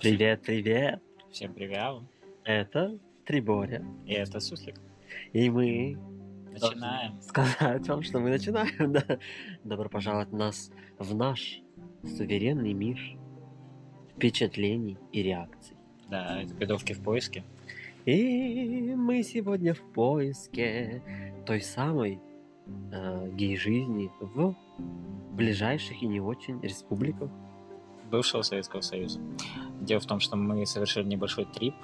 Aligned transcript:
Привет, 0.00 0.42
привет! 0.42 1.02
Всем 1.32 1.52
привет! 1.52 2.04
Это 2.44 2.96
Триборя. 3.24 3.84
И 4.06 4.12
это 4.12 4.38
Суслик. 4.38 4.76
И 5.32 5.50
мы 5.50 5.98
Начинаем. 6.52 7.20
сказать 7.20 7.88
вам, 7.88 8.04
что 8.04 8.20
мы 8.20 8.30
начинаем. 8.30 8.92
Да. 8.92 9.18
Добро 9.64 9.88
пожаловать 9.88 10.32
нас 10.32 10.70
в 11.00 11.16
наш 11.16 11.60
суверенный 12.04 12.74
мир 12.74 12.96
впечатлений 14.14 14.96
и 15.10 15.20
реакций. 15.24 15.76
Да, 16.08 16.42
это 16.42 16.54
бедовки 16.54 16.92
в 16.92 17.02
поиске. 17.02 17.42
И 18.04 18.94
мы 18.94 19.24
сегодня 19.24 19.74
в 19.74 19.80
поиске 19.80 21.02
той 21.44 21.60
самой 21.60 22.20
э, 22.92 23.30
гей-жизни 23.32 24.12
в 24.20 24.54
ближайших 25.32 26.00
и 26.00 26.06
не 26.06 26.20
очень 26.20 26.60
республиках. 26.62 27.32
Бывшего 28.10 28.42
Советского 28.42 28.80
Союза. 28.80 29.20
Дело 29.80 30.00
в 30.00 30.06
том, 30.06 30.20
что 30.20 30.36
мы 30.36 30.64
совершили 30.66 31.06
небольшой 31.06 31.44
трип. 31.44 31.74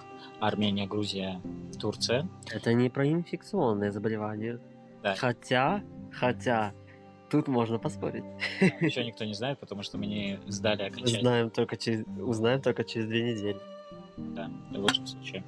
Армения, 0.41 0.87
Грузия, 0.87 1.41
Турция. 1.81 2.29
Это 2.51 2.73
не 2.75 2.89
про 2.91 3.07
инфекционные 3.09 3.93
заболевания. 3.93 4.59
Да. 5.03 5.15
Хотя, 5.15 5.83
хотя, 6.13 6.73
тут 7.31 7.47
можно 7.49 7.79
поспорить. 7.79 8.25
Еще 8.81 9.05
никто 9.05 9.25
не 9.25 9.35
знает, 9.35 9.59
потому 9.59 9.83
что 9.83 9.99
мы 9.99 10.07
не 10.07 10.41
сдали 10.47 10.83
окончательно. 10.83 11.21
Знаем 11.21 11.51
только 11.51 11.77
через, 11.77 12.05
узнаем 12.21 12.61
только 12.63 12.85
через 12.85 13.07
две 13.07 13.33
недели. 13.33 13.59
Да, 14.17 14.51
в 14.71 14.79
лучшем 14.79 15.07
случае. 15.07 15.45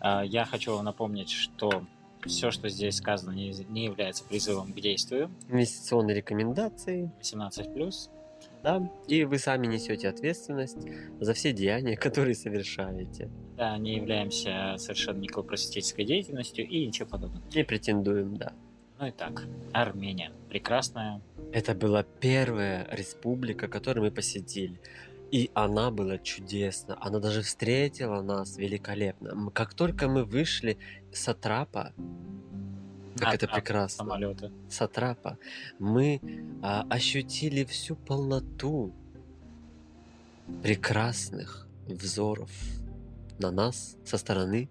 А, 0.00 0.22
Я 0.22 0.44
хочу 0.44 0.74
вам 0.74 0.84
напомнить, 0.84 1.30
что 1.30 1.84
все, 2.24 2.50
что 2.50 2.68
здесь 2.68 2.96
сказано, 2.96 3.32
не 3.32 3.52
не 3.68 3.84
является 3.84 4.24
призывом 4.24 4.72
к 4.72 4.76
действию. 4.76 5.30
Инвестиционные 5.48 6.16
рекомендации, 6.16 7.10
18+. 7.20 8.10
Да, 8.66 8.82
и 9.06 9.22
вы 9.22 9.38
сами 9.38 9.68
несете 9.68 10.08
ответственность 10.08 10.78
за 11.20 11.34
все 11.34 11.52
деяния, 11.52 11.96
которые 12.06 12.34
совершаете. 12.34 13.30
Да, 13.56 13.78
не 13.78 13.94
являемся 13.94 14.74
совершенно 14.78 15.18
никакой 15.18 15.44
просветительской 15.44 16.04
деятельностью 16.04 16.66
и 16.66 16.84
ничего 16.84 17.08
подобного. 17.08 17.44
Не 17.54 17.62
претендуем, 17.62 18.36
да. 18.36 18.52
Ну 18.98 19.06
и 19.06 19.12
так, 19.12 19.44
Армения. 19.72 20.32
Прекрасная, 20.48 21.20
Это 21.52 21.74
была 21.74 22.02
первая 22.02 22.88
республика, 22.90 23.68
которую 23.68 24.06
мы 24.06 24.10
посетили. 24.10 24.80
И 25.30 25.50
она 25.54 25.92
была 25.92 26.18
чудесна. 26.18 26.96
Она 27.00 27.20
даже 27.20 27.42
встретила 27.42 28.20
нас 28.20 28.56
великолепно. 28.56 29.50
Как 29.52 29.74
только 29.74 30.08
мы 30.08 30.24
вышли 30.24 30.76
с 31.12 31.28
Атрапа, 31.28 31.92
как 33.16 33.28
А, 33.28 33.34
это 33.34 33.46
а, 33.46 33.54
прекрасно. 33.54 34.04
самолеты. 34.04 34.52
Сатрапа, 34.68 35.38
мы 35.78 36.20
а, 36.62 36.86
ощутили 36.90 37.64
всю 37.64 37.96
полноту 37.96 38.92
прекрасных 40.62 41.66
взоров 41.86 42.50
на 43.38 43.50
нас 43.50 43.96
со 44.04 44.18
стороны 44.18 44.68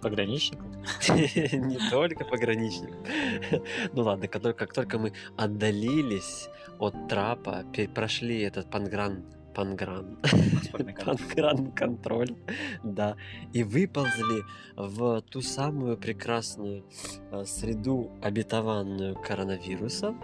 Пограничников. 0.00 0.66
не 1.08 1.90
только 1.90 2.24
пограничников. 2.24 2.96
Ну 3.92 4.02
ладно, 4.02 4.28
как 4.28 4.72
только, 4.72 4.98
мы 4.98 5.12
отдалились 5.36 6.48
от 6.78 7.08
трапа, 7.08 7.64
прошли 7.94 8.42
этот 8.42 8.70
пангран, 8.70 9.24
пангран, 9.58 10.16
пангран 11.04 11.72
контроль, 11.72 12.36
да, 12.84 13.16
и 13.52 13.64
выползли 13.64 14.44
в 14.76 15.20
ту 15.22 15.40
самую 15.40 15.96
прекрасную 15.96 16.84
э, 17.32 17.44
среду 17.44 18.12
обетованную 18.22 19.16
коронавируса, 19.16 20.14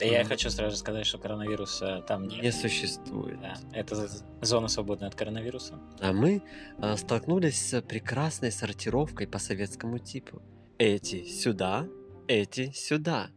Да. 0.00 0.04
Я 0.04 0.24
хочу 0.24 0.50
сразу 0.50 0.76
сказать, 0.76 1.06
что 1.06 1.18
коронавируса 1.18 2.02
там 2.08 2.26
нет. 2.26 2.42
не 2.42 2.50
существует. 2.52 3.40
Да, 3.40 3.54
это 3.72 4.08
зона 4.42 4.66
свободная 4.68 5.08
от 5.08 5.14
коронавируса. 5.14 5.78
А 6.00 6.12
мы 6.12 6.42
э, 6.78 6.96
столкнулись 6.96 7.68
с 7.68 7.82
прекрасной 7.82 8.50
сортировкой 8.50 9.28
по 9.28 9.38
советскому 9.38 9.98
типу. 9.98 10.42
Эти 10.78 11.22
сюда, 11.24 11.86
эти 12.26 12.72
сюда. 12.72 13.28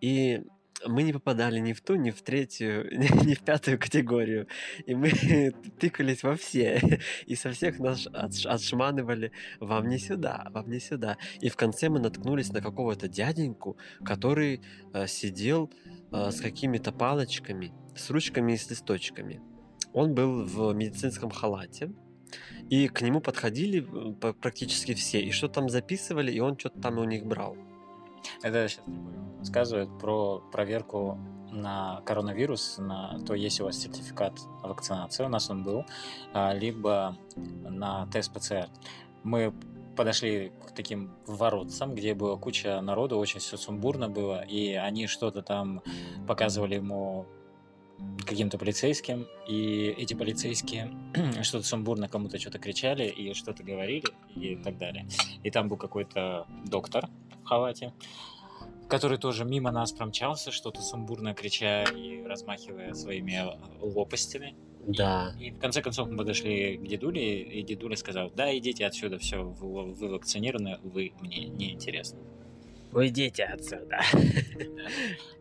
И 0.00 0.42
мы 0.88 1.02
не 1.02 1.12
попадали 1.12 1.58
ни 1.58 1.72
в 1.72 1.80
ту, 1.80 1.94
ни 1.94 2.10
в 2.10 2.22
третью, 2.22 2.86
ни 3.24 3.34
в 3.34 3.40
пятую 3.40 3.78
категорию. 3.78 4.46
И 4.86 4.94
мы 4.94 5.10
тыкались 5.78 6.22
во 6.22 6.36
все. 6.36 6.80
И 7.26 7.34
со 7.34 7.50
всех 7.52 7.78
нас 7.78 8.06
отш- 8.06 8.46
отшманывали 8.46 9.32
вам 9.60 9.88
не 9.88 9.98
сюда, 9.98 10.48
вам 10.50 10.70
не 10.70 10.80
сюда. 10.80 11.16
И 11.40 11.48
в 11.48 11.56
конце 11.56 11.88
мы 11.88 11.98
наткнулись 12.00 12.52
на 12.52 12.60
какого-то 12.60 13.08
дяденьку, 13.08 13.76
который 14.04 14.60
э, 14.92 15.06
сидел 15.06 15.70
э, 16.12 16.30
с 16.30 16.40
какими-то 16.40 16.92
палочками, 16.92 17.72
с 17.94 18.10
ручками 18.10 18.52
и 18.52 18.56
с 18.56 18.70
листочками. 18.70 19.40
Он 19.92 20.14
был 20.14 20.44
в 20.44 20.74
медицинском 20.74 21.30
халате, 21.30 21.90
и 22.68 22.88
к 22.88 23.00
нему 23.00 23.20
подходили 23.20 23.80
практически 24.40 24.94
все, 24.94 25.20
и 25.20 25.30
что 25.30 25.48
там 25.48 25.68
записывали, 25.68 26.32
и 26.32 26.40
он 26.40 26.58
что-то 26.58 26.80
там 26.80 26.98
у 26.98 27.04
них 27.04 27.24
брал. 27.24 27.56
Это 28.42 28.68
сейчас 28.68 28.84
рассказывает 29.38 29.88
про 29.98 30.42
проверку 30.52 31.18
на 31.50 32.02
коронавирус, 32.04 32.78
на 32.78 33.18
то, 33.26 33.34
есть 33.34 33.60
у 33.60 33.64
вас 33.64 33.78
сертификат 33.78 34.38
вакцинации, 34.62 35.24
у 35.24 35.28
нас 35.28 35.48
он 35.50 35.62
был, 35.62 35.84
а, 36.32 36.52
либо 36.52 37.16
на 37.36 38.06
тест 38.08 38.32
ПЦР. 38.32 38.68
Мы 39.22 39.54
подошли 39.96 40.52
к 40.66 40.72
таким 40.72 41.14
воротцам, 41.26 41.94
где 41.94 42.14
была 42.14 42.36
куча 42.36 42.80
народу, 42.80 43.16
очень 43.18 43.40
все 43.40 43.56
сумбурно 43.56 44.08
было, 44.08 44.42
и 44.42 44.74
они 44.74 45.06
что-то 45.06 45.42
там 45.42 45.82
показывали 46.26 46.74
ему 46.74 47.26
каким-то 48.26 48.58
полицейским, 48.58 49.26
и 49.46 49.94
эти 49.96 50.14
полицейские 50.14 50.90
что-то 51.42 51.64
сумбурно 51.66 52.08
кому-то 52.08 52.38
что-то 52.38 52.58
кричали 52.58 53.08
и 53.08 53.32
что-то 53.34 53.62
говорили 53.62 54.08
и 54.34 54.56
так 54.56 54.78
далее. 54.78 55.06
И 55.42 55.50
там 55.50 55.68
был 55.68 55.76
какой-то 55.76 56.46
доктор 56.64 57.08
в 57.42 57.46
халате, 57.46 57.92
который 58.88 59.18
тоже 59.18 59.44
мимо 59.44 59.70
нас 59.70 59.92
промчался, 59.92 60.50
что-то 60.50 60.82
сумбурно 60.82 61.34
крича 61.34 61.84
и 61.84 62.22
размахивая 62.22 62.94
своими 62.94 63.44
лопастями. 63.80 64.54
Да. 64.86 65.34
И 65.40 65.50
в 65.50 65.58
конце 65.58 65.82
концов 65.82 66.08
мы 66.08 66.18
подошли 66.18 66.76
к 66.76 66.86
дедуле, 66.86 67.42
и 67.42 67.62
дедуля 67.62 67.96
сказал, 67.96 68.30
да, 68.30 68.56
идите 68.56 68.86
отсюда, 68.86 69.18
все, 69.18 69.42
вы, 69.42 69.92
вы 69.92 70.08
вакцинированы, 70.08 70.78
вы 70.82 71.12
мне 71.20 71.46
не 71.46 71.72
интересны. 71.72 72.20
Уйдите 72.96 73.44
отсюда. 73.44 74.00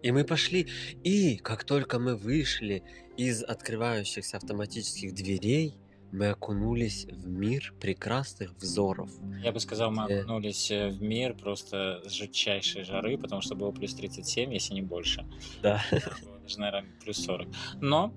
И 0.01 0.11
мы 0.11 0.25
пошли. 0.25 0.67
И 1.03 1.37
как 1.37 1.63
только 1.63 1.99
мы 1.99 2.17
вышли 2.17 2.83
из 3.15 3.43
открывающихся 3.43 4.37
автоматических 4.37 5.13
дверей, 5.13 5.77
мы 6.11 6.27
окунулись 6.29 7.05
в 7.05 7.27
мир 7.27 7.73
прекрасных 7.79 8.53
взоров. 8.57 9.09
Я 9.41 9.51
бы 9.51 9.59
сказал, 9.59 9.91
мы 9.91 10.03
окунулись 10.03 10.69
э, 10.69 10.89
в 10.89 11.01
мир 11.01 11.33
просто 11.33 12.01
жутчайшей 12.05 12.83
жары, 12.83 13.17
потому 13.17 13.41
что 13.41 13.55
было 13.55 13.71
плюс 13.71 13.93
37, 13.95 14.53
если 14.53 14.73
не 14.73 14.81
больше. 14.81 15.25
Да. 15.61 15.81
Даже, 15.91 16.59
наверное, 16.59 16.91
плюс 17.03 17.17
40. 17.17 17.47
Но 17.81 18.13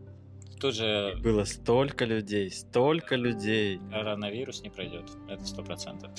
тут 0.60 0.75
же 0.75 1.16
Было 1.22 1.44
столько 1.44 2.04
людей, 2.04 2.50
столько 2.50 3.16
людей. 3.16 3.81
коронавирус 3.91 4.62
не 4.62 4.71
пройдет, 4.71 5.10
это 5.28 5.44
сто 5.44 5.62
процентов. 5.62 6.10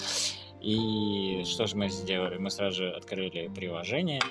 И 0.62 1.44
что 1.46 1.68
же 1.68 1.76
мы 1.76 1.90
сделали? 1.90 2.38
Мы 2.38 2.50
сразу 2.50 2.78
же 2.78 2.92
открыли 2.92 3.50
приложение 3.56 4.22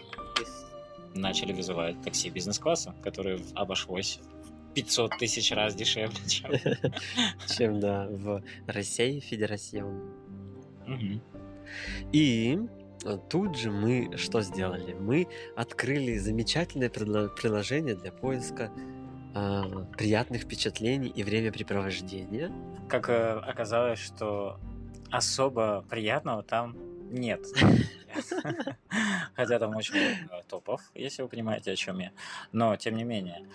и 1.14 1.18
начали 1.18 1.52
вызывать 1.52 2.00
такси 2.02 2.30
бизнес-класса, 2.30 2.94
которое 3.02 3.40
обошлось 3.54 4.20
в 4.70 4.74
500 4.74 5.18
тысяч 5.18 5.52
раз 5.52 5.74
дешевле, 5.74 6.18
чем... 6.28 6.50
Чем, 7.56 7.80
да, 7.80 8.06
в 8.10 8.42
России 8.66 9.20
Федерацион. 9.20 10.02
Мгм. 10.86 11.22
И 12.12 12.58
тут 13.30 13.56
же 13.56 13.70
мы 13.70 14.16
что 14.16 14.42
сделали? 14.42 14.94
Мы 14.94 15.28
открыли 15.56 16.18
замечательное 16.18 16.90
приложение 16.90 17.94
для 17.94 18.12
поиска 18.12 18.70
а, 19.34 19.84
приятных 19.96 20.42
впечатлений 20.42 21.08
и 21.08 21.22
времяпрепровождения. 21.22 22.50
Как 22.88 23.08
э, 23.08 23.38
оказалось, 23.38 23.98
что 23.98 24.58
особо 25.10 25.84
приятного 25.88 26.42
там 26.42 26.76
нет. 27.10 27.44
Хотя 29.34 29.58
там 29.58 29.76
очень 29.76 29.94
много 30.24 30.44
топов, 30.48 30.80
если 30.94 31.22
вы 31.22 31.28
понимаете, 31.28 31.72
о 31.72 31.76
чем 31.76 31.98
я. 31.98 32.12
Но, 32.52 32.76
тем 32.76 32.96
не 32.96 33.04
менее, 33.04 33.46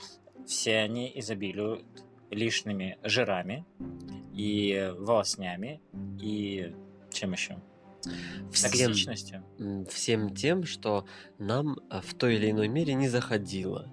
все 0.45 0.79
они 0.79 1.11
изобилуют 1.15 1.85
лишними 2.29 2.97
жирами 3.03 3.65
и 4.33 4.93
волоснями 4.97 5.81
и 6.19 6.73
чем 7.11 7.33
еще? 7.33 7.57
Всем, 8.51 8.71
Токсичностью. 8.71 9.43
всем 9.89 10.35
тем, 10.35 10.65
что 10.65 11.05
нам 11.37 11.77
а, 11.89 12.01
в 12.01 12.13
той 12.13 12.35
или 12.35 12.51
иной 12.51 12.67
мере 12.67 12.95
не 12.95 13.07
заходило. 13.07 13.89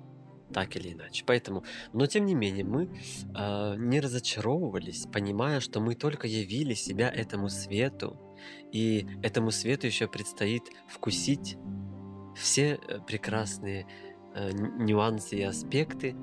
Так 0.53 0.77
или 0.77 0.93
иначе. 0.93 1.25
Поэтому, 1.27 1.65
но 1.93 2.07
тем 2.07 2.27
не 2.27 2.35
менее, 2.35 2.65
мы 2.65 2.91
а, 3.35 3.75
не 3.77 4.01
разочаровывались, 4.01 5.07
понимая, 5.13 5.61
что 5.61 5.81
мы 5.81 5.95
только 5.95 6.27
явили 6.27 6.75
себя 6.75 7.09
этому 7.09 7.49
свету, 7.49 8.19
и 8.73 9.07
этому 9.23 9.51
свету 9.51 9.87
еще 9.87 10.09
предстоит 10.09 10.63
вкусить 10.89 11.57
все 12.37 12.79
э, 12.89 12.99
прекрасные 13.07 13.87
э, 14.35 14.51
нюансы 14.53 15.37
и 15.37 15.43
аспекты 15.43 16.17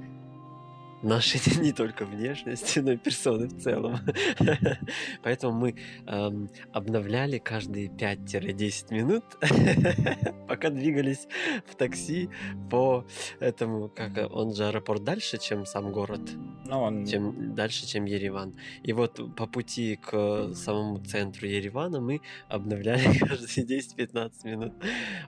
нашей 1.02 1.40
не 1.62 1.72
только 1.72 2.06
внешности, 2.06 2.80
но 2.80 2.92
и 2.92 2.98
персоны 2.98 3.48
в 3.48 3.62
целом. 3.62 4.00
Поэтому 5.24 5.54
мы 5.54 5.76
эм, 6.06 6.50
обновляли 6.74 7.38
каждые 7.38 7.88
5-10 7.88 8.94
минут, 8.94 9.24
пока 10.48 10.70
двигались 10.70 11.28
в 11.66 11.76
такси 11.76 12.30
по 12.70 13.06
этому, 13.40 13.90
как 13.90 14.12
он 14.32 14.54
же 14.54 14.68
аэропорт 14.68 15.04
дальше, 15.04 15.38
чем 15.38 15.66
сам 15.66 15.92
город, 15.92 16.22
Ну, 16.66 16.82
он... 16.82 17.06
чем 17.06 17.54
дальше, 17.54 17.86
чем 17.86 18.06
Ереван. 18.06 18.56
И 18.84 18.94
вот 18.94 19.36
по 19.36 19.46
пути 19.48 19.98
к 19.98 20.54
самому 20.54 21.04
центру 21.04 21.48
Еревана 21.48 22.02
мы 22.02 22.22
обновляли 22.50 23.18
каждые 23.20 23.80
10-15 23.80 24.32
минут. 24.44 24.74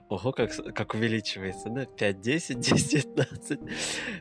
Ого, 0.08 0.32
как, 0.32 0.52
как 0.74 0.94
увеличивается, 0.94 1.68
да? 1.70 1.84
5-10, 1.84 2.58
10-15. 2.60 3.70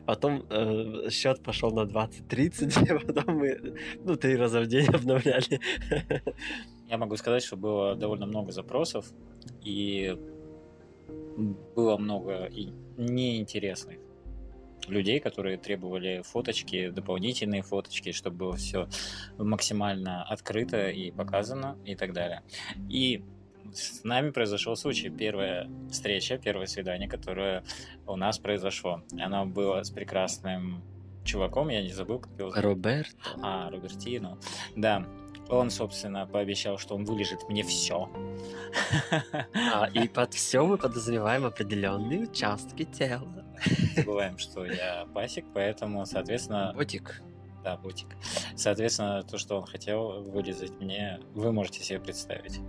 Потом 0.06 0.46
э, 0.50 1.10
счет 1.10 1.39
пошел 1.44 1.72
на 1.72 1.82
20-30, 1.82 3.02
и 3.02 3.06
потом 3.06 3.38
мы, 3.38 3.76
ну, 4.04 4.16
три 4.16 4.36
раза 4.36 4.62
в 4.62 4.68
день 4.68 4.88
обновляли. 4.94 5.60
Я 6.88 6.98
могу 6.98 7.16
сказать, 7.18 7.44
что 7.44 7.58
было 7.58 7.96
довольно 7.96 8.26
много 8.26 8.52
запросов, 8.52 9.06
и 9.64 10.18
было 11.76 11.98
много 11.98 12.46
и 12.46 12.72
неинтересных 12.98 13.98
людей, 14.88 15.20
которые 15.20 15.58
требовали 15.58 16.22
фоточки, 16.24 16.90
дополнительные 16.90 17.62
фоточки, 17.62 18.12
чтобы 18.12 18.38
было 18.38 18.56
все 18.56 18.88
максимально 19.38 20.24
открыто 20.24 20.90
и 20.90 21.12
показано 21.12 21.78
и 21.86 21.96
так 21.96 22.14
далее. 22.14 22.44
И 22.90 23.24
с 23.74 24.04
нами 24.04 24.32
произошел 24.32 24.76
случай. 24.76 25.10
Первая 25.10 25.70
встреча, 25.92 26.38
первое 26.38 26.66
свидание, 26.66 27.08
которое 27.08 27.64
у 28.08 28.16
нас 28.16 28.40
произошло. 28.40 29.04
Оно 29.20 29.46
было 29.46 29.84
с 29.84 29.92
прекрасным 29.92 30.82
чуваком, 31.30 31.70
я 31.70 31.82
не 31.82 31.92
забыл, 31.94 32.20
как 32.20 32.32
его 32.38 32.50
зовут. 32.50 32.64
Роберт, 32.66 33.16
А, 33.42 33.70
Робертино. 33.70 34.38
Да. 34.76 35.06
Он, 35.50 35.72
собственно, 35.72 36.28
пообещал, 36.28 36.78
что 36.78 36.96
он 36.96 37.06
вылежит 37.06 37.50
мне 37.50 37.64
все. 37.64 38.08
а, 39.74 39.88
и 39.94 40.08
под 40.08 40.34
все 40.34 40.66
мы 40.66 40.78
подозреваем 40.78 41.46
определенные 41.46 42.20
участки 42.22 42.84
тела. 42.84 43.46
Забываем, 43.96 44.38
что 44.38 44.64
я 44.66 45.06
пасек, 45.14 45.46
поэтому, 45.54 46.06
соответственно, 46.06 46.72
Ботик. 46.76 47.22
да, 47.64 47.78
бутик. 47.78 48.16
Соответственно, 48.56 49.24
то, 49.24 49.38
что 49.38 49.58
он 49.58 49.66
хотел 49.66 50.22
вылезать 50.24 50.80
мне, 50.80 51.20
вы 51.34 51.52
можете 51.52 51.84
себе 51.84 52.00
представить. 52.00 52.60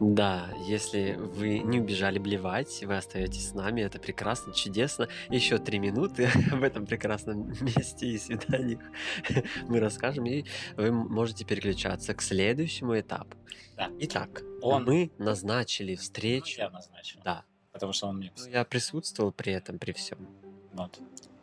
Да, 0.00 0.50
если 0.66 1.12
вы 1.16 1.60
не 1.60 1.78
убежали 1.80 2.18
блевать, 2.18 2.82
вы 2.84 2.96
остаетесь 2.96 3.50
с 3.50 3.54
нами, 3.54 3.80
это 3.80 3.98
прекрасно, 4.00 4.52
чудесно. 4.52 5.08
Еще 5.30 5.58
три 5.58 5.78
минуты 5.78 6.28
в 6.52 6.62
этом 6.62 6.84
прекрасном 6.84 7.48
месте 7.60 8.08
и 8.08 8.18
свиданиях 8.18 8.80
мы 9.68 9.78
расскажем, 9.80 10.26
и 10.26 10.44
вы 10.76 10.90
можете 10.90 11.44
переключаться 11.44 12.12
к 12.14 12.22
следующему 12.22 12.98
этапу. 12.98 13.36
Да. 13.76 13.88
Итак, 14.00 14.42
Он- 14.62 14.84
мы 14.84 15.10
назначили 15.18 15.92
Ну, 15.94 16.00
встречу. 16.00 16.58
я 16.60 16.70
назначил. 16.70 17.20
Да, 17.24 17.44
Потому 17.72 17.92
что 17.92 18.08
он 18.08 18.18
мне 18.18 18.32
Ну, 18.36 18.46
я 18.50 18.64
присутствовал 18.64 19.32
при 19.32 19.52
этом, 19.52 19.78
при 19.78 19.92
всем. 19.92 20.28
Вот. 20.72 20.98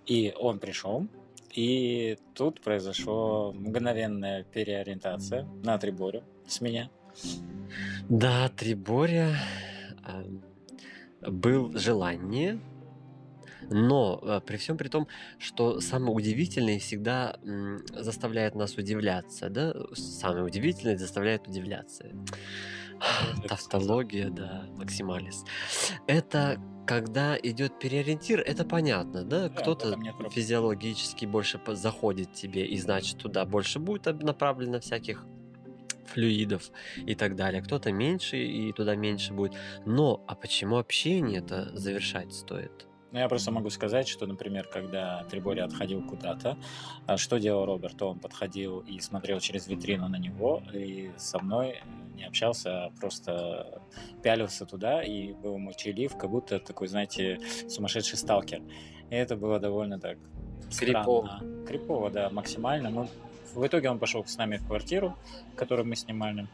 И 0.06 0.33
он 0.38 0.59
пришел, 0.59 1.07
и 1.53 2.18
тут 2.36 2.62
произошла 2.62 3.51
мгновенная 3.53 4.44
переориентация 4.44 5.44
на 5.63 5.77
триборе 5.77 6.24
с 6.48 6.59
меня. 6.62 6.89
Да, 8.10 8.50
Триборя 8.50 9.36
эм, 10.08 10.44
был 11.22 11.78
желание, 11.78 12.60
но 13.70 14.20
э, 14.22 14.42
при 14.46 14.58
всем 14.58 14.78
при 14.78 14.88
том, 14.88 15.08
что 15.38 15.80
самое 15.80 16.14
удивительное 16.14 16.80
всегда 16.80 17.38
заставляет 17.96 18.56
нас 18.56 18.76
удивляться, 18.76 19.50
да, 19.50 19.74
самое 19.94 20.44
удивительное 20.44 20.98
заставляет 20.98 21.48
удивляться. 21.48 22.06
Тавтология, 23.48 24.30
да, 24.30 24.66
максималис. 24.78 25.44
Это 26.08 26.62
когда 26.86 27.38
идет 27.42 27.80
переориентир, 27.80 28.42
это 28.42 28.66
понятно, 28.66 29.24
да? 29.24 29.50
Кто-то 29.50 29.98
физиологически 30.32 31.26
больше 31.26 31.60
заходит 31.68 32.34
тебе, 32.34 32.66
и 32.66 32.78
значит 32.78 33.18
туда 33.18 33.46
больше 33.46 33.80
будет 33.80 34.06
направлено 34.22 34.80
всяких 34.80 35.26
флюидов 36.13 36.72
и 36.96 37.16
так 37.16 37.36
далее. 37.36 37.62
Кто-то 37.62 37.92
меньше, 37.92 38.38
и 38.38 38.72
туда 38.74 38.96
меньше 38.96 39.34
будет. 39.34 39.54
Но, 39.86 40.24
а 40.28 40.36
почему 40.36 40.78
общение 40.78 41.40
это 41.40 41.75
завершать 41.78 42.34
стоит? 42.34 42.88
Ну, 43.12 43.19
я 43.19 43.28
просто 43.28 43.52
могу 43.52 43.69
сказать, 43.69 44.08
что, 44.08 44.25
например, 44.25 44.69
когда 44.72 45.25
Трибори 45.25 45.60
отходил 45.60 46.02
куда-то, 46.02 46.58
а 47.08 47.18
что 47.18 47.40
делал 47.40 47.66
Роберт? 47.66 48.02
Он 48.02 48.19
подходил 48.19 48.80
и 48.80 49.00
смотрел 49.02 49.42
через 49.42 49.68
витрину 49.68 50.08
на 50.08 50.16
него, 50.18 50.63
и 50.74 51.12
со 51.18 51.40
мной 51.40 51.81
не 52.16 52.24
общался, 52.24 52.86
а 52.86 52.90
просто 52.92 53.81
пялился 54.24 54.66
туда, 54.66 55.04
и 55.04 55.34
был 55.34 55.58
молчалив, 55.58 56.16
как 56.16 56.30
будто 56.30 56.60
такой, 56.60 56.88
знаете, 56.88 57.40
сумасшедший 57.68 58.18
сталкер. 58.18 58.62
И 59.10 59.16
это 59.16 59.36
было 59.36 59.60
довольно 59.60 60.00
так 60.00 60.18
Крипово. 60.80 61.42
Крипово, 61.68 62.10
да, 62.10 62.30
максимально. 62.30 62.90
Но 62.90 63.10
в 63.53 63.65
итоге 63.65 63.89
он 63.89 64.00
пошел 64.00 64.25
с 64.25 64.38
нами 64.38 64.57
в 64.57 64.65
квартиру, 64.68 65.18
которую 65.56 65.88
мы 65.88 65.95
снимали. 65.95 66.48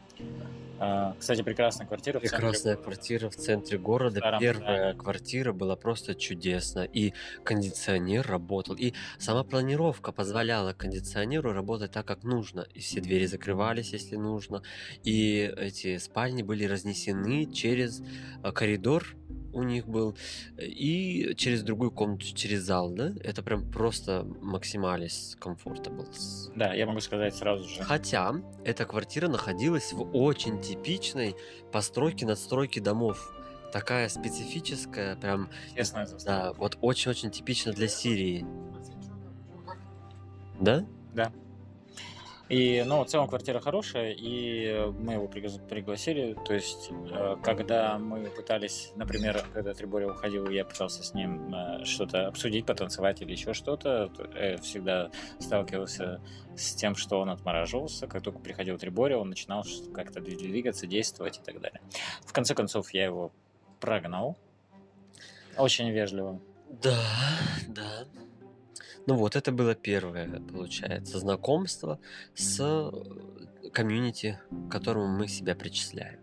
А, 0.80 1.16
Кстати, 1.18 1.42
прекрасная 1.42 1.86
квартира. 1.86 2.18
в 2.18 2.22
Прекрасная 2.22 2.74
города. 2.74 2.82
квартира 2.84 3.30
в 3.30 3.36
центре 3.36 3.78
города. 3.78 4.20
старом 4.20 4.40
Первая 4.40 4.76
здании. 4.78 4.98
квартира 4.98 5.52
была 5.52 5.76
просто 5.76 6.14
чудесна. 6.14 6.84
И 6.84 7.14
кондиционер 7.42 8.26
работал. 8.26 8.76
И 8.76 8.92
сама 9.18 9.42
планировка 9.42 10.12
позволяла 10.12 10.72
кондиционеру 10.74 11.52
работать 11.52 11.90
так, 11.92 12.06
как 12.06 12.22
нужно. 12.22 12.66
И 12.74 12.80
все 12.80 13.00
двери 13.00 13.26
закрывались, 13.26 13.92
если 13.92 14.16
нужно. 14.16 14.62
И 15.02 15.52
эти 15.56 15.98
спальни 15.98 16.42
были 16.42 16.64
разнесены 16.64 17.46
через 17.52 18.00
э, 18.44 18.52
коридор 18.52 19.16
у 19.52 19.62
них 19.62 19.86
был 19.86 20.16
и 20.58 21.34
через 21.36 21.62
другую 21.62 21.90
комнату, 21.90 22.24
через 22.34 22.62
зал, 22.62 22.90
да? 22.90 23.12
Это 23.22 23.42
прям 23.42 23.70
просто 23.70 24.26
максималис 24.40 25.36
комфортабл. 25.40 26.06
Да, 26.54 26.74
я 26.74 26.86
могу 26.86 27.00
сказать 27.00 27.34
сразу 27.34 27.68
же. 27.68 27.82
Хотя 27.82 28.34
эта 28.64 28.84
квартира 28.84 29.28
находилась 29.28 29.92
в 29.92 30.16
очень 30.16 30.60
типичной 30.60 31.34
постройке 31.72 32.26
надстройке 32.26 32.80
домов. 32.80 33.34
Такая 33.72 34.08
специфическая, 34.08 35.16
прям, 35.16 35.50
заставка. 35.76 36.24
да, 36.24 36.52
вот 36.54 36.78
очень-очень 36.80 37.30
типично 37.30 37.72
для 37.72 37.86
Сирии. 37.86 38.46
Да? 40.58 40.86
И, 42.48 42.82
ну, 42.86 43.04
в 43.04 43.06
целом 43.08 43.28
квартира 43.28 43.60
хорошая, 43.60 44.12
и 44.12 44.90
мы 44.98 45.14
его 45.14 45.26
пригла- 45.26 45.66
пригласили. 45.68 46.34
То 46.46 46.54
есть, 46.54 46.90
э, 46.90 47.36
когда 47.42 47.98
мы 47.98 48.24
пытались, 48.30 48.90
например, 48.96 49.44
когда 49.52 49.74
Трибори 49.74 50.06
уходил, 50.06 50.48
я 50.48 50.64
пытался 50.64 51.02
с 51.02 51.12
ним 51.12 51.54
э, 51.54 51.84
что-то 51.84 52.26
обсудить, 52.26 52.64
потанцевать 52.64 53.20
или 53.20 53.32
еще 53.32 53.52
что-то, 53.52 54.08
то, 54.08 54.58
всегда 54.62 55.10
сталкивался 55.38 56.22
с 56.56 56.74
тем, 56.74 56.94
что 56.96 57.20
он 57.20 57.28
отмораживался. 57.28 58.06
Как 58.06 58.22
только 58.22 58.38
приходил 58.38 58.78
Трибори, 58.78 59.14
он 59.14 59.28
начинал 59.28 59.64
как-то 59.92 60.20
дви- 60.20 60.38
двигаться, 60.38 60.86
действовать 60.86 61.38
и 61.38 61.42
так 61.42 61.60
далее. 61.60 61.82
В 62.24 62.32
конце 62.32 62.54
концов, 62.54 62.94
я 62.94 63.04
его 63.04 63.30
прогнал. 63.78 64.38
Очень 65.58 65.90
вежливо. 65.90 66.40
Да, 66.70 66.98
да. 67.68 68.04
Ну 69.08 69.14
вот, 69.14 69.36
это 69.36 69.52
было 69.52 69.74
первое, 69.74 70.28
получается, 70.52 71.18
знакомство 71.18 71.98
с 72.34 72.60
э, 72.60 73.70
комьюнити, 73.70 74.38
к 74.50 74.70
которому 74.70 75.08
мы 75.08 75.28
себя 75.28 75.54
причисляем. 75.54 76.20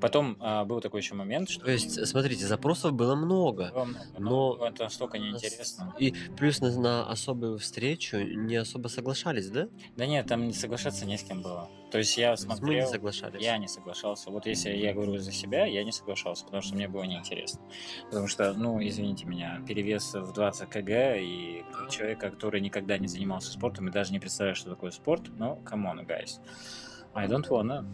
Потом 0.00 0.36
а, 0.40 0.64
был 0.64 0.80
такой 0.80 1.00
еще 1.00 1.14
момент, 1.14 1.48
что 1.48 1.64
То 1.64 1.70
есть, 1.70 2.06
смотрите, 2.06 2.46
запросов 2.46 2.92
было 2.92 3.14
много. 3.14 3.70
было 3.72 3.84
много, 3.84 4.06
но- 4.18 4.56
но 4.56 4.66
это 4.66 4.84
настолько 4.84 5.18
неинтересно. 5.18 5.94
И 5.98 6.12
плюс 6.36 6.60
на, 6.60 6.70
на 6.78 7.08
особую 7.10 7.58
встречу 7.58 8.18
не 8.18 8.56
особо 8.56 8.88
соглашались, 8.88 9.48
да? 9.50 9.68
Да 9.96 10.06
нет, 10.06 10.26
там 10.26 10.46
не 10.46 10.52
соглашаться 10.54 11.04
не 11.06 11.16
с 11.18 11.22
кем 11.22 11.42
было. 11.42 11.68
То 11.90 11.98
есть 11.98 12.18
я 12.18 12.30
Мы 12.30 12.36
не 12.36 12.36
смотрел, 12.56 12.86
соглашались. 12.86 13.42
я 13.42 13.56
не 13.58 13.66
соглашался. 13.68 14.30
Вот 14.30 14.44
если 14.46 14.70
я 14.70 14.92
говорю 14.92 15.16
за 15.18 15.32
себя, 15.32 15.64
я 15.64 15.84
не 15.84 15.92
соглашался, 15.92 16.44
потому 16.44 16.62
что 16.62 16.74
мне 16.74 16.86
было 16.86 17.04
неинтересно. 17.04 17.60
Потому 18.10 18.26
что, 18.28 18.52
ну, 18.52 18.78
извините 18.86 19.24
меня, 19.24 19.62
перевес 19.66 20.12
в 20.14 20.32
20 20.32 20.68
кг 20.68 21.16
и 21.18 21.64
человека, 21.90 22.30
который 22.30 22.60
никогда 22.60 22.98
не 22.98 23.06
занимался 23.08 23.50
спортом 23.52 23.88
и 23.88 23.90
даже 23.90 24.12
не 24.12 24.18
представляет, 24.18 24.58
что 24.58 24.68
такое 24.70 24.90
спорт, 24.90 25.30
ну, 25.38 25.62
come 25.64 25.84
on, 25.90 26.06
guys. 26.06 26.40
I 27.14 27.26
don't 27.26 27.48
wanna 27.48 27.86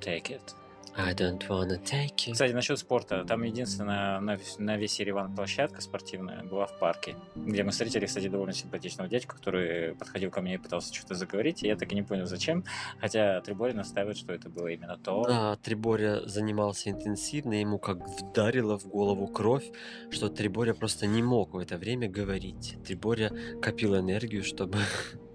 take 0.00 0.30
it. 0.30 0.54
I 0.96 1.14
don't 1.14 1.38
wanna 1.48 1.82
take 1.82 2.16
you. 2.26 2.32
Кстати, 2.32 2.52
насчет 2.52 2.78
спорта. 2.78 3.24
Там 3.24 3.42
единственная 3.44 4.20
на, 4.20 4.34
весь- 4.36 4.58
на 4.58 4.76
весь 4.76 4.98
Ереван 5.00 5.34
площадка 5.34 5.80
спортивная 5.80 6.42
была 6.44 6.66
в 6.66 6.78
парке, 6.78 7.16
где 7.36 7.62
мы 7.62 7.70
встретили, 7.70 8.06
кстати, 8.06 8.28
довольно 8.28 8.52
симпатичного 8.52 9.08
дядьку, 9.08 9.36
который 9.36 9.94
подходил 9.94 10.30
ко 10.30 10.40
мне 10.40 10.54
и 10.54 10.58
пытался 10.58 10.92
что-то 10.92 11.14
заговорить, 11.14 11.62
и 11.62 11.68
я 11.68 11.76
так 11.76 11.92
и 11.92 11.94
не 11.94 12.02
понял, 12.02 12.26
зачем. 12.26 12.64
Хотя 13.00 13.40
Трибори 13.40 13.72
настаивает, 13.72 14.16
что 14.16 14.32
это 14.32 14.48
было 14.48 14.66
именно 14.68 14.96
то. 14.98 15.24
Да, 15.26 15.56
Триборя 15.56 16.22
занимался 16.26 16.90
интенсивно, 16.90 17.54
ему 17.60 17.78
как 17.78 17.98
вдарило 18.20 18.78
в 18.78 18.86
голову 18.86 19.28
кровь, 19.28 19.70
что 20.10 20.28
Триборя 20.28 20.74
просто 20.74 21.06
не 21.06 21.22
мог 21.22 21.54
в 21.54 21.58
это 21.58 21.76
время 21.78 22.08
говорить. 22.08 22.76
Триборя 22.84 23.30
копил 23.62 23.96
энергию, 23.98 24.42
чтобы 24.42 24.78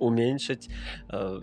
уменьшить 0.00 0.68
э, 1.08 1.40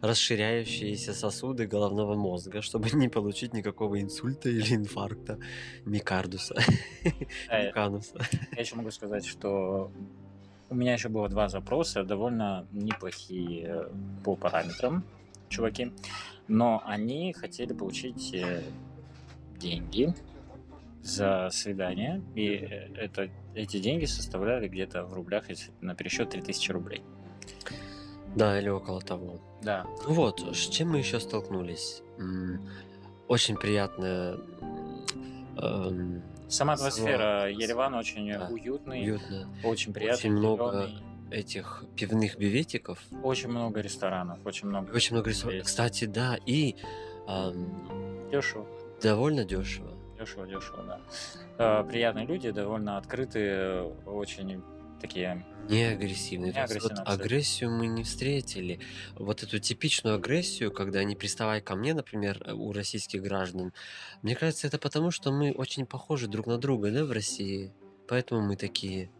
расширяющиеся 0.00 1.14
сосуды 1.14 1.66
головного 1.66 2.14
мозга, 2.14 2.62
чтобы 2.62 2.90
не 2.90 3.08
получить 3.08 3.54
никакого 3.54 4.00
инсульта 4.00 4.48
или 4.48 4.74
инфаркта 4.74 5.38
микардуса, 5.84 6.56
микануса. 7.50 8.18
Я 8.52 8.60
еще 8.60 8.74
могу 8.76 8.90
сказать, 8.90 9.24
что 9.24 9.92
у 10.70 10.74
меня 10.74 10.94
еще 10.94 11.08
было 11.08 11.28
два 11.28 11.48
запроса, 11.48 12.04
довольно 12.04 12.66
неплохие 12.72 13.66
э, 13.66 13.90
по 14.24 14.34
параметрам, 14.34 15.04
чуваки. 15.48 15.92
Но 16.48 16.82
они 16.84 17.32
хотели 17.32 17.72
получить 17.72 18.34
э, 18.34 18.62
деньги 19.58 20.14
за 21.02 21.48
свидание, 21.52 22.22
и 22.34 22.48
э, 22.48 22.94
это, 22.96 23.30
эти 23.54 23.78
деньги 23.78 24.06
составляли 24.06 24.68
где-то 24.68 25.04
в 25.04 25.12
рублях, 25.12 25.50
если 25.50 25.72
на 25.80 25.94
пересчет 25.94 26.30
3000 26.30 26.72
рублей. 26.72 27.02
Да, 28.36 28.58
или 28.58 28.68
около 28.68 29.00
того. 29.00 29.38
Да, 29.62 29.86
Ну 30.06 30.14
Вот, 30.14 30.40
с 30.54 30.68
чем 30.68 30.90
мы 30.90 30.98
еще 30.98 31.20
столкнулись? 31.20 32.02
Очень 33.28 33.56
приятно 33.56 34.38
эм, 35.56 36.22
сама 36.48 36.74
атмосфера 36.74 37.48
Еревана 37.50 37.98
очень 37.98 38.30
Да. 38.32 38.48
уютный, 38.50 39.00
уютно. 39.02 39.48
очень 39.64 39.92
приятный, 39.92 40.18
Очень 40.18 40.32
много 40.32 40.70
зелёный. 40.86 41.02
этих 41.30 41.84
пивных 41.96 42.36
биветиков. 42.38 42.98
очень 43.22 43.48
много 43.48 43.80
ресторанов, 43.80 44.38
очень 44.44 44.68
много. 44.68 44.90
Очень 44.92 45.14
много 45.16 45.30
ресторанов. 45.30 45.54
Есть. 45.60 45.66
Кстати, 45.70 46.04
да, 46.04 46.36
и 46.44 46.76
ам, 47.26 48.28
Дешево. 48.30 48.66
довольно 49.00 49.44
дешево. 49.44 49.90
Дешево, 50.18 50.46
дешево, 50.46 50.82
да. 50.84 51.00
Э, 51.80 51.84
Приятные 51.84 52.26
люди, 52.26 52.50
довольно 52.50 52.98
открытые, 52.98 53.84
очень 54.06 54.62
такие. 55.08 55.44
Не 55.68 55.84
агрессивные. 55.84 56.52
Не 56.52 56.60
есть 56.60 56.82
вот 56.82 56.92
агрессию 57.06 57.70
мы 57.70 57.86
не 57.86 58.02
встретили. 58.04 58.80
Вот 59.16 59.42
эту 59.42 59.58
типичную 59.58 60.16
агрессию, 60.16 60.70
когда 60.70 60.98
они 61.00 61.16
приставай 61.16 61.60
ко 61.60 61.74
мне, 61.74 61.94
например, 61.94 62.42
э, 62.44 62.52
у 62.52 62.72
российских 62.72 63.22
граждан, 63.22 63.72
мне 64.22 64.34
кажется, 64.34 64.66
это 64.66 64.78
потому, 64.78 65.10
что 65.10 65.32
мы 65.32 65.52
очень 65.52 65.86
похожи 65.86 66.26
друг 66.28 66.46
на 66.46 66.58
друга, 66.58 66.90
да, 66.90 67.04
в 67.04 67.12
России. 67.12 67.72
Поэтому 68.08 68.42
мы 68.42 68.56
такие 68.56 69.10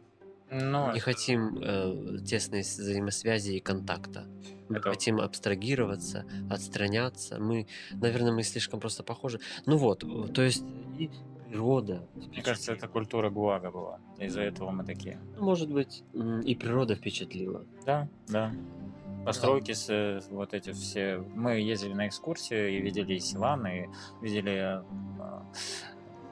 Ну, 0.50 0.92
не 0.92 1.00
хотим 1.00 1.58
э, 1.62 2.18
тесной 2.26 2.60
взаимосвязи 2.60 3.52
и 3.52 3.60
контакта. 3.60 4.26
Мы 4.68 4.76
Это- 4.78 4.90
хотим 4.90 5.20
абстрагироваться, 5.20 6.26
отстраняться. 6.50 7.38
Мы, 7.38 7.66
наверное, 7.92 8.32
мы 8.32 8.42
слишком 8.42 8.80
просто 8.80 9.02
похожи. 9.02 9.40
Ну 9.66 9.78
вот, 9.78 10.04
э, 10.04 10.32
то 10.32 10.42
есть 10.42 10.64
природа. 11.58 12.02
мне 12.16 12.42
кажется, 12.42 12.72
это 12.72 12.88
культура 12.88 13.30
ГУАГа 13.30 13.70
была. 13.70 14.00
Из-за 14.18 14.42
этого 14.42 14.70
мы 14.72 14.84
такие. 14.84 15.18
Ну, 15.36 15.44
Может 15.44 15.70
быть, 15.70 16.02
и 16.44 16.54
природа 16.56 16.96
впечатлила. 16.96 17.64
Да, 17.86 18.08
да. 18.28 18.52
Постройки 19.24 19.72
с 19.72 19.88
э, 19.88 20.20
вот 20.30 20.52
эти 20.52 20.72
все. 20.72 21.18
Мы 21.34 21.60
ездили 21.60 21.94
на 21.94 22.08
экскурсию 22.08 22.70
и 22.70 22.80
видели 22.80 23.18
Силан, 23.18 23.66
и 23.66 23.86
видели. 24.20 24.80
э, 24.80 24.82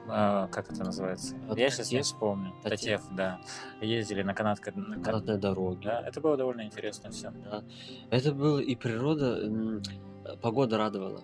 э, 0.07 0.47
как 0.51 0.69
это 0.71 0.83
называется? 0.83 1.35
А, 1.49 1.57
Я 1.57 1.69
сейчас 1.69 1.91
не 1.91 2.01
вспомню. 2.01 2.51
Татев. 2.61 3.01
Татев, 3.01 3.15
да. 3.15 3.39
Ездили 3.81 4.21
на 4.23 4.33
канатка. 4.33 4.71
на 4.75 4.95
кан- 4.95 5.03
Канатной 5.03 5.37
дороги. 5.39 5.85
Да, 5.85 6.01
это 6.05 6.19
было 6.21 6.35
довольно 6.37 6.65
интересно 6.65 7.09
все. 7.11 7.31
Да. 7.31 7.63
Это 8.11 8.31
было 8.33 8.59
и 8.59 8.75
природа, 8.75 9.81
погода 10.41 10.77
радовала. 10.77 11.23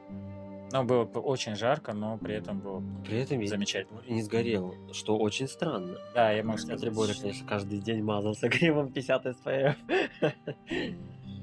Но 0.71 0.83
было 0.83 1.03
очень 1.05 1.55
жарко, 1.55 1.93
но 1.93 2.17
при 2.17 2.35
этом 2.35 2.59
было 2.59 2.83
При 3.05 3.19
этом 3.19 3.45
замечательно. 3.45 4.01
не 4.07 4.21
сгорел, 4.21 4.75
что 4.93 5.17
очень 5.17 5.47
странно. 5.47 5.97
Да, 6.13 6.31
я 6.31 6.43
могу 6.43 6.57
сказать. 6.59 6.81
Триборя, 6.81 7.13
конечно, 7.19 7.47
каждый 7.47 7.79
день 7.79 8.03
мазался 8.03 8.49
кремом 8.49 8.91
50 8.91 9.25
SPF. 9.25 9.75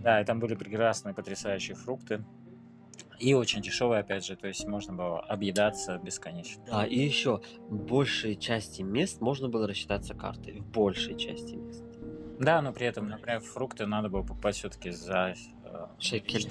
Да, 0.02 0.21
и 0.21 0.25
там 0.25 0.38
были 0.38 0.54
прекрасные, 0.54 1.14
потрясающие 1.14 1.75
фрукты. 1.76 2.25
И 3.18 3.33
очень 3.35 3.62
дешевые, 3.62 4.00
опять 4.00 4.26
же, 4.26 4.37
то 4.37 4.47
есть 4.47 4.66
можно 4.66 4.92
было 4.92 5.21
объедаться 5.21 5.99
бесконечно. 5.99 6.62
Да, 6.66 6.87
и 6.87 6.99
еще 6.99 7.40
в 7.68 7.75
большей 7.76 8.37
части 8.37 8.83
мест 8.83 9.21
можно 9.23 9.49
было 9.49 9.66
рассчитаться 9.66 10.14
картой. 10.14 10.61
В 10.61 10.66
большей 10.66 11.16
части 11.16 11.54
мест. 11.54 11.83
Да, 12.38 12.61
но 12.61 12.73
при 12.75 12.87
этом, 12.87 13.09
например, 13.09 13.40
фрукты 13.40 13.87
надо 13.87 14.11
было 14.11 14.23
покупать 14.23 14.54
все-таки 14.56 14.90
за 14.90 15.35
э, 15.64 15.87
Шекель. 15.99 16.47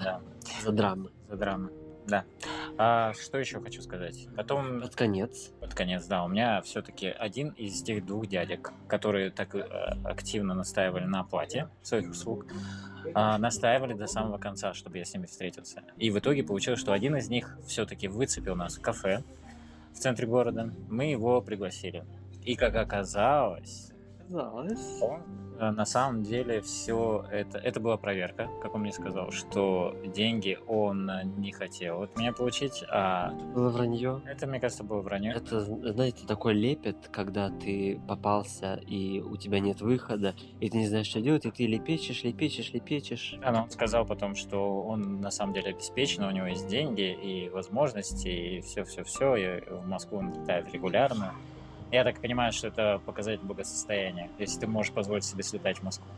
Да, 0.00 0.20
За 0.62 0.70
драмы. 0.70 1.10
за 1.28 1.36
драмы. 1.36 1.70
Да. 2.06 2.24
А 2.76 3.12
что 3.14 3.38
еще 3.38 3.60
хочу 3.60 3.80
сказать? 3.80 4.28
Потом 4.36 4.80
Под 4.82 4.94
конец. 4.94 5.52
под 5.60 5.74
конец, 5.74 6.04
да, 6.06 6.24
у 6.24 6.28
меня 6.28 6.60
все-таки 6.62 7.06
один 7.06 7.50
из 7.50 7.82
тех 7.82 8.04
двух 8.04 8.26
дядек, 8.26 8.72
которые 8.88 9.30
так 9.30 9.54
э, 9.54 9.60
активно 10.04 10.54
настаивали 10.54 11.04
на 11.04 11.20
оплате 11.20 11.68
своих 11.82 12.10
услуг, 12.10 12.46
а, 13.14 13.38
настаивали 13.38 13.94
до 13.94 14.06
самого 14.06 14.38
конца, 14.38 14.74
чтобы 14.74 14.98
я 14.98 15.04
с 15.04 15.14
ними 15.14 15.26
встретился. 15.26 15.82
И 15.96 16.10
в 16.10 16.18
итоге 16.18 16.42
получилось, 16.42 16.80
что 16.80 16.92
один 16.92 17.16
из 17.16 17.28
них 17.28 17.58
все-таки 17.66 18.08
выцепил 18.08 18.54
нас 18.56 18.76
в 18.76 18.82
кафе 18.82 19.22
в 19.92 19.98
центре 19.98 20.26
города. 20.26 20.72
Мы 20.88 21.06
его 21.06 21.40
пригласили. 21.40 22.04
И 22.42 22.56
как 22.56 22.74
оказалось, 22.76 23.93
Казалось. 24.28 25.00
он, 25.02 25.20
э, 25.58 25.70
на 25.70 25.84
самом 25.84 26.22
деле 26.22 26.60
все 26.62 27.24
это, 27.30 27.58
это 27.58 27.78
была 27.80 27.96
проверка, 27.96 28.48
как 28.62 28.74
он 28.74 28.80
мне 28.82 28.92
сказал, 28.92 29.30
что 29.30 29.94
деньги 30.14 30.58
он 30.66 31.10
не 31.36 31.52
хотел 31.52 32.02
от 32.02 32.16
меня 32.16 32.32
получить, 32.32 32.82
а 32.90 33.30
Было 33.54 33.68
вранье. 33.70 34.20
это, 34.26 34.46
мне 34.46 34.60
кажется, 34.60 34.82
было 34.82 35.00
вранье. 35.02 35.32
Это, 35.34 35.60
знаете, 35.60 36.26
такой 36.26 36.54
лепет, 36.54 36.96
когда 37.12 37.50
ты 37.50 38.00
попался 38.08 38.74
и 38.86 39.20
у 39.20 39.36
тебя 39.36 39.60
нет 39.60 39.80
выхода, 39.80 40.34
и 40.60 40.70
ты 40.70 40.78
не 40.78 40.86
знаешь, 40.88 41.06
что 41.06 41.20
делать, 41.20 41.44
и 41.46 41.50
ты 41.50 41.66
лепечешь, 41.66 42.24
лепечешь, 42.24 42.72
лепечешь. 42.72 43.36
Да, 43.40 43.52
но 43.52 43.62
он 43.64 43.70
сказал 43.70 44.06
потом, 44.06 44.34
что 44.34 44.82
он 44.82 45.20
на 45.20 45.30
самом 45.30 45.52
деле 45.54 45.70
обеспечен, 45.70 46.24
у 46.24 46.30
него 46.30 46.46
есть 46.46 46.66
деньги 46.66 47.12
и 47.12 47.48
возможности, 47.50 48.28
и 48.28 48.60
все-все-все, 48.62 49.36
и 49.36 49.60
в 49.70 49.86
Москву 49.86 50.18
он 50.18 50.32
летает 50.32 50.72
регулярно. 50.72 51.32
Я 51.94 52.02
так 52.02 52.20
понимаю, 52.20 52.50
что 52.50 52.66
это 52.66 53.00
показатель 53.06 53.44
благосостояния, 53.44 54.28
если 54.40 54.58
ты 54.58 54.66
можешь 54.66 54.92
позволить 54.92 55.22
себе 55.22 55.44
слетать 55.44 55.78
в 55.78 55.84
Москву. 55.84 56.08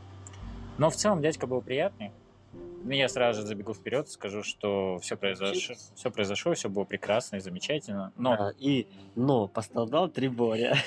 Но 0.78 0.88
в 0.88 0.96
целом 0.96 1.20
дядька 1.20 1.46
был 1.46 1.60
приятный. 1.60 2.12
Ну, 2.82 2.92
Я 2.92 3.10
сразу 3.10 3.42
же 3.42 3.46
забегу 3.46 3.74
вперед, 3.74 4.08
скажу, 4.08 4.42
что 4.42 4.96
все 5.02 5.18
произошло, 5.18 5.74
все 5.94 6.10
произошло, 6.10 6.54
все 6.54 6.70
было 6.70 6.84
прекрасно 6.84 7.36
и 7.36 7.40
замечательно. 7.40 8.10
Но 8.16 8.36
Да, 8.38 8.52
и, 8.58 8.86
но 9.16 9.48
пострадал 9.48 10.08
Триборя. 10.08 10.78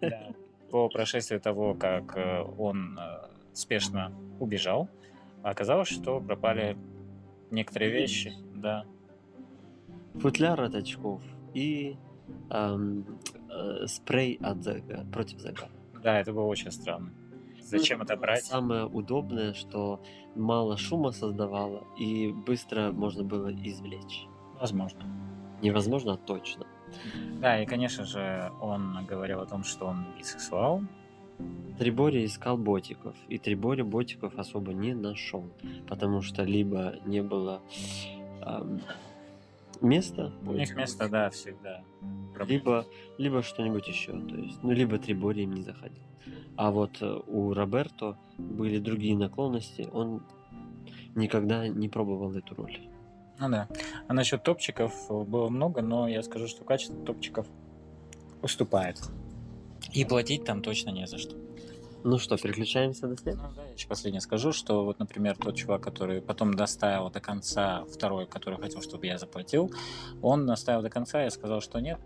Да. 0.00 0.34
По 0.72 0.88
прошествии 0.88 1.38
того, 1.38 1.74
как 1.74 2.16
э, 2.16 2.42
он 2.58 2.98
э, 2.98 3.28
спешно 3.52 4.12
убежал, 4.40 4.88
оказалось, 5.44 5.88
что 5.88 6.18
пропали 6.18 6.76
некоторые 7.52 7.92
вещи. 7.92 8.32
Да. 8.56 8.86
Футляр 10.14 10.60
от 10.62 10.74
очков 10.74 11.22
и 11.54 11.96
эм, 12.50 13.06
э, 13.56 13.86
спрей 13.86 14.38
от 14.42 14.62
загара, 14.62 15.04
против 15.12 15.40
загара. 15.40 15.70
Да, 16.02 16.20
это 16.20 16.32
было 16.32 16.44
очень 16.44 16.70
странно. 16.70 17.10
Зачем 17.60 18.02
это 18.02 18.16
брать? 18.16 18.44
Самое 18.44 18.84
удобное, 18.84 19.52
что 19.52 20.00
мало 20.36 20.76
шума 20.76 21.10
создавало 21.10 21.84
и 21.98 22.32
быстро 22.32 22.92
можно 22.92 23.24
было 23.24 23.52
извлечь. 23.52 24.26
Возможно. 24.60 25.02
Невозможно, 25.62 26.12
а 26.12 26.16
точно. 26.16 26.66
Да, 27.40 27.60
и, 27.60 27.66
конечно 27.66 28.04
же, 28.04 28.52
он 28.60 29.04
говорил 29.06 29.40
о 29.40 29.46
том, 29.46 29.64
что 29.64 29.86
он 29.86 30.06
бисексуал. 30.16 30.82
Трибори 31.78 32.24
искал 32.24 32.56
ботиков, 32.56 33.16
и 33.28 33.38
Трибори 33.38 33.82
ботиков 33.82 34.38
особо 34.38 34.72
не 34.72 34.94
нашел, 34.94 35.44
потому 35.88 36.22
что 36.22 36.44
либо 36.44 36.94
не 37.04 37.22
было 37.22 37.60
эм, 38.42 38.80
места, 39.80 40.32
У 40.44 40.52
них 40.52 40.74
место, 40.76 41.08
да, 41.08 41.30
всегда. 41.30 41.82
проблема. 42.34 42.60
либо, 42.60 42.86
либо 43.18 43.42
что-нибудь 43.42 43.86
еще, 43.88 44.12
то 44.12 44.36
есть, 44.36 44.62
ну, 44.62 44.72
либо 44.72 44.98
Трибори 44.98 45.42
им 45.42 45.52
не 45.52 45.62
заходил. 45.62 46.02
А 46.56 46.70
вот 46.70 47.02
э, 47.02 47.20
у 47.26 47.52
Роберто 47.52 48.16
были 48.38 48.78
другие 48.78 49.16
наклонности, 49.16 49.88
он 49.92 50.22
никогда 51.14 51.68
не 51.68 51.88
пробовал 51.88 52.32
эту 52.34 52.54
роль. 52.54 52.78
Ну 53.38 53.50
да. 53.50 53.68
А 54.08 54.14
насчет 54.14 54.42
топчиков 54.42 54.92
э, 55.10 55.22
было 55.24 55.48
много, 55.48 55.82
но 55.82 56.08
я 56.08 56.22
скажу, 56.22 56.46
что 56.48 56.64
качество 56.64 56.96
топчиков 57.04 57.46
уступает. 58.42 59.00
И 59.92 60.04
платить 60.04 60.44
там 60.44 60.62
точно 60.62 60.90
не 60.90 61.06
за 61.06 61.18
что. 61.18 61.36
Ну 62.04 62.18
что, 62.18 62.36
переключаемся 62.36 63.08
на 63.08 63.16
след? 63.16 63.36
Ну 63.36 63.50
да, 63.54 63.64
я 63.64 63.72
еще 63.72 63.88
последнее 63.88 64.20
скажу, 64.20 64.52
что 64.52 64.84
вот, 64.84 64.98
например, 64.98 65.36
тот 65.36 65.56
чувак, 65.56 65.82
который 65.82 66.20
потом 66.22 66.54
доставил 66.54 67.10
до 67.10 67.20
конца, 67.20 67.84
второй, 67.92 68.26
который 68.26 68.58
хотел, 68.60 68.80
чтобы 68.80 69.06
я 69.06 69.18
заплатил, 69.18 69.72
он 70.22 70.46
доставил 70.46 70.82
до 70.82 70.90
конца, 70.90 71.22
я 71.22 71.30
сказал, 71.30 71.60
что 71.60 71.80
нет, 71.80 71.98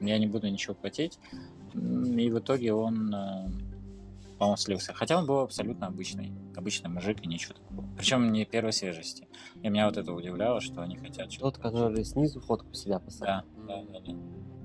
я 0.00 0.18
не 0.18 0.26
буду 0.26 0.48
ничего 0.48 0.74
платить. 0.74 1.18
И 1.74 2.30
в 2.30 2.38
итоге 2.38 2.72
он, 2.72 3.14
э, 3.14 3.48
по-моему, 4.38 4.56
слился. 4.56 4.92
Хотя 4.94 5.18
он 5.18 5.26
был 5.26 5.40
абсолютно 5.40 5.86
обычный, 5.86 6.32
обычный 6.56 6.88
мужик 6.90 7.22
и 7.22 7.28
ничего 7.28 7.54
такого. 7.54 7.86
Причем 7.96 8.32
не 8.32 8.44
первой 8.44 8.72
свежести. 8.72 9.28
И 9.62 9.68
меня 9.68 9.86
вот 9.86 9.96
это 9.96 10.12
удивляло, 10.12 10.60
что 10.60 10.82
они 10.82 10.96
хотят 10.96 11.28
Тот, 11.38 11.58
который 11.58 12.04
снизу 12.04 12.40
фотку 12.40 12.72
себя 12.74 12.98
Да, 12.98 13.04
поставил. 13.04 13.42
да, 13.66 13.82
да, 13.84 14.00
да. 14.00 14.12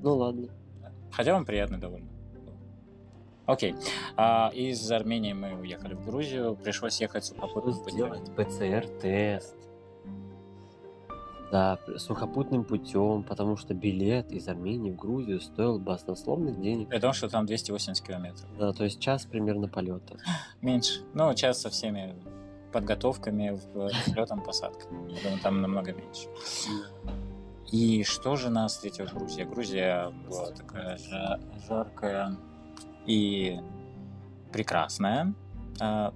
Ну 0.01 0.15
ладно. 0.15 0.47
Хотя 1.11 1.35
он 1.35 1.45
приятный 1.45 1.77
довольно. 1.77 2.09
Окей. 3.47 3.75
А, 4.15 4.51
из 4.53 4.91
Армении 4.91 5.33
мы 5.33 5.53
уехали 5.59 5.93
в 5.95 6.05
Грузию. 6.05 6.55
Пришлось 6.55 7.01
ехать 7.01 7.25
Что 7.25 7.35
сухопутным 7.35 7.75
путем. 7.83 7.91
сделать 7.91 8.35
ПЦР-тест. 8.35 9.55
Да, 11.49 11.79
сухопутным 11.95 12.65
путем, 12.65 13.23
потому 13.23 13.55
что 13.55 13.73
билет 13.73 14.33
из 14.33 14.49
Армении 14.49 14.91
в 14.91 14.97
Грузию 14.97 15.39
стоил 15.39 15.79
баснословных 15.79 16.59
денег. 16.59 16.89
При 16.89 16.99
том, 16.99 17.13
что 17.13 17.29
там 17.29 17.45
280 17.45 18.05
километров. 18.05 18.49
Да, 18.59 18.73
то 18.73 18.83
есть 18.83 18.99
час 18.99 19.25
примерно 19.25 19.69
полета. 19.69 20.17
Меньше. 20.61 21.03
Ну, 21.13 21.33
час 21.33 21.61
со 21.61 21.69
всеми 21.69 22.15
подготовками, 22.73 23.57
взлетом, 23.73 24.41
посадкой. 24.43 24.89
Там 25.41 25.61
намного 25.61 25.93
меньше. 25.93 26.27
И 27.71 28.03
что 28.03 28.35
же 28.35 28.49
нас 28.49 28.73
встретила 28.73 29.07
Грузия? 29.07 29.45
Грузия 29.45 30.11
была 30.27 30.51
такая 30.51 30.97
жа- 30.97 31.39
жаркая 31.67 32.35
и 33.07 33.59
прекрасная. 34.51 35.33
А, 35.79 36.13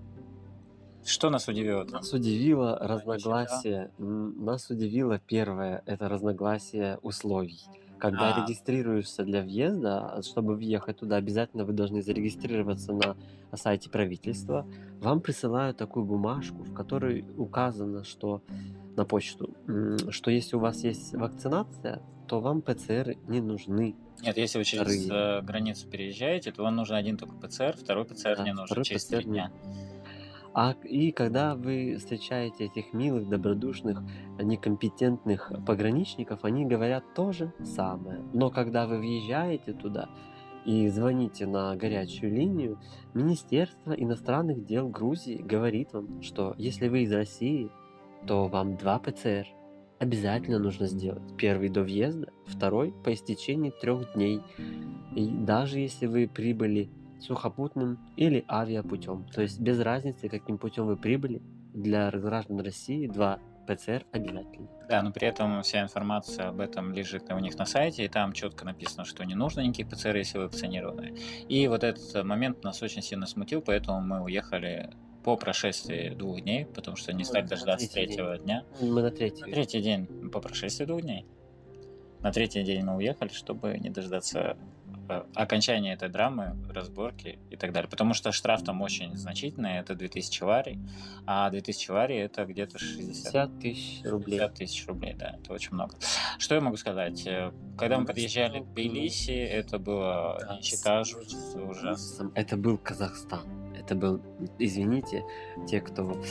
Что 1.04 1.30
нас 1.32 1.48
удивило 1.48 1.84
там? 1.86 1.94
Нас 2.02 2.14
удивило 2.14 2.78
разногласие. 2.80 3.92
м, 3.98 4.46
Нас 4.46 4.70
удивило 4.70 5.20
первое, 5.20 5.82
это 5.86 6.08
разногласие 6.10 6.98
условий. 7.02 7.60
Когда 7.98 8.30
А. 8.30 8.34
регистрируешься 8.34 9.24
для 9.24 9.42
въезда, 9.42 10.22
чтобы 10.24 10.56
въехать 10.56 10.98
туда, 10.98 11.16
обязательно 11.18 11.66
вы 11.66 11.74
должны 11.74 12.02
зарегистрироваться 12.02 12.94
на 12.94 13.16
сайте 13.56 13.90
правительства. 13.90 14.66
Вам 15.00 15.22
присылают 15.22 15.78
такую 15.78 16.06
бумажку, 16.06 16.64
в 16.64 16.74
которой 16.74 17.26
указано, 17.38 18.04
что 18.04 18.42
на 18.96 19.06
почту, 19.06 19.50
что 20.10 20.32
если 20.32 20.56
у 20.56 20.60
вас 20.60 20.84
есть 20.84 21.14
вакцинация, 21.14 22.02
то 22.32 22.40
вам 22.40 22.62
ПЦР 22.62 23.18
не 23.28 23.42
нужны. 23.42 23.94
Нет, 24.22 24.38
если 24.38 24.58
вы 24.58 24.64
через 24.64 25.04
Вторые. 25.04 25.40
э, 25.40 25.42
границу 25.42 25.86
переезжаете, 25.90 26.54
то 26.54 26.64
вам 26.64 26.78
нужен 26.78 26.96
один 26.96 27.18
только 27.18 27.36
ПЦР, 27.36 27.76
второй 27.78 28.06
ПЦР 28.06 28.38
Да, 28.38 28.44
не 28.46 28.54
нужен 28.54 28.84
через 28.84 29.04
три 29.04 29.26
дня. 29.26 29.52
А 30.54 30.74
и 30.86 31.12
когда 31.12 31.56
вы 31.56 31.98
встречаете 32.00 32.68
этих 32.68 32.94
милых, 32.94 33.28
добродушных, 33.28 34.02
некомпетентных 34.42 35.52
пограничников, 35.68 36.46
они 36.46 36.66
говорят 36.66 37.04
то 37.16 37.34
же 37.34 37.52
самое. 37.66 38.22
Но 38.32 38.50
когда 38.50 38.88
вы 38.88 39.00
въезжаете 39.00 39.74
туда 39.74 40.08
и 40.64 40.88
звоните 40.88 41.46
на 41.46 41.76
горячую 41.76 42.34
линию, 42.34 42.80
Министерство 43.14 43.92
иностранных 43.92 44.66
дел 44.66 44.88
Грузии 44.88 45.36
говорит 45.36 45.92
вам, 45.92 46.22
что 46.22 46.56
если 46.58 46.88
вы 46.88 47.02
из 47.02 47.12
России, 47.12 47.70
то 48.26 48.48
вам 48.48 48.78
два 48.78 49.00
ПЦР 49.00 49.48
обязательно 50.02 50.58
нужно 50.58 50.88
сделать. 50.88 51.22
Первый 51.38 51.70
до 51.70 51.84
въезда, 51.84 52.28
второй 52.48 52.92
по 52.92 53.14
истечении 53.14 53.70
трех 53.70 54.14
дней. 54.14 54.42
И 55.16 55.30
даже 55.30 55.80
если 55.80 56.08
вы 56.08 56.28
прибыли 56.28 56.90
сухопутным 57.20 58.00
или 58.18 58.44
авиапутем. 58.50 59.28
То 59.32 59.44
есть 59.44 59.60
без 59.60 59.80
разницы, 59.80 60.28
каким 60.28 60.58
путем 60.58 60.88
вы 60.88 60.98
прибыли, 60.98 61.44
для 61.72 62.10
граждан 62.10 62.60
России 62.62 63.06
два 63.06 63.38
ПЦР 63.68 64.06
обязательно. 64.12 64.68
Да, 64.90 65.04
но 65.04 65.12
при 65.12 65.28
этом 65.28 65.62
вся 65.62 65.84
информация 65.84 66.50
об 66.50 66.60
этом 66.60 66.92
лежит 66.94 67.32
у 67.32 67.38
них 67.38 67.56
на 67.60 67.66
сайте, 67.66 68.04
и 68.04 68.10
там 68.10 68.34
четко 68.34 68.66
написано, 68.66 69.06
что 69.06 69.24
не 69.24 69.36
нужно 69.36 69.62
никаких 69.62 69.90
ПЦР, 69.90 70.16
если 70.16 70.40
вы 70.40 70.46
вакцинированы. 70.46 71.16
И 71.48 71.68
вот 71.68 71.84
этот 71.84 72.26
момент 72.26 72.64
нас 72.64 72.82
очень 72.82 73.04
сильно 73.04 73.28
смутил, 73.28 73.62
поэтому 73.62 74.02
мы 74.02 74.24
уехали 74.24 74.90
по 75.24 75.36
прошествии 75.38 76.10
двух 76.10 76.42
дней, 76.42 76.66
потому 76.66 76.98
что 76.98 77.12
не 77.14 77.20
Ну, 77.20 77.26
стали 77.26 77.46
дождаться 77.48 77.92
третьего 77.92 78.38
дня. 78.38 78.64
Мы 78.82 79.02
на 79.02 79.12
третий. 79.12 79.42
На 79.46 79.52
третий 79.52 79.82
день, 79.82 80.08
по 80.32 80.40
прошествии 80.40 80.86
двух 80.86 81.02
дней. 81.02 81.26
На 82.22 82.32
третий 82.32 82.64
день 82.64 82.84
мы 82.84 82.96
уехали, 82.98 83.30
чтобы 83.30 83.78
не 83.80 83.90
дождаться 83.90 84.56
э, 85.10 85.24
окончания 85.34 85.94
этой 85.94 86.08
драмы, 86.10 86.56
разборки 86.70 87.40
и 87.50 87.56
так 87.56 87.72
далее. 87.72 87.90
Потому 87.90 88.14
что 88.14 88.32
штраф 88.32 88.64
там 88.64 88.82
очень 88.82 89.16
значительный, 89.16 89.78
это 89.80 89.96
2000 89.96 90.44
лари, 90.44 90.80
а 91.26 91.50
2000 91.50 91.92
лари 91.92 92.16
это 92.18 92.46
где-то 92.46 92.78
60 92.78 93.32
50 93.34 93.60
тысяч 93.60 94.02
рублей. 94.06 94.38
50 94.40 94.54
тысяч 94.54 94.88
рублей, 94.88 95.14
да, 95.16 95.36
это 95.42 95.54
очень 95.54 95.72
много. 95.74 95.96
Что 96.38 96.54
я 96.56 96.62
могу 96.62 96.78
сказать? 96.78 97.26
Э, 97.26 97.52
Когда 97.78 97.96
мы 97.96 98.02
Ну, 98.02 98.08
подъезжали 98.08 98.60
ну, 98.60 98.66
в 98.66 98.74
Тбилиси, 98.74 99.32
это 99.32 99.80
было 99.80 100.38
Да, 100.42 100.58
нищета 100.58 101.04
жутко 101.04 101.58
ужасно. 101.58 102.32
Это 102.36 102.56
был 102.58 102.78
Казахстан. 102.78 103.42
Это 103.82 103.96
был, 103.96 104.22
извините, 104.60 105.24
те, 105.68 105.82
кто 105.82 106.22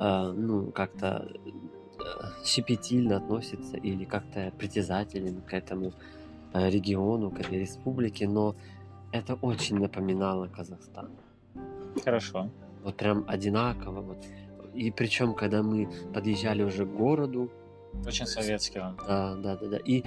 э, 0.00 0.32
ну 0.32 0.72
как-то 0.72 1.28
э, 1.28 2.44
щепетильно 2.44 3.16
относится 3.16 3.76
или 3.76 4.04
как-то 4.04 4.52
притязателен 4.58 5.40
к 5.42 5.54
этому 5.54 5.92
э, 6.52 6.68
региону, 6.70 7.30
к 7.30 7.40
этой 7.40 7.60
республике, 7.60 8.28
но 8.28 8.56
это 9.12 9.34
очень 9.34 9.78
напоминало 9.78 10.48
Казахстан. 10.48 11.10
Хорошо. 12.04 12.50
Вот 12.82 12.96
прям 12.96 13.24
одинаково. 13.28 14.00
Вот. 14.00 14.26
И 14.74 14.90
причем, 14.90 15.34
когда 15.34 15.62
мы 15.62 15.88
подъезжали 16.12 16.62
уже 16.62 16.84
к 16.84 16.90
городу, 16.90 17.50
Очень 18.06 18.26
советский 18.26 18.80
он. 18.80 18.96
да, 19.06 19.34
да, 19.36 19.56
да, 19.56 19.68
да. 19.68 19.76
И 19.78 20.02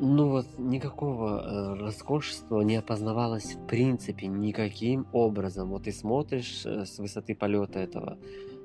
ну 0.00 0.30
вот 0.30 0.46
никакого 0.58 1.40
э, 1.40 1.80
роскошества 1.80 2.62
не 2.62 2.76
опознавалось 2.76 3.54
в 3.54 3.66
принципе 3.66 4.28
никаким 4.28 5.06
образом. 5.12 5.68
Вот 5.68 5.84
ты 5.84 5.92
смотришь 5.92 6.62
э, 6.64 6.86
с 6.86 6.98
высоты 6.98 7.34
полета 7.34 7.80
этого, 7.80 8.18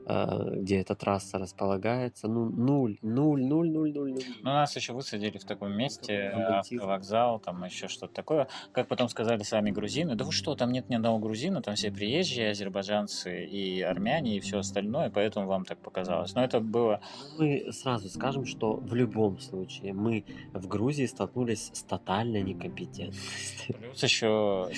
где 0.05 0.81
эта 0.81 0.95
трасса 0.95 1.37
располагается, 1.37 2.27
ну 2.27 2.49
нуль, 2.49 2.97
нуль, 3.01 3.43
нуль, 3.43 3.69
нуль, 3.71 3.91
нуль, 3.91 4.11
нуль. 4.13 4.23
Ну, 4.43 4.49
нас 4.51 4.75
еще 4.75 4.93
высадили 4.93 5.37
в 5.37 5.45
таком 5.45 5.71
месте, 5.75 6.29
автовокзал, 6.29 7.39
там 7.39 7.63
еще 7.63 7.87
что-то 7.87 8.13
такое. 8.13 8.47
Как 8.71 8.87
потом 8.87 9.09
сказали 9.09 9.43
сами 9.43 9.71
грузины, 9.71 10.15
да 10.15 10.25
вы 10.25 10.31
что, 10.31 10.55
там 10.55 10.71
нет 10.71 10.89
ни 10.89 10.95
одного 10.95 11.19
грузина, 11.19 11.61
там 11.61 11.75
все 11.75 11.91
приезжие, 11.91 12.51
азербайджанцы 12.51 13.45
и 13.45 13.81
армяне 13.81 14.37
и 14.37 14.39
все 14.39 14.59
остальное, 14.59 15.09
поэтому 15.09 15.47
вам 15.47 15.65
так 15.65 15.79
показалось. 15.79 16.35
Но 16.35 16.43
это 16.43 16.59
было... 16.59 17.01
Мы 17.37 17.71
сразу 17.71 18.09
скажем, 18.09 18.45
что 18.45 18.73
в 18.73 18.93
любом 18.93 19.39
случае 19.39 19.93
мы 19.93 20.25
в 20.53 20.67
Грузии 20.67 21.05
столкнулись 21.05 21.71
с 21.73 21.83
тотальной 21.83 22.43
некомпетентностью. 22.43 23.75
Плюс 23.75 24.03
еще 24.03 24.69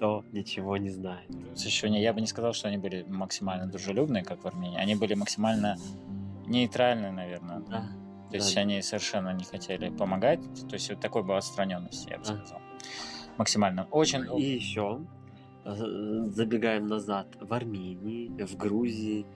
Никто 0.00 0.24
ничего 0.32 0.78
не 0.78 0.88
знает. 0.88 1.26
Плюс 1.26 1.66
еще 1.66 1.90
не, 1.90 2.00
я 2.00 2.14
бы 2.14 2.22
не 2.22 2.26
сказал, 2.26 2.54
что 2.54 2.68
они 2.68 2.78
были 2.78 3.04
максимально 3.06 3.66
дружелюбные, 3.66 4.24
как 4.24 4.42
в 4.42 4.46
Армении. 4.46 4.78
Они 4.78 4.94
были 4.94 5.12
максимально 5.12 5.76
нейтральны, 6.46 7.10
наверное. 7.10 7.60
Да. 7.68 7.86
То 8.30 8.36
есть 8.36 8.54
да. 8.54 8.62
они 8.62 8.80
совершенно 8.80 9.34
не 9.34 9.44
хотели 9.44 9.90
помогать. 9.90 10.40
То 10.70 10.72
есть 10.72 10.88
вот 10.88 11.00
такой 11.00 11.22
была 11.22 11.36
отстраненность, 11.36 12.08
я 12.08 12.16
бы 12.16 12.24
Да. 12.24 12.34
сказал. 12.34 12.60
Максимально. 13.36 13.88
Очень... 13.90 14.24
И 14.38 14.54
еще 14.54 15.02
э, 15.66 15.74
забегаем 16.28 16.86
назад 16.86 17.36
в 17.38 17.52
Армении, 17.52 18.28
в 18.42 18.56
Грузии 18.56 19.26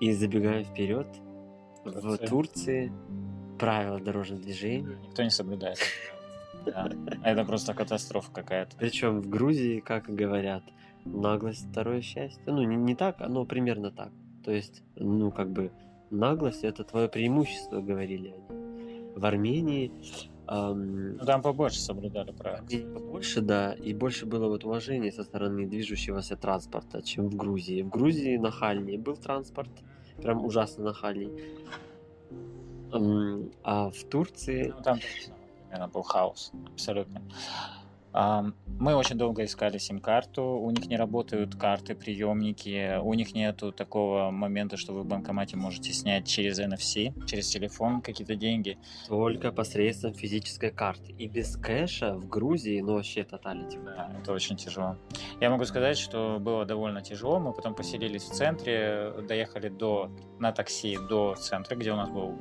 и 0.00 0.12
забегаем 0.12 0.64
вперед 0.64 1.06
в 1.84 1.92
Турция. 1.92 2.28
Турции. 2.28 2.92
Правила 3.56 4.00
дорожного 4.00 4.42
движения. 4.42 4.98
Никто 5.06 5.22
не 5.22 5.30
соблюдает. 5.30 5.78
Да. 6.66 6.90
Это 7.24 7.44
просто 7.44 7.74
катастрофа 7.74 8.32
какая-то. 8.32 8.76
Причем 8.76 9.20
в 9.20 9.28
Грузии, 9.28 9.80
как 9.80 10.06
говорят, 10.06 10.62
наглость 11.04 11.68
второе 11.70 12.00
счастье. 12.00 12.42
Ну, 12.46 12.62
не, 12.62 12.76
не 12.76 12.94
так, 12.94 13.20
но 13.20 13.44
примерно 13.44 13.90
так. 13.90 14.10
То 14.44 14.50
есть, 14.50 14.82
ну, 14.96 15.30
как 15.30 15.50
бы, 15.50 15.70
наглость 16.10 16.64
это 16.64 16.84
твое 16.84 17.08
преимущество, 17.08 17.80
говорили 17.80 18.28
они. 18.28 19.12
В 19.14 19.24
Армении 19.26 19.92
Ну, 20.48 21.24
там 21.24 21.40
побольше 21.40 21.80
соблюдали 21.80 22.32
правила. 22.32 22.66
Побольше, 22.94 23.40
да, 23.40 23.72
и 23.74 23.94
больше 23.94 24.26
было 24.26 24.48
вот 24.48 24.64
уважения 24.64 25.12
со 25.12 25.22
стороны 25.22 25.66
движущегося 25.66 26.36
транспорта, 26.36 27.02
чем 27.02 27.28
в 27.28 27.36
Грузии. 27.36 27.82
В 27.82 27.88
Грузии 27.88 28.36
нахальнее 28.36 28.98
был 28.98 29.16
транспорт, 29.16 29.70
прям 30.20 30.44
ужасно 30.44 30.84
нахальный. 30.84 31.30
Ам, 32.92 33.50
А 33.62 33.88
в 33.90 34.04
Турции 34.04 34.74
Ну, 34.76 34.82
там 34.82 34.98
примерно 35.72 35.88
был 35.88 36.02
хаос. 36.02 36.52
Абсолютно. 36.72 37.22
Мы 38.14 38.94
очень 38.94 39.16
долго 39.16 39.44
искали 39.44 39.78
сим-карту, 39.78 40.42
у 40.42 40.70
них 40.70 40.86
не 40.86 40.96
работают 40.98 41.54
карты, 41.54 41.94
приемники, 41.94 42.98
у 43.00 43.14
них 43.14 43.32
нету 43.32 43.72
такого 43.72 44.30
момента, 44.30 44.76
что 44.76 44.92
вы 44.92 45.00
в 45.00 45.06
банкомате 45.06 45.56
можете 45.56 45.94
снять 45.94 46.26
через 46.26 46.60
NFC, 46.60 47.24
через 47.24 47.48
телефон 47.48 48.02
какие-то 48.02 48.34
деньги. 48.34 48.76
Только 49.08 49.50
посредством 49.50 50.12
физической 50.12 50.70
карты. 50.70 51.12
И 51.12 51.26
без 51.26 51.56
кэша 51.56 52.14
в 52.14 52.28
Грузии, 52.28 52.82
ну, 52.82 52.94
вообще 52.94 53.24
тоталити. 53.24 53.78
Да, 53.78 54.10
это 54.20 54.32
очень 54.34 54.56
тяжело. 54.56 54.98
Я 55.40 55.48
могу 55.48 55.64
сказать, 55.64 55.96
что 55.96 56.38
было 56.38 56.66
довольно 56.66 57.00
тяжело. 57.00 57.38
Мы 57.38 57.54
потом 57.54 57.74
поселились 57.74 58.24
в 58.24 58.34
центре, 58.34 59.10
доехали 59.26 59.70
до, 59.70 60.10
на 60.38 60.52
такси 60.52 60.98
до 61.08 61.34
центра, 61.36 61.76
где 61.76 61.92
у 61.92 61.96
нас 61.96 62.10
был, 62.10 62.36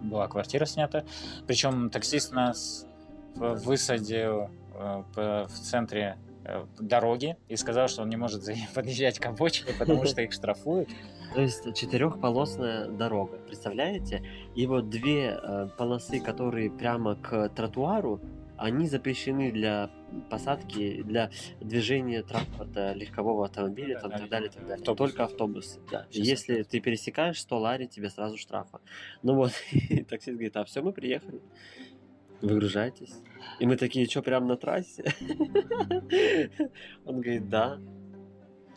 была 0.00 0.28
квартира 0.28 0.64
снята. 0.64 1.04
Причем 1.46 1.90
таксист 1.90 2.32
нас 2.32 2.86
высадил 3.34 4.50
э, 4.74 5.02
в 5.14 5.48
центре 5.48 6.18
э, 6.44 6.64
дороги 6.78 7.36
и 7.48 7.56
сказал, 7.56 7.88
что 7.88 8.02
он 8.02 8.08
не 8.08 8.16
может 8.16 8.44
подъезжать 8.74 9.18
к 9.18 9.26
обочине, 9.26 9.72
потому 9.78 10.04
что 10.04 10.22
их 10.22 10.32
штрафуют. 10.32 10.88
То 11.34 11.40
есть 11.42 11.74
четырехполосная 11.74 12.88
дорога, 12.88 13.38
представляете? 13.38 14.24
И 14.56 14.66
вот 14.66 14.90
две 14.90 15.38
э, 15.40 15.68
полосы, 15.78 16.20
которые 16.20 16.70
прямо 16.70 17.14
к 17.14 17.48
тротуару, 17.50 18.20
они 18.56 18.86
запрещены 18.86 19.52
для 19.52 19.90
посадки, 20.28 21.02
для 21.02 21.30
движения 21.60 22.22
транспорта, 22.22 22.92
легкового 22.92 23.44
автомобиля, 23.46 23.94
Да, 23.94 24.00
там, 24.00 24.10
да, 24.10 24.18
так 24.18 24.28
далее, 24.30 24.50
так 24.50 24.62
далее. 24.62 24.74
автобусы. 24.76 24.96
Только 25.12 25.24
автобусы, 25.24 25.80
да. 25.90 26.06
Сейчас 26.10 26.26
Если 26.26 26.52
автобусы. 26.52 26.70
ты 26.70 26.80
пересекаешь 26.80 27.40
100 27.40 27.58
лари, 27.58 27.86
тебе 27.86 28.10
сразу 28.10 28.36
штрафа. 28.36 28.80
Ну 29.22 29.34
вот, 29.34 29.52
и 29.72 30.02
таксист 30.04 30.34
говорит, 30.36 30.56
а 30.56 30.64
все, 30.64 30.82
мы 30.82 30.92
приехали. 30.92 31.40
Выгружайтесь. 32.42 33.12
И 33.58 33.66
мы 33.66 33.76
такие, 33.76 34.06
что, 34.06 34.22
прям 34.22 34.46
на 34.46 34.56
трассе? 34.56 35.04
Он 37.04 37.20
говорит, 37.20 37.48
да. 37.48 37.78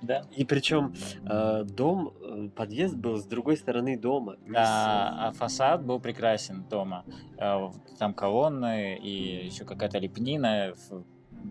Да. 0.01 0.23
И 0.35 0.43
причем 0.43 0.93
э, 1.25 1.63
дом, 1.63 2.13
э, 2.19 2.49
подъезд 2.53 2.93
был 2.97 3.15
с 3.15 3.25
другой 3.25 3.55
стороны 3.55 3.97
дома. 3.97 4.35
не 4.45 4.51
с- 4.53 4.57
А, 4.57 5.29
а 5.29 5.31
фасад 5.31 5.85
был 5.85 6.01
прекрасен 6.01 6.65
дома. 6.69 7.05
Э, 7.37 7.69
Там 7.99 8.13
колонны 8.13 8.97
и 8.97 9.45
еще 9.45 9.63
какая-то 9.63 9.99
лепнина. 9.99 10.73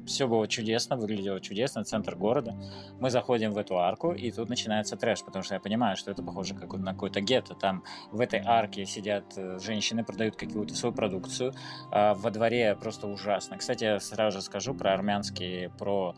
Все 0.06 0.26
было 0.26 0.48
чудесно, 0.48 0.96
выглядело 0.96 1.40
чудесно, 1.40 1.84
центр 1.84 2.16
города. 2.16 2.56
Мы 3.00 3.10
заходим 3.10 3.52
в 3.52 3.58
эту 3.58 3.78
арку, 3.78 4.12
и 4.12 4.30
тут 4.30 4.48
начинается 4.48 4.96
трэш, 4.96 5.22
потому 5.22 5.42
что 5.42 5.54
я 5.54 5.60
понимаю, 5.60 5.96
что 5.96 6.10
это 6.10 6.22
похоже 6.22 6.54
как 6.54 6.72
на 6.74 6.92
какое-то 6.92 7.20
гетто. 7.20 7.54
Там 7.54 7.84
в 8.10 8.20
этой 8.20 8.40
арке 8.44 8.84
сидят 8.84 9.24
э, 9.36 9.58
женщины, 9.60 10.04
продают 10.04 10.36
какую-то 10.36 10.74
свою 10.74 10.94
продукцию. 10.94 11.52
А 11.90 12.14
во 12.14 12.30
дворе 12.30 12.76
просто 12.80 13.06
ужасно. 13.06 13.58
Кстати, 13.58 13.84
я 13.84 14.00
сразу 14.00 14.38
же 14.38 14.44
скажу 14.44 14.74
про 14.74 14.92
армянские, 14.94 15.70
про 15.70 16.14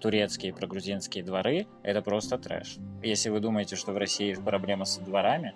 турецкие, 0.00 0.52
про 0.52 0.66
грузинские 0.66 1.24
дворы. 1.24 1.66
Это 1.82 2.02
просто 2.02 2.38
трэш. 2.38 2.76
Если 3.02 3.30
вы 3.30 3.40
думаете, 3.40 3.74
что 3.76 3.92
в 3.92 3.96
России 3.96 4.34
проблема 4.34 4.84
с 4.84 4.98
дворами, 4.98 5.54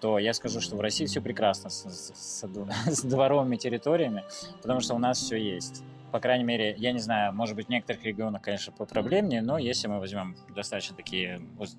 то 0.00 0.18
я 0.18 0.32
скажу, 0.32 0.60
что 0.62 0.76
в 0.76 0.80
России 0.80 1.04
все 1.04 1.20
прекрасно 1.20 1.68
с, 1.68 1.84
с- 1.84 2.42
с 2.86 3.02
дворовыми 3.02 3.56
территориями, 3.56 4.24
потому 4.62 4.80
что 4.80 4.94
у 4.94 4.98
нас 4.98 5.18
все 5.18 5.36
есть. 5.36 5.82
По 6.12 6.20
крайней 6.20 6.44
мере, 6.44 6.74
я 6.78 6.92
не 6.92 6.98
знаю, 6.98 7.32
может 7.32 7.56
быть, 7.56 7.66
в 7.66 7.68
некоторых 7.70 8.04
регионах, 8.04 8.42
конечно, 8.42 8.72
проблемнее, 8.72 9.42
но 9.42 9.58
если 9.58 9.88
мы 9.88 9.98
возьмем 9.98 10.36
достаточно 10.54 10.96
такие 10.96 11.40
уз- 11.58 11.76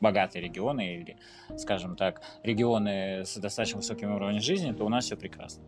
богатые 0.00 0.42
регионы 0.44 0.96
или, 0.96 1.16
скажем 1.56 1.96
так, 1.96 2.22
регионы 2.42 3.24
с 3.24 3.36
достаточно 3.36 3.78
высоким 3.78 4.14
уровнем 4.14 4.40
жизни, 4.40 4.72
то 4.72 4.84
у 4.84 4.88
нас 4.88 5.06
все 5.06 5.16
прекрасно. 5.16 5.64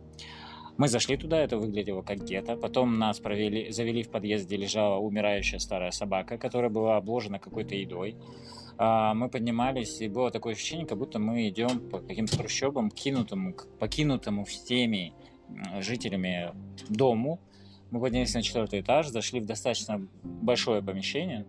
Мы 0.77 0.87
зашли 0.87 1.17
туда, 1.17 1.39
это 1.39 1.57
выглядело 1.57 2.03
как 2.03 2.23
гетто. 2.23 2.55
Потом 2.55 2.99
нас 2.99 3.19
провели, 3.19 3.71
завели 3.71 4.03
в 4.03 4.11
подъезд, 4.11 4.45
где 4.45 4.57
лежала 4.57 4.97
умирающая 4.97 5.57
старая 5.57 5.89
собака, 5.89 6.37
которая 6.37 6.69
была 6.69 6.97
обложена 6.97 7.39
какой-то 7.39 7.73
едой. 7.73 8.15
А, 8.77 9.15
Мы 9.15 9.27
поднимались, 9.27 10.01
и 10.01 10.07
было 10.07 10.29
такое 10.29 10.53
ощущение, 10.53 10.85
как 10.85 10.99
будто 10.99 11.17
мы 11.17 11.49
идем 11.49 11.89
по 11.89 11.99
каким-то 11.99 12.37
трущобам, 12.37 12.91
кинутому, 12.91 13.55
покинутому 13.79 14.45
всеми 14.45 15.13
жителями 15.79 16.51
дому. 16.89 17.39
Мы 17.91 18.01
поднялись 18.01 18.33
на 18.33 18.41
четвертый 18.41 18.81
этаж, 18.81 19.07
зашли 19.07 19.39
в 19.39 19.45
достаточно 19.45 20.07
большое 20.23 20.81
помещение, 20.81 21.45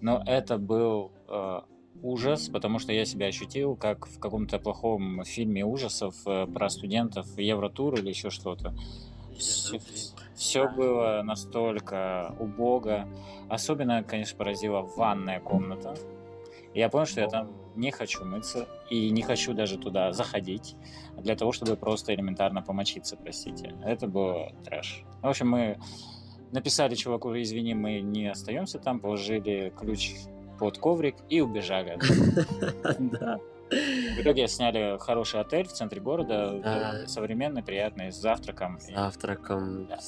но 0.00 0.22
это 0.26 0.56
был 0.56 1.12
э, 1.28 1.60
ужас, 2.02 2.48
потому 2.48 2.78
что 2.78 2.92
я 2.92 3.04
себя 3.04 3.26
ощутил 3.26 3.76
как 3.76 4.06
в 4.06 4.18
каком-то 4.18 4.58
плохом 4.58 5.22
фильме 5.24 5.64
ужасов 5.64 6.14
э, 6.26 6.46
про 6.46 6.70
студентов 6.70 7.26
Евротур 7.38 7.94
или 7.98 8.08
еще 8.08 8.30
что-то. 8.30 8.74
Все, 10.34 10.68
было 10.68 11.22
настолько 11.22 12.34
убого. 12.38 13.06
Особенно, 13.48 14.02
конечно, 14.02 14.36
поразила 14.36 14.82
ванная 14.82 15.40
комната. 15.40 15.94
И 16.74 16.78
я 16.78 16.88
понял, 16.88 17.06
что 17.06 17.20
я 17.20 17.28
там 17.28 17.50
не 17.76 17.90
хочу 17.90 18.24
мыться 18.24 18.68
и 18.90 19.10
не 19.10 19.22
хочу 19.22 19.54
даже 19.54 19.76
туда 19.78 20.12
заходить 20.12 20.76
для 21.16 21.34
того, 21.36 21.52
чтобы 21.52 21.76
просто 21.76 22.14
элементарно 22.14 22.62
помочиться, 22.62 23.16
простите. 23.16 23.74
Это 23.84 24.06
было 24.06 24.52
трэш. 24.64 25.04
В 25.22 25.26
общем, 25.26 25.48
мы 25.48 25.78
написали 26.52 26.94
чуваку, 26.94 27.32
извини, 27.34 27.74
мы 27.74 28.00
не 28.00 28.28
остаемся 28.28 28.78
там, 28.78 29.00
положили 29.00 29.72
ключ 29.76 30.14
под 30.58 30.78
коврик 30.78 31.16
и 31.28 31.40
убежали. 31.40 31.98
Да. 32.98 33.38
В 33.70 34.20
итоге 34.22 34.48
сняли 34.48 34.98
хороший 34.98 35.38
отель 35.40 35.68
в 35.68 35.72
центре 35.72 36.00
города, 36.00 36.58
Да. 36.62 37.06
современный, 37.06 37.62
приятный, 37.62 38.10
с 38.10 38.16
завтраком. 38.16 38.80
С 38.80 38.88
И- 38.90 38.94
Завтраком. 38.94 39.86
да, 39.86 39.98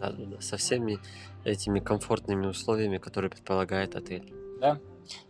да, 0.00 0.12
да, 0.26 0.40
Со 0.40 0.56
всеми 0.56 0.98
этими 1.44 1.80
комфортными 1.80 2.46
условиями, 2.46 2.98
которые 2.98 3.30
предполагает 3.32 3.96
отель. 3.96 4.32
Да, 4.60 4.78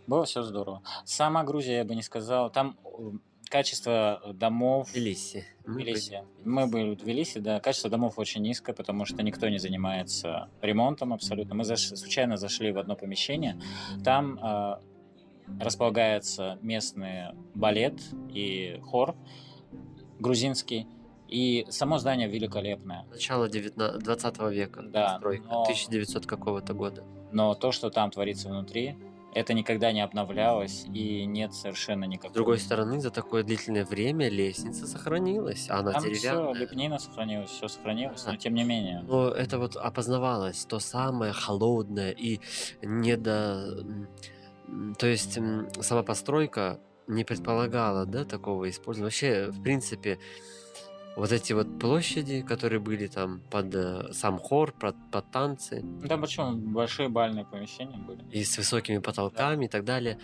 было 0.07 0.25
все 0.25 0.43
здорово. 0.43 0.83
Сама 1.05 1.45
Грузия, 1.45 1.77
я 1.79 1.85
бы 1.85 1.95
не 1.95 2.03
сказал, 2.03 2.51
там 2.51 2.77
э, 2.85 3.11
качество 3.49 4.21
домов... 4.35 4.91
Тбилиси. 4.93 5.45
Тбилиси. 5.67 6.23
Мы 6.45 6.67
были 6.67 6.95
в 6.95 6.99
Тбилиси, 6.99 7.39
да. 7.39 7.61
Качество 7.61 7.91
домов 7.91 8.19
очень 8.19 8.43
низкое, 8.43 8.75
потому 8.75 9.05
что 9.05 9.23
никто 9.23 9.49
не 9.49 9.59
занимается 9.59 10.51
ремонтом 10.63 11.13
абсолютно. 11.13 11.55
Мы 11.55 11.63
заш- 11.65 11.97
случайно 11.97 12.37
зашли 12.37 12.73
в 12.73 12.79
одно 12.79 12.97
помещение. 12.97 13.61
Там 14.05 14.39
э, 14.43 14.79
располагается 15.61 16.59
местный 16.63 17.35
балет 17.55 18.01
и 18.33 18.81
хор 18.85 19.17
грузинский. 20.19 20.87
И 21.29 21.67
само 21.69 21.99
здание 21.99 22.27
великолепное. 22.27 23.05
Начало 23.11 23.49
19 23.51 24.03
20 24.03 24.39
века. 24.51 24.83
Да, 24.83 25.13
постройка, 25.15 25.45
но- 25.51 25.63
1900 25.65 26.27
какого-то 26.27 26.73
года. 26.73 27.05
Но 27.33 27.55
то, 27.55 27.71
что 27.73 27.91
там 27.91 28.11
творится 28.11 28.49
внутри, 28.49 28.97
это 29.39 29.55
никогда 29.55 29.93
не 29.93 30.01
обновлялось 30.01 30.85
и 30.93 31.25
нет 31.25 31.55
совершенно 31.55 32.05
никакого... 32.05 32.33
С 32.33 32.35
другой 32.35 32.59
стороны, 32.59 33.01
за 33.01 33.11
такое 33.11 33.43
длительное 33.45 33.85
время 33.85 34.29
лестница 34.29 34.87
сохранилась, 34.87 35.69
а 35.71 35.79
она 35.79 35.93
Там 35.93 36.03
все, 36.03 36.11
деревянная. 36.11 36.55
лепнина 36.55 36.99
сохранилась, 36.99 37.51
все 37.51 37.69
сохранилось, 37.69 38.25
Да. 38.25 38.33
но 38.33 38.37
тем 38.37 38.55
не 38.55 38.65
менее. 38.65 39.03
Но 39.07 39.29
это 39.29 39.59
вот 39.59 39.77
опознавалось 39.77 40.65
то 40.67 40.79
самое 40.81 41.33
холодное 41.33 42.11
и 42.11 42.41
недо... 42.83 43.85
м, 44.69 44.95
То 44.99 45.07
есть 45.07 45.39
сама 45.81 46.03
постройка 46.03 46.81
не 47.07 47.25
предполагала, 47.25 48.05
да, 48.05 48.25
такого 48.25 48.69
использования. 48.69 49.07
Вообще, 49.07 49.47
в 49.51 49.63
принципе, 49.63 50.19
вот 51.19 51.33
эти 51.33 51.53
вот 51.53 51.79
площади, 51.79 52.43
которые 52.43 52.81
были 52.81 53.07
там 53.09 53.41
под 53.51 53.75
э, 53.75 54.13
сам 54.13 54.39
хор, 54.39 54.73
под, 54.73 54.95
под 55.11 55.31
танцы, 55.31 55.83
Да 55.85 56.17
почему? 56.17 56.53
Большие 56.73 57.09
бальные 57.09 57.45
помещения 57.45 57.99
были. 57.99 58.23
и 58.31 58.45
с 58.45 58.57
высокими 58.57 58.99
потолками 58.99 59.65
и 59.67 59.69
так 59.69 59.85
далее. 59.85 60.19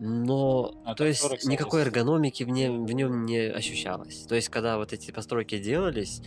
Но, 0.00 0.72
А 0.84 0.94
то 0.94 1.04
есть, 1.04 1.20
кстати, 1.22 1.46
никакой 1.46 1.82
эргономики 1.82 2.42
в, 2.42 2.48
нем, 2.48 2.86
в 2.86 2.92
нем 2.92 3.26
не 3.26 3.38
ощущалось. 3.38 4.24
То 4.26 4.34
есть, 4.34 4.48
когда 4.48 4.76
вот 4.78 4.92
эти 4.92 5.10
постройки 5.10 5.58
делались, 5.58 6.22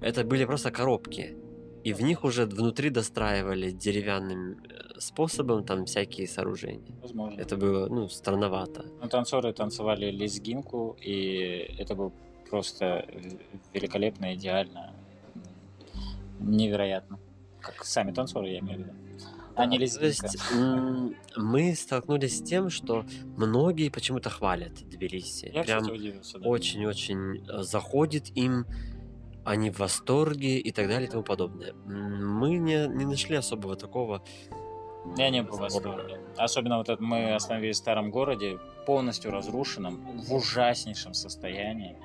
это 0.00 0.24
были 0.24 0.44
просто 0.44 0.70
коробки. 0.70 1.36
И 1.84 1.92
в 1.92 2.00
них 2.00 2.24
уже 2.24 2.46
внутри 2.46 2.90
достраивали 2.90 3.70
деревянным 3.70 4.52
э, 4.52 5.00
способом 5.00 5.64
там 5.64 5.84
всякие 5.84 6.26
сооружения. 6.26 6.94
Возможно. 7.02 7.40
Это 7.40 7.56
было, 7.56 7.88
ну, 7.88 8.08
странновато. 8.08 8.84
Ну, 9.02 9.08
танцоры 9.08 9.52
танцевали 9.52 10.10
лезгинку, 10.10 10.96
и 11.00 11.74
это 11.78 11.94
было 11.94 12.12
просто 12.48 13.06
в- 13.12 13.74
великолепно, 13.74 14.34
идеально, 14.34 14.92
невероятно. 16.40 17.18
Как 17.60 17.84
сами 17.84 18.12
танцоры, 18.12 18.48
я 18.50 18.58
имею 18.60 18.78
в 18.78 18.82
виду. 18.82 18.92
А 19.56 19.66
не 19.66 19.76
То 19.76 19.82
лезгинка. 19.82 20.06
есть, 20.06 20.52
м, 20.52 21.16
мы 21.36 21.74
столкнулись 21.74 22.38
с 22.38 22.42
тем, 22.42 22.70
что 22.70 23.04
многие 23.36 23.88
почему-то 23.88 24.30
хвалят 24.30 24.74
Тбилиси. 24.88 25.50
Я, 25.52 25.64
Прям 25.64 25.82
удивился. 25.84 26.38
да. 26.38 26.48
очень-очень 26.48 27.44
э, 27.48 27.62
заходит 27.62 28.30
им, 28.36 28.66
они 29.44 29.70
в 29.70 29.80
восторге 29.80 30.58
и 30.60 30.70
так 30.70 30.86
далее 30.86 31.08
и 31.08 31.10
тому 31.10 31.24
подобное. 31.24 31.72
Мы 31.72 32.58
не, 32.58 32.86
не 32.86 33.04
нашли 33.04 33.34
особого 33.34 33.74
такого 33.74 34.22
Я 35.16 35.30
не 35.30 35.42
был 35.42 35.56
в 35.56 35.60
восторге. 35.60 36.20
Особенно 36.36 36.78
вот 36.78 36.88
это 36.88 37.02
мы 37.02 37.34
остановились 37.34 37.76
в 37.76 37.78
старом 37.78 38.10
городе, 38.10 38.58
полностью 38.86 39.30
разрушенном, 39.30 40.00
в 40.18 40.34
ужаснейшем 40.34 41.12
состоянии. 41.12 41.96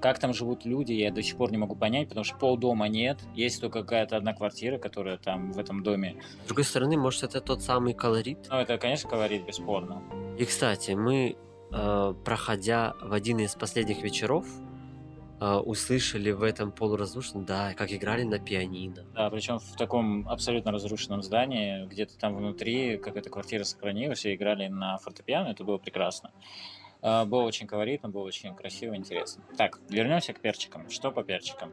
Как 0.00 0.18
там 0.18 0.34
живут 0.34 0.64
люди, 0.64 0.92
я 0.92 1.12
до 1.12 1.22
сих 1.22 1.36
пор 1.36 1.52
не 1.52 1.58
могу 1.58 1.76
понять, 1.76 2.08
потому 2.08 2.24
что 2.24 2.36
полдома 2.36 2.88
нет. 2.88 3.18
Есть 3.34 3.60
только 3.60 3.82
какая-то 3.82 4.16
одна 4.16 4.32
квартира, 4.34 4.78
которая 4.78 5.18
там 5.18 5.52
в 5.52 5.58
этом 5.58 5.82
доме. 5.82 6.16
С 6.44 6.48
другой 6.48 6.64
стороны, 6.64 6.96
может, 6.96 7.22
это 7.22 7.40
тот 7.40 7.62
самый 7.62 7.94
колорит? 7.94 8.38
Ну, 8.50 8.56
это, 8.56 8.78
конечно, 8.78 9.08
колорит, 9.08 9.46
бесспорно. 9.46 10.02
И, 10.38 10.44
кстати, 10.44 10.92
мы, 10.92 11.36
э, 11.70 12.14
проходя 12.24 12.94
в 13.00 13.12
один 13.12 13.38
из 13.38 13.54
последних 13.54 14.02
вечеров, 14.02 14.46
э, 15.42 15.54
услышали 15.56 16.30
в 16.30 16.42
этом 16.42 16.70
полуразрушенном, 16.70 17.44
да, 17.44 17.74
как 17.74 17.92
играли 17.92 18.22
на 18.22 18.38
пианино. 18.38 19.04
Да, 19.14 19.28
причем 19.30 19.58
в 19.58 19.76
таком 19.76 20.28
абсолютно 20.28 20.70
разрушенном 20.72 21.22
здании, 21.22 21.86
где-то 21.86 22.16
там 22.18 22.36
внутри 22.36 22.96
какая-то 22.98 23.30
квартира 23.30 23.64
сохранилась, 23.64 24.24
и 24.24 24.34
играли 24.34 24.68
на 24.68 24.98
фортепиано, 24.98 25.48
это 25.48 25.64
было 25.64 25.78
прекрасно. 25.78 26.30
А, 27.04 27.24
Было 27.24 27.42
очень 27.42 27.66
колоритно, 27.66 28.08
было 28.08 28.22
очень 28.22 28.54
красиво, 28.54 28.94
интересно. 28.94 29.42
Так, 29.56 29.80
вернемся 29.88 30.32
к 30.32 30.40
перчикам. 30.40 30.88
Что 30.88 31.10
по 31.10 31.24
перчикам? 31.24 31.72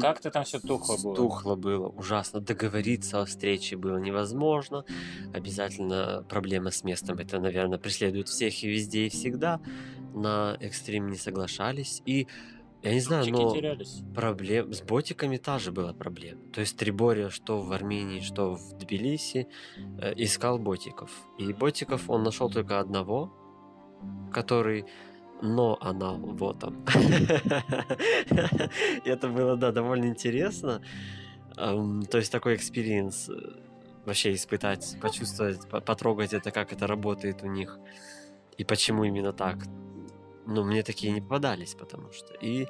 Как 0.00 0.20
ты 0.20 0.30
там 0.30 0.44
все 0.44 0.60
тухло 0.60 0.96
было? 0.96 1.14
Тухло 1.14 1.56
было, 1.56 1.88
ужасно. 1.88 2.40
Договориться 2.40 3.20
о 3.20 3.26
встрече 3.26 3.76
было 3.76 3.98
невозможно. 3.98 4.86
Обязательно 5.34 6.24
проблема 6.26 6.70
с 6.70 6.84
местом. 6.84 7.18
Это, 7.18 7.38
наверное, 7.38 7.78
преследует 7.78 8.28
всех 8.28 8.64
и 8.64 8.68
везде, 8.68 9.06
и 9.06 9.10
всегда. 9.10 9.60
На 10.14 10.56
экстрим 10.58 11.10
не 11.10 11.18
соглашались. 11.18 12.00
И 12.06 12.26
я 12.82 12.94
не 12.94 13.00
знаю, 13.00 13.26
но 13.30 13.54
терялись. 13.54 14.02
проблем 14.14 14.72
с 14.72 14.82
ботиками 14.82 15.36
та 15.36 15.58
же 15.58 15.72
была 15.72 15.92
проблема. 15.92 16.40
То 16.52 16.60
есть 16.60 16.76
Трибория, 16.76 17.30
что 17.30 17.62
в 17.62 17.72
Армении, 17.72 18.20
что 18.20 18.54
в 18.54 18.78
Тбилиси, 18.78 19.48
э, 20.00 20.12
искал 20.16 20.58
ботиков. 20.58 21.10
И 21.38 21.52
ботиков 21.52 22.10
он 22.10 22.22
нашел 22.22 22.50
только 22.50 22.80
одного, 22.80 23.32
который 24.32 24.84
но 25.42 25.76
она 25.80 26.12
вот 26.12 26.60
там. 26.60 26.84
Это 29.04 29.28
было, 29.28 29.56
да, 29.56 29.72
довольно 29.72 30.06
интересно. 30.06 30.80
То 31.56 32.18
есть 32.18 32.30
такой 32.30 32.54
экспириенс 32.54 33.28
э, 33.28 33.32
вообще 34.06 34.34
испытать, 34.34 34.96
почувствовать, 35.02 35.68
по- 35.68 35.80
потрогать 35.80 36.32
это, 36.32 36.52
как 36.52 36.72
это 36.72 36.86
работает 36.86 37.42
у 37.42 37.48
них 37.48 37.78
и 38.56 38.64
почему 38.64 39.04
именно 39.04 39.32
так. 39.32 39.58
Ну, 40.46 40.64
мне 40.64 40.82
такие 40.82 41.12
не 41.12 41.20
попадались, 41.20 41.74
потому 41.74 42.12
что. 42.12 42.34
И 42.34 42.66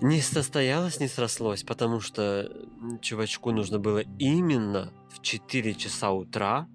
не 0.00 0.20
состоялось, 0.20 1.00
не 1.00 1.08
срослось, 1.08 1.62
потому 1.62 2.00
что 2.00 2.50
чувачку 3.00 3.50
нужно 3.52 3.78
было 3.78 4.02
именно 4.18 4.92
в 5.10 5.22
4 5.22 5.74
часа 5.74 6.12
утра, 6.12 6.68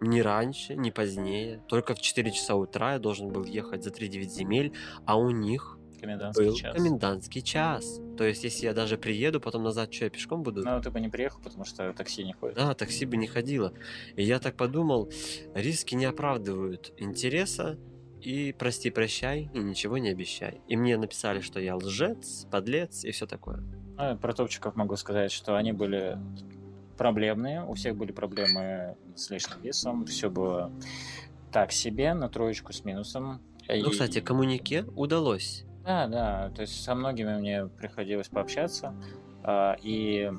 не 0.00 0.22
раньше, 0.22 0.76
не 0.76 0.90
позднее. 0.90 1.62
Только 1.68 1.94
в 1.94 2.00
4 2.00 2.30
часа 2.32 2.54
утра 2.54 2.94
я 2.94 2.98
должен 2.98 3.28
был 3.28 3.44
ехать 3.44 3.84
за 3.84 3.90
3-9 3.90 4.22
земель, 4.28 4.72
а 5.04 5.16
у 5.18 5.30
них 5.30 5.78
Комендантский 6.00 6.46
был 6.46 6.54
час. 6.54 6.74
комендантский 6.74 7.42
час. 7.42 8.00
То 8.16 8.24
есть, 8.24 8.42
если 8.44 8.64
я 8.66 8.72
даже 8.72 8.96
приеду, 8.96 9.40
потом 9.40 9.62
назад, 9.64 9.92
что 9.92 10.04
я 10.04 10.10
пешком 10.10 10.42
буду? 10.42 10.62
Ну, 10.64 10.80
ты 10.80 10.90
бы 10.90 11.00
не 11.00 11.08
приехал, 11.10 11.40
потому 11.42 11.64
что 11.64 11.92
такси 11.92 12.24
не 12.24 12.32
ходит. 12.32 12.56
Да, 12.56 12.74
такси 12.74 13.04
бы 13.04 13.18
не 13.18 13.26
ходило. 13.26 13.74
И 14.16 14.22
я 14.22 14.38
так 14.38 14.56
подумал, 14.56 15.12
риски 15.54 15.94
не 15.94 16.06
оправдывают 16.06 16.94
интереса, 16.96 17.78
и 18.22 18.52
прости, 18.52 18.90
прощай, 18.90 19.50
и 19.52 19.58
ничего 19.58 19.98
не 19.98 20.10
обещай. 20.10 20.60
И 20.68 20.76
мне 20.76 20.96
написали, 20.96 21.40
что 21.40 21.60
я 21.60 21.76
лжец, 21.76 22.46
подлец 22.50 23.04
и 23.04 23.10
все 23.10 23.26
такое. 23.26 23.62
Ну, 23.98 24.16
про 24.18 24.32
топчиков 24.32 24.76
могу 24.76 24.96
сказать, 24.96 25.30
что 25.32 25.56
они 25.56 25.72
были 25.72 26.18
проблемные, 26.96 27.64
у 27.64 27.74
всех 27.74 27.96
были 27.96 28.12
проблемы 28.12 28.96
с 29.14 29.30
лишним 29.30 29.60
весом, 29.62 30.04
все 30.06 30.30
было 30.30 30.70
так 31.52 31.72
себе, 31.72 32.14
на 32.14 32.28
троечку 32.28 32.72
с 32.72 32.84
минусом. 32.84 33.40
Ну, 33.68 33.74
И- 33.74 33.90
кстати, 33.90 34.20
коммунике 34.20 34.84
удалось. 34.96 35.64
Да, 35.84 36.06
да, 36.08 36.50
то 36.54 36.62
есть 36.62 36.82
со 36.82 36.94
многими 36.94 37.38
мне 37.38 37.66
приходилось 37.66 38.28
пообщаться, 38.28 38.94
а, 39.42 39.76
и... 39.82 40.30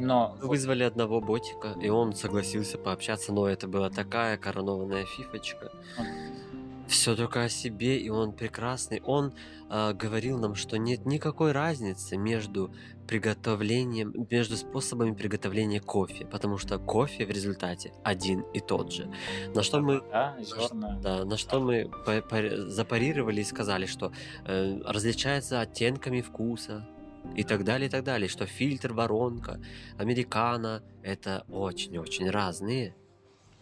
Но 0.00 0.36
вызвали 0.40 0.84
одного 0.84 1.20
ботика, 1.20 1.74
и 1.80 1.88
он 1.88 2.14
согласился 2.14 2.78
пообщаться, 2.78 3.32
но 3.32 3.48
это 3.48 3.66
была 3.66 3.90
такая 3.90 4.36
коронованная 4.36 5.04
фифочка. 5.04 5.72
Все 6.88 7.14
только 7.14 7.44
о 7.44 7.48
себе, 7.50 7.98
и 7.98 8.08
он 8.08 8.32
прекрасный. 8.32 9.02
Он 9.04 9.34
а, 9.68 9.92
говорил 9.92 10.38
нам, 10.38 10.54
что 10.54 10.78
нет 10.78 11.04
никакой 11.04 11.52
разницы 11.52 12.16
между 12.16 12.72
приготовлением, 13.06 14.26
между 14.30 14.56
способами 14.56 15.12
приготовления 15.12 15.80
кофе, 15.80 16.24
потому 16.24 16.56
что 16.56 16.78
кофе 16.78 17.26
в 17.26 17.30
результате 17.30 17.92
один 18.04 18.40
и 18.54 18.60
тот 18.60 18.92
же. 18.92 19.12
На 19.54 19.62
что 19.62 19.80
мы 19.80 20.00
да, 20.10 20.36
зерна. 20.40 20.98
да, 21.02 21.24
на 21.24 21.36
что 21.36 21.60
мы 21.60 21.90
па- 22.06 22.22
па- 22.22 22.56
запарировали 22.70 23.42
и 23.42 23.44
сказали, 23.44 23.84
что 23.84 24.12
э, 24.46 24.80
различается 24.84 25.60
оттенками 25.60 26.22
вкуса 26.22 26.88
и 27.36 27.44
так 27.44 27.64
далее, 27.64 27.88
и 27.88 27.90
так 27.90 28.04
далее, 28.04 28.28
что 28.28 28.46
фильтр, 28.46 28.94
воронка, 28.94 29.60
американо– 29.98 30.82
это 31.02 31.44
очень-очень 31.48 32.30
разные 32.30 32.94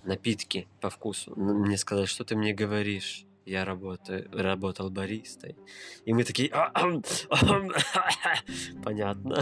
напитки 0.06 0.68
по 0.80 0.90
вкусу. 0.90 1.32
Мне 1.36 1.76
сказали, 1.76 2.06
что 2.06 2.24
ты 2.24 2.36
мне 2.36 2.54
говоришь? 2.54 3.26
Я 3.46 3.64
работаю, 3.64 4.28
работал 4.32 4.90
баристой. 4.90 5.54
И 6.04 6.12
мы 6.12 6.24
такие... 6.24 6.50
«Ахм, 6.52 7.00
ахм, 7.30 7.70
Понятно. 8.82 9.40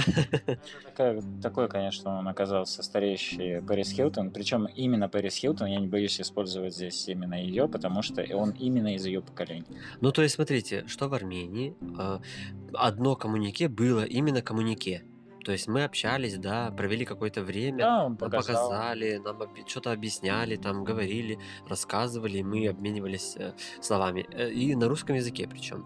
Такой, 1.42 1.68
конечно, 1.70 2.18
он 2.18 2.28
оказался 2.28 2.82
стареющий 2.82 3.62
Пэрис 3.62 3.92
Хилтон. 3.92 4.30
Причем 4.30 4.66
именно 4.66 5.08
Пэрис 5.08 5.36
Хилтон, 5.36 5.68
я 5.68 5.80
не 5.80 5.86
боюсь 5.86 6.20
использовать 6.20 6.74
здесь 6.74 7.08
именно 7.08 7.42
ее, 7.42 7.66
потому 7.66 8.02
что 8.02 8.22
он 8.36 8.50
именно 8.50 8.94
из 8.94 9.06
ее 9.06 9.22
поколения. 9.22 9.64
Ну, 10.02 10.12
то 10.12 10.20
есть, 10.20 10.34
смотрите, 10.34 10.86
что 10.86 11.08
в 11.08 11.14
Армении 11.14 11.74
а, 11.98 12.20
одно 12.74 13.16
коммунике 13.16 13.68
было 13.68 14.04
именно 14.04 14.42
коммунике. 14.42 15.04
То 15.44 15.52
есть 15.52 15.68
мы 15.68 15.84
общались, 15.84 16.36
да, 16.38 16.70
провели 16.70 17.04
какое-то 17.04 17.42
время, 17.42 17.78
Да, 17.78 18.02
нам 18.04 18.16
показал. 18.16 18.68
показали, 18.70 19.16
нам 19.18 19.38
что-то 19.66 19.92
объясняли, 19.92 20.56
там 20.56 20.84
говорили, 20.84 21.38
рассказывали, 21.68 22.42
мы 22.42 22.66
обменивались 22.68 23.36
э, 23.36 23.52
словами. 23.80 24.26
Э, 24.32 24.50
И 24.50 24.74
на 24.74 24.88
русском 24.88 25.16
языке 25.16 25.46
причем. 25.48 25.84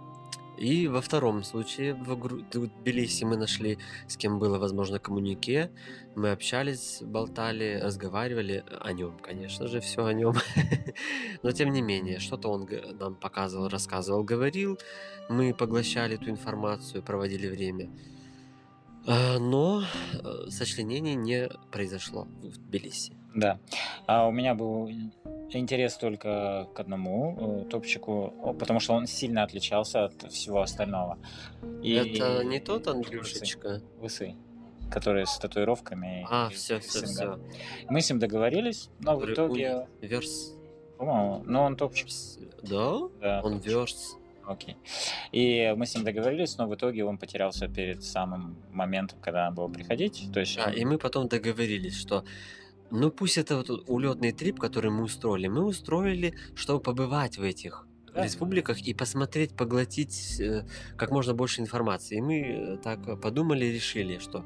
И 0.57 0.89
во 0.89 1.01
втором 1.01 1.45
случае 1.45 1.95
в 1.95 2.17
Гру- 2.19 2.43
Тбилиси 2.51 3.23
мы 3.25 3.37
нашли, 3.37 3.79
с 4.09 4.17
кем 4.17 4.41
было, 4.41 4.59
возможно, 4.59 4.99
коммунике. 4.99 5.71
Мы 6.17 6.33
общались, 6.33 6.99
болтали, 7.01 7.79
разговаривали 7.81 8.65
о 8.81 8.93
нем, 8.93 9.17
конечно 9.23 9.69
же, 9.69 9.79
все 9.81 10.05
о 10.05 10.13
нем. 10.13 10.35
Но 11.45 11.53
тем 11.53 11.71
не 11.73 11.81
менее, 11.83 12.19
что-то 12.19 12.49
он 12.49 12.69
нам 13.01 13.15
показывал, 13.15 13.69
рассказывал, 13.69 14.25
говорил. 14.25 14.79
Мы 15.29 15.55
поглощали 15.55 16.17
эту 16.17 16.31
информацию, 16.31 17.03
проводили 17.05 17.47
время. 17.49 17.89
А, 19.09 19.39
Но 19.39 19.83
э, 20.13 20.51
сочленений 20.51 21.15
не 21.15 21.49
произошло 21.73 22.27
в 22.43 22.59
Тбилиси. 22.59 23.15
Да. 23.35 23.59
А 24.07 24.27
у 24.27 24.33
меня 24.33 24.55
был 24.55 24.91
интерес 25.51 25.97
только 25.97 26.69
к 26.75 26.81
одному 26.81 27.63
э, 27.65 27.71
топчику, 27.71 28.55
потому 28.59 28.81
что 28.81 28.93
он 28.95 29.07
сильно 29.07 29.43
отличался 29.45 30.05
от 30.05 30.31
всего 30.31 30.61
остального. 30.61 31.19
И 31.83 31.93
Это 31.95 32.45
не 32.45 32.61
тот. 32.61 32.87
Андрюшечка? 32.87 33.81
Усы, 34.03 34.35
которые 34.91 35.25
с 35.27 35.39
татуировками. 35.39 36.27
А, 36.31 36.49
и 36.51 36.55
все, 36.55 36.79
все, 36.81 37.07
все. 37.07 37.39
Мы 37.89 38.01
с 38.03 38.11
ним 38.11 38.19
договорились, 38.19 38.91
но 39.01 39.17
в 39.17 39.31
итоге, 39.31 39.87
Верс. 40.03 40.55
по-моему, 40.99 41.43
но 41.47 41.65
он 41.65 41.77
топчик. 41.77 42.09
Да? 42.63 42.99
Да, 43.21 43.41
Он 43.43 43.59
верс. 43.59 44.17
Окей. 44.49 44.77
И 45.33 45.75
мы 45.77 45.85
с 45.87 45.95
ним 45.95 46.05
договорились, 46.05 46.57
но 46.59 46.67
в 46.67 46.75
итоге 46.75 47.05
он 47.05 47.19
потерялся 47.19 47.69
перед 47.69 48.03
самым 48.03 48.57
моментом, 48.73 49.19
когда 49.21 49.45
надо 49.45 49.57
было 49.57 49.69
приходить. 49.69 50.31
То 50.33 50.41
есть 50.41 50.59
он- 50.59 50.73
и 50.73 50.85
мы 50.85 50.97
потом 50.99 51.29
договорились, 51.29 51.95
что 51.97 52.25
ну 52.91 53.11
пусть 53.11 53.37
это 53.39 53.57
вот 53.57 53.71
улетный 53.89 54.33
трип, 54.33 54.59
который 54.59 54.91
мы 54.91 55.03
устроили, 55.05 55.49
мы 55.49 55.65
устроили, 55.65 56.33
чтобы 56.55 56.81
побывать 56.81 57.37
в 57.39 57.43
этих 57.43 57.87
Да. 58.15 58.25
республиках 58.25 58.81
и 58.81 58.95
посмотреть, 58.95 59.55
поглотить 59.55 60.41
э, 60.41 60.65
как 60.97 61.11
можно 61.11 61.35
больше 61.35 61.61
информации. 61.61 62.17
И 62.17 62.21
мы 62.23 62.41
э, 62.41 62.77
так 62.79 63.21
подумали 63.21 63.67
и 63.67 63.73
решили, 63.73 64.19
что 64.19 64.45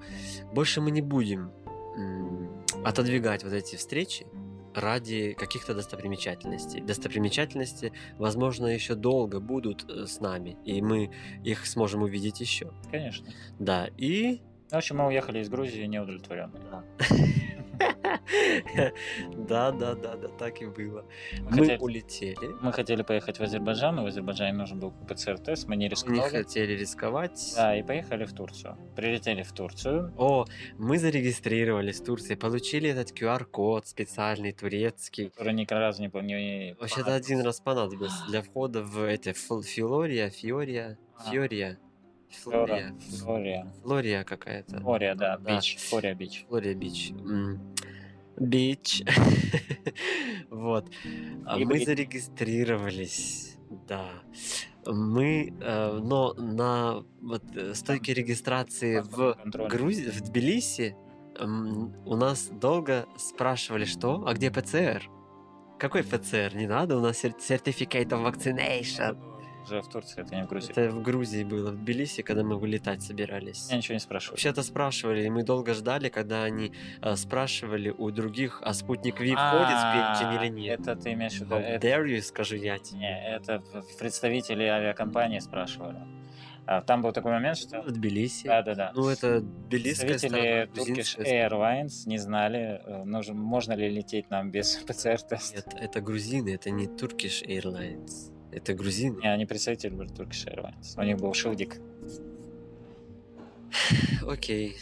больше 0.53 0.81
мы 0.81 0.91
не 0.91 1.01
будем 1.03 1.53
м, 1.97 2.49
отодвигать 2.85 3.45
вот 3.45 3.53
эти 3.53 3.77
встречи 3.77 4.27
ради 4.75 5.33
каких-то 5.33 5.75
достопримечательностей. 5.75 6.81
Достопримечательности, 6.81 7.93
возможно, 8.19 8.67
еще 8.67 8.95
долго 8.95 9.41
будут 9.41 9.89
э, 9.91 10.07
с 10.07 10.21
нами, 10.21 10.57
и 10.65 10.83
мы 10.83 11.11
их 11.45 11.67
сможем 11.67 12.03
увидеть 12.03 12.41
еще. 12.41 12.73
Конечно. 12.91 13.27
Да, 13.59 13.89
и 13.97 14.41
В 14.73 14.77
общем, 14.77 14.97
мы 14.97 15.07
уехали 15.09 15.41
из 15.41 15.51
Грузии 15.51 15.85
неудовлетворенные. 15.85 16.63
Да, 19.37 19.73
да, 19.73 19.95
да, 19.95 20.17
да, 20.17 20.29
так 20.29 20.63
и 20.63 20.67
было. 20.67 21.05
Мы 21.51 21.77
улетели, 21.79 22.55
мы 22.61 22.73
хотели 22.73 23.03
поехать 23.03 23.39
в 23.39 23.43
Азербайджан, 23.43 23.97
но 23.97 24.05
в 24.05 24.07
Азербайджане 24.07 24.53
нужен 24.53 24.79
был 24.79 24.93
ПЦР-тест, 25.09 25.69
мы 25.69 25.77
не 25.77 25.85
не 25.85 25.89
рискнули. 25.89 26.21
хотели 26.29 26.73
рисковать. 26.73 27.53
Да, 27.57 27.77
и 27.77 27.83
поехали 27.83 28.25
в 28.25 28.33
Турцию. 28.33 28.77
Прилетели 28.95 29.43
в 29.43 29.53
Турцию. 29.53 30.13
О, 30.17 30.47
мы 30.79 30.99
зарегистрировались 30.99 32.01
в 32.01 32.05
Турции, 32.05 32.35
получили 32.35 32.91
этот 32.91 33.11
QR-код 33.19 33.87
специальный 33.87 34.53
турецкий. 34.53 35.31
который 35.31 35.55
ни 35.55 35.67
разу 35.69 36.03
не, 36.03 36.09
не 36.09 36.75
Вообще-то 36.79 37.15
один 37.15 37.41
раз 37.41 37.61
понадобился 37.61 38.25
для 38.29 38.43
входа 38.43 38.83
в 38.83 39.03
эти 39.05 39.33
Филория, 39.33 40.31
Фиория, 40.31 40.99
А. 41.17 41.31
Фиория, 41.31 41.79
Флория, 42.35 42.95
Флория, 43.21 43.73
Флория 43.83 44.25
какая-то. 44.25 44.81
Флория, 44.81 45.15
да, 45.15 45.37
Да. 45.39 45.57
бич, 45.57 45.77
Флория 45.89 46.15
бич. 46.15 46.45
Флория 46.49 46.75
Бич. 46.75 47.13
Бич. 48.39 49.03
Вот. 50.51 50.87
А 51.47 51.59
И 51.59 51.65
Мы 51.65 51.85
зарегистрировались. 51.85 53.57
Да. 53.89 54.09
Мы, 54.87 55.55
э, 55.61 56.01
но 56.03 56.35
на 56.35 57.05
вот 57.21 57.43
э, 57.57 57.75
стойке 57.75 58.15
регистрации 58.15 59.01
в. 59.01 59.37
Грузии, 59.69 60.09
в 60.11 60.21
Тбилиси 60.23 60.97
у 61.39 62.17
нас 62.17 62.49
долго 62.49 63.07
спрашивали, 63.17 63.87
что, 63.87 64.23
а 64.27 64.35
где 64.35 64.51
ПЦР? 64.51 65.09
Какой 65.79 66.03
ПЦР? 66.05 66.53
Не 66.55 66.67
надо, 66.67 66.99
у 66.99 67.01
нас 67.01 67.19
сер- 67.19 67.35
Certificate 67.39 68.09
of 68.11 68.23
Vaccination. 68.31 69.17
Уже 69.65 69.81
в 69.81 69.89
Турции, 69.89 70.21
это 70.23 70.35
не 70.35 70.43
в 70.45 70.49
Грузии. 70.49 70.71
Это 70.73 70.91
в 70.91 71.03
Грузии 71.03 71.45
было, 71.45 71.71
в 71.71 71.77
Тбилиси, 71.77 72.23
когда 72.23 72.43
мы 72.43 72.59
вылетать 72.59 73.03
собирались. 73.03 73.69
Я 73.71 73.77
ничего 73.77 73.95
не 73.95 74.01
спрашиваю. 74.01 74.35
Вообще-то 74.35 74.63
спрашивали, 74.63 75.25
и 75.25 75.31
мы 75.31 75.45
долго 75.45 75.75
ждали, 75.75 76.09
когда 76.09 76.43
они 76.45 76.73
э, 77.01 77.17
спрашивали 77.17 77.91
у 77.91 78.11
других, 78.11 78.61
а 78.65 78.75
спутник 78.75 79.21
Ви 79.21 79.35
А, 79.37 79.51
входит 79.51 79.79
в 79.79 80.21
перечень 80.23 80.43
или 80.43 80.61
нет. 80.61 80.81
Это 80.81 80.97
ты 80.97 81.13
имеешь 81.13 81.35
в 81.35 81.41
виду? 81.43 81.55
Это- 81.57 81.87
dare 81.87 82.05
you, 82.07 82.21
скажу 82.21 82.57
я 82.57 82.79
тебе. 82.79 82.99
Не, 83.01 83.29
это 83.37 83.63
представители 83.99 84.65
авиакомпании 84.65 85.39
спрашивали. 85.39 85.99
А, 86.65 86.81
Там 86.81 87.03
был 87.03 87.13
такой 87.13 87.33
момент, 87.33 87.57
что... 87.59 87.83
В 87.83 87.91
Тбилиси. 87.91 88.47
Да, 88.47 88.63
да, 88.63 88.75
да. 88.77 88.93
Ну, 88.95 89.09
это 89.09 89.41
тбилисская 89.41 90.17
сторона, 90.19 90.65
Turkish. 90.67 91.19
Airlines 91.19 92.07
не 92.07 92.19
знали, 92.19 92.81
э, 92.85 93.03
нужно- 93.05 93.35
можно 93.35 93.73
ли 93.73 93.89
лететь 93.89 94.31
нам 94.31 94.51
без 94.53 94.77
ПЦР-теста. 94.87 95.57
Нет, 95.57 95.67
это 95.81 96.01
грузины, 96.01 96.55
это 96.55 96.71
не 96.71 96.87
Turkish 96.87 97.45
Airlines. 97.47 98.32
Это 98.53 98.75
грузины. 98.75 99.19
Не, 99.23 99.33
они 99.33 99.47
представители 99.47 99.95
были 99.95 100.11
Turkish 100.11 100.47
Airlines. 100.47 100.95
У 100.97 101.03
них 101.03 101.17
был 101.17 101.33
шилдик. 101.33 101.81
Окей. 104.27 104.77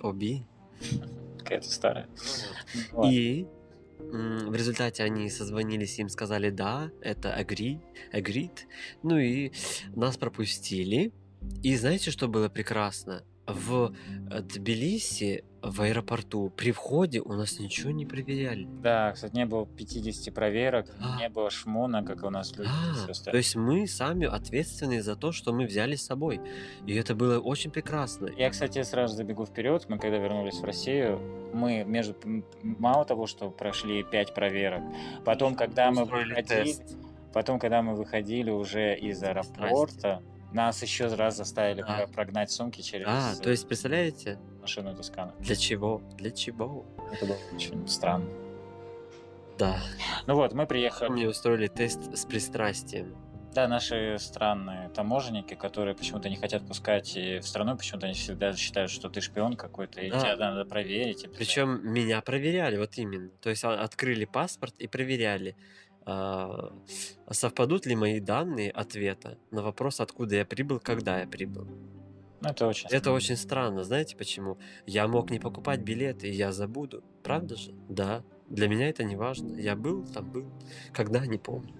Оби. 0.00 0.46
Какая-то 1.38 1.70
старая. 1.70 2.08
Вот. 2.92 3.12
И 3.12 3.46
в 3.98 4.54
результате 4.54 5.02
они 5.04 5.28
созвонились, 5.30 5.98
им 5.98 6.08
сказали, 6.08 6.50
да, 6.50 6.90
это 7.00 7.38
agree, 7.38 7.80
agreed. 8.12 8.66
Ну 9.02 9.18
и 9.18 9.52
нас 9.94 10.16
пропустили. 10.16 11.12
И 11.62 11.76
знаете, 11.76 12.10
что 12.10 12.26
было 12.26 12.48
прекрасно? 12.48 13.22
В 13.46 13.92
э, 14.30 14.40
Тбилиси, 14.40 15.44
в 15.62 15.82
аэропорту, 15.82 16.50
при 16.56 16.72
входе 16.72 17.20
у 17.20 17.32
нас 17.32 17.58
ничего 17.58 17.90
не 17.90 18.06
проверяли. 18.06 18.66
Да, 18.82 19.12
кстати, 19.12 19.34
не 19.34 19.46
было 19.46 19.66
50 19.66 20.32
проверок, 20.34 20.86
А. 21.00 21.18
не 21.18 21.28
было 21.28 21.50
шмона, 21.50 22.02
как 22.02 22.22
у 22.24 22.30
нас 22.30 22.56
люди. 22.56 22.68
А, 22.70 23.30
то 23.30 23.36
есть 23.36 23.56
мы 23.56 23.86
сами 23.86 24.26
ответственны 24.26 25.02
за 25.02 25.16
то, 25.16 25.32
что 25.32 25.52
мы 25.52 25.66
взяли 25.66 25.94
с 25.96 26.04
собой. 26.04 26.40
И 26.86 26.94
это 26.94 27.14
было 27.14 27.38
очень 27.38 27.70
прекрасно. 27.70 28.28
Я, 28.36 28.50
кстати, 28.50 28.82
сразу 28.82 29.14
забегу 29.16 29.46
вперед. 29.46 29.86
Мы 29.88 29.98
когда 29.98 30.18
вернулись 30.18 30.58
в 30.58 30.64
Россию, 30.64 31.20
мы 31.52 31.84
между 31.84 32.14
мало 32.62 33.04
того, 33.04 33.26
что 33.26 33.50
прошли 33.50 34.02
5 34.02 34.34
проверок, 34.34 34.82
потом, 35.24 35.54
когда 35.54 35.90
мы 35.90 36.04
выходили, 36.04 36.42
тест. 36.42 36.96
потом, 37.32 37.58
когда 37.58 37.82
мы 37.82 37.94
выходили 37.94 38.50
уже 38.50 38.96
из 38.98 39.22
аэропорта, 39.22 40.22
нас 40.54 40.82
еще 40.82 41.06
раз 41.14 41.36
заставили 41.36 41.82
про- 41.82 42.06
прогнать 42.06 42.50
сумки 42.50 42.80
через 42.80 43.06
А, 43.08 43.34
то 43.42 43.50
есть, 43.50 43.66
представляете, 43.66 44.38
машину 44.60 44.94
Тоскана. 44.94 45.32
для 45.40 45.56
чего? 45.56 46.00
Для 46.16 46.30
чего? 46.30 46.86
Это 47.12 47.26
было 47.26 47.36
очень 47.54 47.86
странно. 47.88 48.30
Да. 49.58 49.78
Ну 50.26 50.34
вот, 50.34 50.52
мы 50.52 50.66
приехали. 50.66 51.08
Мне 51.10 51.28
устроили 51.28 51.68
тест 51.68 52.16
с 52.16 52.24
пристрастием. 52.24 53.14
Да, 53.54 53.68
наши 53.68 54.16
странные 54.18 54.88
таможенники, 54.88 55.54
которые 55.54 55.94
почему-то 55.94 56.28
не 56.28 56.34
хотят 56.34 56.66
пускать 56.66 57.14
в 57.14 57.42
страну, 57.42 57.76
почему-то 57.76 58.06
они 58.06 58.14
всегда 58.16 58.52
считают, 58.56 58.90
что 58.90 59.08
ты 59.08 59.20
шпион 59.20 59.54
какой-то, 59.54 60.00
и 60.00 60.10
Да. 60.10 60.18
тебя 60.18 60.36
надо 60.50 60.64
проверить. 60.64 61.28
Причем 61.38 61.80
меня 61.88 62.20
проверяли, 62.20 62.76
вот 62.78 62.98
именно. 62.98 63.30
То 63.40 63.50
есть 63.50 63.62
а- 63.62 63.80
открыли 63.80 64.24
паспорт 64.24 64.74
и 64.80 64.88
проверяли, 64.88 65.56
а, 66.06 66.72
совпадут 67.30 67.86
ли 67.86 67.96
мои 67.96 68.20
данные 68.20 68.70
ответа 68.70 69.38
на 69.50 69.62
вопрос, 69.62 70.00
откуда 70.00 70.36
я 70.36 70.44
прибыл, 70.44 70.80
когда 70.80 71.20
я 71.20 71.26
прибыл. 71.26 71.66
Ну, 72.40 72.50
это 72.50 72.66
очень 72.66 72.88
Это 72.90 73.12
очень 73.12 73.36
странно, 73.36 73.84
знаете 73.84 74.16
почему? 74.16 74.58
Я 74.86 75.08
мог 75.08 75.30
не 75.30 75.38
покупать 75.38 75.80
билеты, 75.80 76.28
и 76.28 76.32
я 76.32 76.52
забуду. 76.52 77.02
Правда 77.22 77.56
же? 77.56 77.72
Да. 77.88 78.22
Для 78.48 78.68
меня 78.68 78.88
это 78.90 79.02
не 79.02 79.16
важно. 79.16 79.54
Я 79.54 79.74
был, 79.76 80.04
там 80.06 80.30
был. 80.30 80.44
Когда, 80.92 81.24
не 81.26 81.38
помню. 81.38 81.74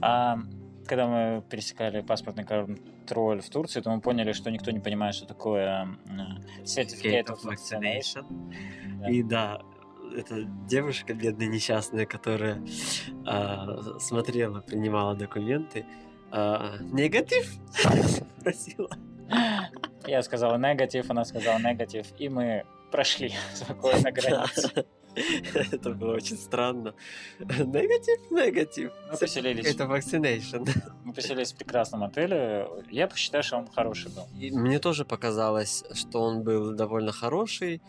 А 0.00 0.38
когда 0.86 1.06
мы 1.06 1.42
пересекали 1.48 2.02
паспортный 2.02 2.44
контроль 2.44 3.40
в 3.40 3.50
Турции, 3.50 3.80
то 3.80 3.90
мы 3.90 4.00
поняли, 4.00 4.32
что 4.32 4.50
никто 4.50 4.70
не 4.70 4.80
понимает, 4.80 5.14
что 5.14 5.26
такое 5.26 5.98
Certificate 6.62 7.26
of 7.26 7.42
Vaccination. 7.44 8.24
Да. 9.00 9.10
И 9.10 9.22
да, 9.22 9.62
это 10.12 10.44
девушка 10.68 11.14
бедная 11.14 11.48
несчастная, 11.48 12.06
которая 12.06 12.62
а, 13.26 13.98
смотрела, 13.98 14.60
принимала 14.60 15.14
документы. 15.14 15.84
а, 16.30 16.76
негатив? 16.80 17.52
Спросила. 18.38 18.90
Я 20.06 20.22
сказала 20.22 20.56
негатив, 20.58 21.10
она 21.10 21.24
сказала 21.24 21.58
негатив, 21.58 22.06
и 22.18 22.28
мы 22.28 22.64
прошли 22.90 23.32
спокойно 23.54 24.10
границу. 24.12 24.70
Это 25.72 25.90
было 25.90 26.14
очень 26.14 26.36
странно. 26.36 26.94
Негатив, 27.38 28.30
негатив. 28.30 28.92
Мы 29.10 29.18
поселились. 29.18 29.66
Это 29.66 29.84
vaccination. 29.84 30.68
Мы 31.04 31.12
поселились 31.12 31.52
в 31.52 31.56
прекрасном 31.56 32.02
отеле. 32.02 32.66
Я 32.90 33.08
считаю, 33.14 33.42
что 33.42 33.58
он 33.58 33.66
хороший 33.66 34.10
был. 34.10 34.26
И 34.40 34.50
мне 34.50 34.78
тоже 34.78 35.04
показалось, 35.04 35.84
что 35.92 36.22
он 36.22 36.42
был 36.42 36.72
довольно 36.72 37.12
хороший, 37.12 37.82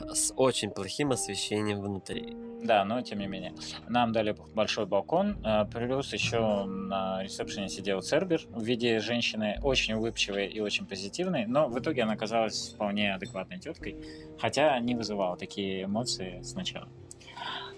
с 0.00 0.32
очень 0.36 0.70
плохим 0.70 1.12
освещением 1.12 1.80
внутри. 1.80 2.36
Да, 2.62 2.84
но 2.84 3.02
тем 3.02 3.18
не 3.18 3.26
менее. 3.26 3.54
Нам 3.88 4.12
дали 4.12 4.36
большой 4.54 4.86
балкон, 4.86 5.36
э, 5.44 5.64
плюс 5.66 6.12
еще 6.12 6.64
на 6.64 7.22
ресепшене 7.22 7.68
сидел 7.68 8.02
Цербер 8.02 8.42
в 8.50 8.62
виде 8.62 9.00
женщины, 9.00 9.58
очень 9.62 9.94
улыбчивой 9.94 10.46
и 10.46 10.60
очень 10.60 10.86
позитивной, 10.86 11.46
но 11.46 11.68
в 11.68 11.78
итоге 11.78 12.02
она 12.02 12.12
оказалась 12.12 12.72
вполне 12.74 13.14
адекватной 13.14 13.58
теткой, 13.58 13.96
хотя 14.40 14.78
не 14.78 14.94
вызывала 14.94 15.36
такие 15.36 15.84
эмоции 15.84 16.40
сначала. 16.42 16.88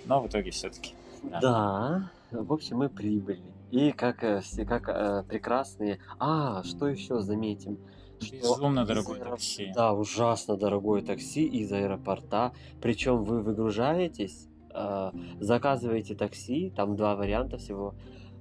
Но 0.04 0.20
в 0.20 0.28
итоге 0.28 0.50
все-таки. 0.50 0.94
Да, 1.22 2.10
в 2.30 2.52
общем, 2.52 2.78
мы 2.78 2.90
прибыли. 2.90 3.42
И 3.70 3.92
как 3.92 4.22
э, 4.22 4.42
как 4.68 4.88
э, 4.88 5.24
прекрасные. 5.26 5.98
А, 6.18 6.62
что 6.62 6.88
еще 6.88 7.20
заметим? 7.20 7.78
Что 8.20 8.36
Безумно 8.36 8.84
дорогое 8.84 9.20
аэро- 9.20 9.30
такси. 9.30 9.72
Да, 9.74 9.92
ужасно 9.92 10.56
дорогое 10.56 11.02
такси 11.02 11.44
из 11.44 11.72
аэропорта. 11.72 12.52
Причем 12.80 13.24
вы 13.24 13.40
выгружаетесь, 13.42 14.48
э, 14.74 15.10
заказываете 15.40 16.14
такси, 16.14 16.72
там 16.74 16.96
два 16.96 17.14
варианта 17.16 17.56
всего. 17.58 17.94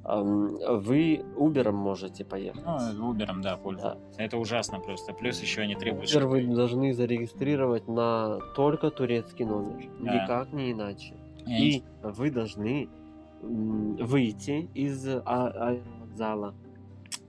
Эм, 0.06 0.58
Вы 0.82 1.24
Убером 1.38 1.76
можете 1.76 2.26
поехать. 2.26 2.62
Ну, 2.96 3.08
Убером, 3.10 3.42
да, 3.42 3.56
пользуюсь. 3.56 3.96
Это 4.18 4.38
ужасно 4.38 4.80
просто. 4.82 5.14
Плюс 5.14 5.42
еще 5.42 5.62
они 5.62 5.76
требуют... 5.76 6.10
Убер 6.10 6.28
вы 6.28 6.46
должны 6.46 6.94
зарегистрировать 6.94 7.88
на 7.88 8.40
только 8.56 8.90
турецкий 8.92 9.46
номер, 9.46 9.90
Да. 10.02 10.14
никак 10.24 10.52
не 10.52 10.74
иначе. 10.74 11.14
И 11.48 11.78
И 11.78 11.84
вы 12.04 12.32
должны 12.32 12.90
выйти 13.42 14.70
из 14.74 15.06
а- 15.08 15.22
аэровокзала, 15.26 16.54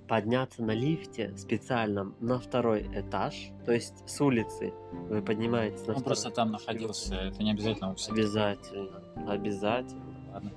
подняться 0.09 0.63
на 0.63 0.73
лифте 0.73 1.37
специальном 1.37 2.15
на 2.21 2.39
второй 2.39 2.83
этаж, 2.93 3.51
то 3.65 3.73
есть 3.73 4.09
с 4.09 4.21
улицы 4.21 4.73
вы 4.93 5.23
поднимаетесь 5.23 5.81
на 5.87 5.95
Он 5.95 6.01
второй 6.01 6.05
просто 6.05 6.31
там 6.31 6.51
находился, 6.53 7.15
это 7.15 7.43
не 7.43 7.53
обязательно 7.53 7.93
у 7.93 7.95
всех. 7.95 8.15
Обязательно, 8.15 9.01
обязательно. 9.27 10.05
Ладно. 10.33 10.51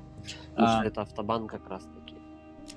Потому 0.55 0.79
А. 0.79 0.85
это 0.85 1.01
автобан 1.01 1.47
как 1.47 1.67
раз 1.69 1.83
таки. 1.85 2.15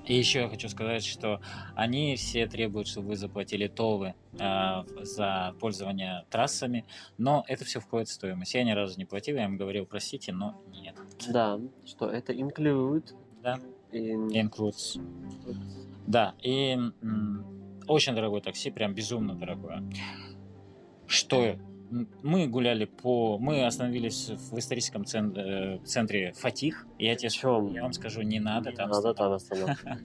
И 0.05 0.15
еще 0.17 0.41
я 0.41 0.49
хочу 0.49 0.69
сказать, 0.69 1.03
что 1.03 1.41
они 1.75 2.15
все 2.15 2.47
требуют, 2.47 2.87
чтобы 2.87 3.09
вы 3.09 3.15
заплатили 3.17 3.67
толы 3.67 4.15
э, 4.39 4.83
за 5.03 5.53
пользование 5.59 6.25
трассами, 6.29 6.85
но 7.17 7.43
это 7.47 7.65
все 7.65 7.81
входит 7.81 8.07
в 8.07 8.13
стоимость. 8.13 8.53
Я 8.53 8.63
ни 8.63 8.71
разу 8.71 8.97
не 8.97 9.03
платил, 9.05 9.35
я 9.35 9.43
им 9.45 9.57
говорил, 9.57 9.85
простите, 9.85 10.31
но 10.31 10.61
нет. 10.71 10.95
Да, 11.29 11.59
что 11.85 12.09
это 12.09 12.31
include. 12.31 13.13
Да, 13.43 13.59
in- 13.91 14.29
includes. 14.29 14.97
Да, 16.07 16.35
и 16.41 16.77
очень 17.87 18.15
дорогое 18.15 18.41
такси, 18.41 18.71
прям 18.71 18.93
безумно 18.93 19.35
дорогое. 19.35 19.83
Что 21.07 21.55
мы 22.23 22.47
гуляли 22.47 22.85
по... 22.85 23.37
Мы 23.37 23.65
остановились 23.65 24.29
в 24.29 24.57
историческом 24.57 25.03
цен- 25.03 25.35
э, 25.35 25.79
центре 25.83 26.31
Фатих. 26.33 26.87
Я 26.97 27.15
тебе 27.15 27.29
Причем 27.29 27.67
я 27.73 27.83
вам 27.83 27.91
скажу, 27.91 28.21
не 28.21 28.39
надо 28.39 28.69
не 28.69 28.75
там 28.77 28.89
надо 28.89 29.13
там 29.13 29.33
остановиться. 29.33 29.99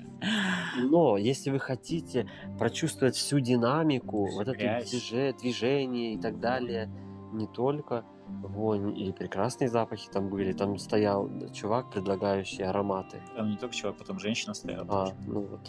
Но 0.82 1.16
если 1.16 1.50
вы 1.50 1.60
хотите 1.60 2.28
прочувствовать 2.58 3.14
всю 3.14 3.38
динамику, 3.38 4.26
вот 4.32 4.48
это 4.48 4.58
Грязь. 4.58 4.90
движе- 4.90 5.32
движение 5.40 6.14
и 6.14 6.20
так 6.20 6.40
далее, 6.40 6.90
не 7.32 7.46
только 7.46 8.04
вонь 8.26 8.98
и 8.98 9.12
прекрасные 9.12 9.68
запахи 9.68 10.08
там 10.10 10.28
были, 10.28 10.52
там 10.52 10.78
стоял 10.78 11.30
чувак, 11.52 11.90
предлагающий 11.90 12.64
ароматы. 12.64 13.20
Там 13.36 13.50
не 13.50 13.56
только 13.56 13.74
чувак, 13.74 13.96
потом 13.96 14.18
женщина 14.18 14.54
стояла. 14.54 14.86
А, 14.88 15.06
тоже. 15.06 15.14
ну 15.26 15.40
вот. 15.42 15.60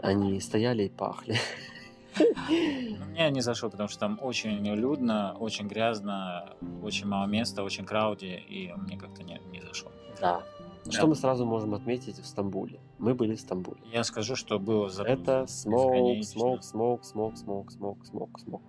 Они 0.00 0.40
стояли 0.40 0.84
и 0.84 0.88
пахли. 0.88 1.36
Ну, 2.16 3.06
Мне 3.10 3.30
не 3.30 3.40
зашло, 3.40 3.70
потому 3.70 3.88
что 3.88 4.00
там 4.00 4.18
очень 4.22 4.64
людно, 4.74 5.36
очень 5.40 5.66
грязно, 5.66 6.54
очень 6.82 7.08
мало 7.08 7.26
места, 7.26 7.64
очень 7.64 7.84
крауди, 7.84 8.34
и 8.34 8.72
мне 8.76 8.96
как-то 8.96 9.24
не, 9.24 9.40
не 9.50 9.60
зашло. 9.60 9.90
Да. 10.20 10.42
Да. 10.84 10.92
Что 10.92 11.06
мы 11.06 11.14
сразу 11.14 11.46
можем 11.46 11.74
отметить 11.74 12.18
в 12.18 12.26
Стамбуле? 12.26 12.78
Мы 12.98 13.14
были 13.14 13.34
в 13.34 13.40
Стамбуле. 13.40 13.80
Я 13.90 14.04
скажу, 14.04 14.36
что 14.36 14.58
было 14.58 14.90
за 14.90 15.04
Это 15.04 15.46
смог, 15.46 15.92
бесконечно. 15.92 16.32
смог, 16.32 16.64
смог, 16.64 17.04
смог, 17.04 17.36
смог, 17.38 17.72
смог, 17.72 18.06
смог, 18.06 18.38
смог. 18.40 18.62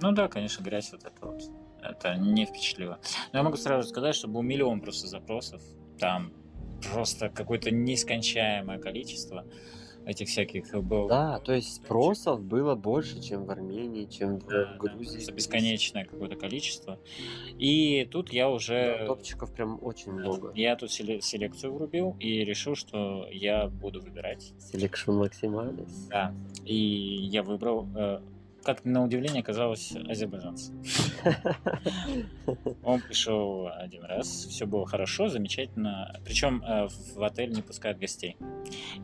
Ну 0.00 0.12
да, 0.12 0.28
конечно, 0.28 0.62
грязь 0.62 0.92
вот 0.92 1.04
это 1.04 1.26
вот. 1.26 1.42
Это 1.90 2.14
не 2.16 2.46
впечатлило. 2.46 2.98
Но 3.32 3.38
я 3.38 3.42
могу 3.42 3.56
сразу 3.56 3.88
сказать, 3.88 4.14
что 4.14 4.28
был 4.28 4.42
миллион 4.42 4.80
просто 4.80 5.06
запросов. 5.06 5.62
Там 5.98 6.32
просто 6.92 7.28
какое-то 7.28 7.70
нескончаемое 7.70 8.78
количество 8.78 9.44
этих 10.04 10.28
всяких 10.28 10.72
был. 10.84 11.08
Да, 11.08 11.40
то 11.40 11.52
есть 11.52 11.74
спросов 11.82 12.40
было 12.40 12.76
больше, 12.76 13.20
чем 13.20 13.44
в 13.44 13.50
Армении, 13.50 14.04
чем 14.04 14.36
в 14.38 14.46
Да, 14.46 14.64
да, 14.66 14.76
Грузии. 14.78 15.14
просто 15.14 15.32
бесконечное 15.32 16.04
какое-то 16.04 16.36
количество. 16.36 17.00
И 17.58 18.04
тут 18.12 18.32
я 18.32 18.48
уже... 18.48 18.98
Да, 19.00 19.06
Топчиков 19.06 19.52
прям 19.52 19.80
очень 19.82 20.12
много. 20.12 20.52
Я 20.54 20.76
тут 20.76 20.90
селе- 20.90 21.20
селекцию 21.20 21.74
врубил 21.74 22.14
и 22.20 22.44
решил, 22.44 22.76
что 22.76 23.26
я 23.32 23.66
буду 23.66 24.00
выбирать. 24.00 24.52
Selection 24.72 25.20
Maximalis. 25.20 25.90
Да. 26.08 26.32
И 26.64 26.76
я 26.76 27.42
выбрал, 27.42 27.88
э, 27.96 28.20
как 28.66 28.84
на 28.84 29.04
удивление 29.04 29.42
оказалось, 29.42 29.94
азербайджанца. 30.08 30.72
Он 32.82 33.00
пришел 33.00 33.68
один 33.72 34.02
раз, 34.02 34.26
все 34.26 34.66
было 34.66 34.84
хорошо, 34.84 35.28
замечательно. 35.28 36.20
Причем 36.24 36.64
э, 36.64 36.88
в 37.14 37.22
отель 37.22 37.52
не 37.52 37.62
пускают 37.62 38.00
гостей. 38.00 38.36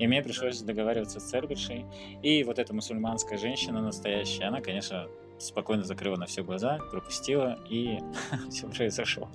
И 0.01 0.09
мне 0.09 0.21
пришлось 0.21 0.61
договариваться 0.63 1.21
с 1.21 1.31
сервершей. 1.31 1.87
И 2.25 2.43
вот 2.43 2.59
эта 2.59 2.75
мусульманская 2.75 3.39
женщина 3.39 3.81
настоящая, 3.81 4.47
она, 4.47 4.61
конечно, 4.61 5.07
спокойно 5.39 5.85
закрыла 5.85 6.17
на 6.17 6.27
все 6.27 6.43
глаза, 6.43 6.79
пропустила, 6.91 7.57
и 7.71 8.01
все 8.51 8.67
произошло. 8.67 9.31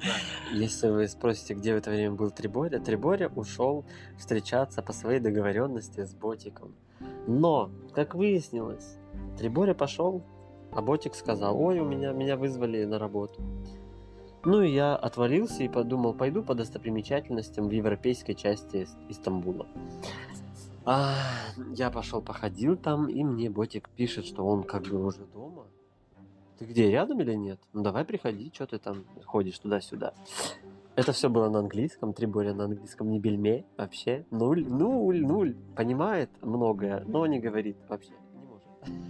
Если 0.52 0.90
вы 0.90 1.08
спросите, 1.08 1.54
где 1.54 1.74
в 1.74 1.78
это 1.78 1.90
время 1.90 2.12
был 2.12 2.32
Триборя, 2.32 2.80
Триборя 2.80 3.30
ушел 3.30 3.86
встречаться 4.18 4.82
по 4.82 4.92
своей 4.92 5.22
договоренности 5.22 6.04
с 6.04 6.14
Ботиком. 6.14 6.76
Но, 7.28 7.72
как 7.94 8.14
выяснилось, 8.14 8.97
Триборя 9.38 9.74
пошел, 9.74 10.24
а 10.72 10.82
Ботик 10.82 11.16
сказал, 11.16 11.60
ой, 11.60 11.80
у 11.80 11.86
меня, 11.86 12.12
меня 12.12 12.38
вызвали 12.38 12.84
на 12.86 13.00
работу. 13.00 13.42
Ну 14.46 14.62
и 14.62 14.72
я 14.72 14.96
отвалился 14.96 15.64
и 15.64 15.70
подумал, 15.70 16.14
пойду 16.14 16.44
по 16.44 16.56
достопримечательностям 16.56 17.68
в 17.68 17.72
европейской 17.72 18.34
части 18.34 18.78
Ис- 18.78 19.10
Истамбула. 19.10 19.68
А, 20.86 21.16
я 21.76 21.92
пошел, 21.92 22.22
походил 22.22 22.78
там, 22.78 23.10
и 23.10 23.24
мне 23.24 23.50
Ботик 23.50 23.90
пишет, 23.90 24.26
что 24.26 24.46
он 24.46 24.64
как 24.64 24.84
бы 24.84 25.04
уже 25.04 25.26
дома. 25.26 25.66
Ты 26.58 26.66
где, 26.66 26.90
рядом 26.90 27.20
или 27.20 27.34
нет? 27.34 27.60
Ну 27.74 27.84
давай 27.84 28.06
приходи, 28.06 28.52
что 28.54 28.66
ты 28.68 28.80
там 28.80 29.04
ходишь 29.26 29.60
туда-сюда. 29.60 30.14
Это 30.96 31.12
все 31.12 31.30
было 31.30 31.50
на 31.50 31.60
английском, 31.60 32.14
Триборя 32.14 32.54
на 32.54 32.66
английском 32.66 33.12
не 33.12 33.20
бельме 33.20 33.66
вообще. 33.78 34.26
Нуль, 34.32 34.66
нуль, 34.66 35.22
нуль. 35.22 35.56
Понимает 35.76 36.30
многое, 36.42 37.04
но 37.06 37.28
не 37.28 37.40
говорит 37.40 37.78
вообще. 37.88 38.14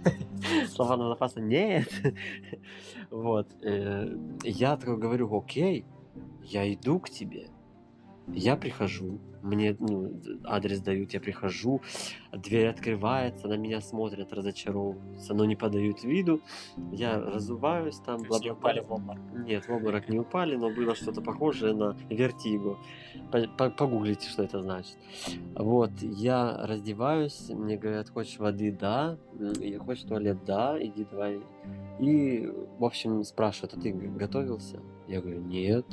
Слова 0.68 0.96
запаса 1.08 1.40
нет. 1.40 1.88
Вот. 3.10 3.48
э, 3.62 4.06
Я 4.42 4.76
такой 4.76 4.98
говорю, 4.98 5.34
окей, 5.34 5.86
я 6.42 6.70
иду 6.72 7.00
к 7.00 7.08
тебе. 7.08 7.48
Я 8.34 8.56
прихожу, 8.56 9.18
мне 9.42 9.76
ну, 9.78 10.20
адрес 10.44 10.80
дают, 10.80 11.12
я 11.12 11.20
прихожу, 11.20 11.80
дверь 12.32 12.68
открывается, 12.68 13.48
на 13.48 13.56
меня 13.56 13.80
смотрят, 13.80 14.32
разочаровываются, 14.32 15.34
но 15.34 15.44
не 15.44 15.56
подают 15.56 16.04
виду. 16.04 16.40
Я 16.92 17.18
разуваюсь 17.20 17.96
там. 17.98 18.24
То 18.24 18.34
есть 18.34 18.44
не 18.44 18.50
упали 18.50 18.80
в 18.80 18.90
обморок. 18.92 19.22
Нет, 19.32 19.66
в 19.66 19.70
обморок 19.72 20.08
не 20.08 20.18
упали, 20.18 20.56
но 20.56 20.70
было 20.70 20.94
что-то 20.94 21.20
похожее 21.20 21.74
на 21.74 21.96
вертиго. 22.10 22.76
По- 23.32 23.48
по- 23.48 23.70
Погуглите, 23.70 24.28
что 24.28 24.42
это 24.42 24.60
значит. 24.60 24.96
Вот, 25.54 25.90
я 26.00 26.66
раздеваюсь, 26.66 27.48
мне 27.50 27.76
говорят, 27.76 28.10
хочешь 28.10 28.38
воды? 28.38 28.76
Да. 28.78 29.18
Я 29.60 29.78
хочешь 29.78 30.04
в 30.04 30.08
туалет? 30.08 30.38
Да, 30.44 30.76
иди 30.80 31.06
давай. 31.10 31.40
И, 32.00 32.52
в 32.78 32.84
общем, 32.84 33.24
спрашивают, 33.24 33.74
а 33.74 33.80
ты 33.80 33.92
готовился? 33.92 34.80
Я 35.06 35.20
говорю, 35.20 35.40
нет. 35.40 35.86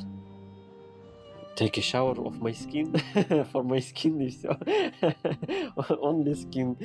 Take 1.56 1.78
a 1.78 1.82
shower 1.82 2.18
of 2.20 2.41
my 2.41 2.51
skin, 2.51 2.93
for 3.51 3.64
my 3.64 3.80
skin 3.80 4.20
и 4.20 4.30
все. 4.30 4.49
Only 6.01 6.34
skin. 6.34 6.78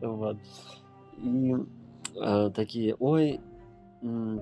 Вот. 0.00 0.36
И 1.16 1.54
э, 2.14 2.50
такие, 2.54 2.94
ой, 2.98 3.40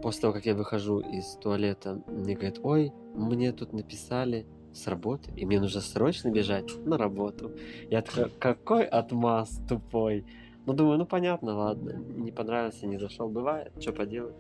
после 0.02 0.20
того, 0.20 0.32
как 0.32 0.46
я 0.46 0.54
выхожу 0.54 1.00
из 1.00 1.36
туалета, 1.36 2.02
мне 2.06 2.34
говорят, 2.34 2.58
ой, 2.62 2.92
мне 3.14 3.52
тут 3.52 3.72
написали 3.72 4.46
с 4.72 4.86
работы, 4.86 5.32
и 5.36 5.46
мне 5.46 5.60
нужно 5.60 5.80
срочно 5.80 6.30
бежать 6.30 6.66
на 6.84 6.98
работу. 6.98 7.52
Я 7.90 8.02
такой, 8.02 8.30
какой 8.38 8.84
отмаз 8.84 9.60
тупой. 9.68 10.24
Ну, 10.66 10.72
думаю, 10.72 10.98
ну 10.98 11.06
понятно, 11.06 11.54
ладно, 11.54 11.92
не 11.92 12.32
понравился, 12.32 12.86
не 12.88 12.98
зашел, 12.98 13.28
бывает, 13.28 13.72
что 13.80 13.92
поделать. 13.92 14.34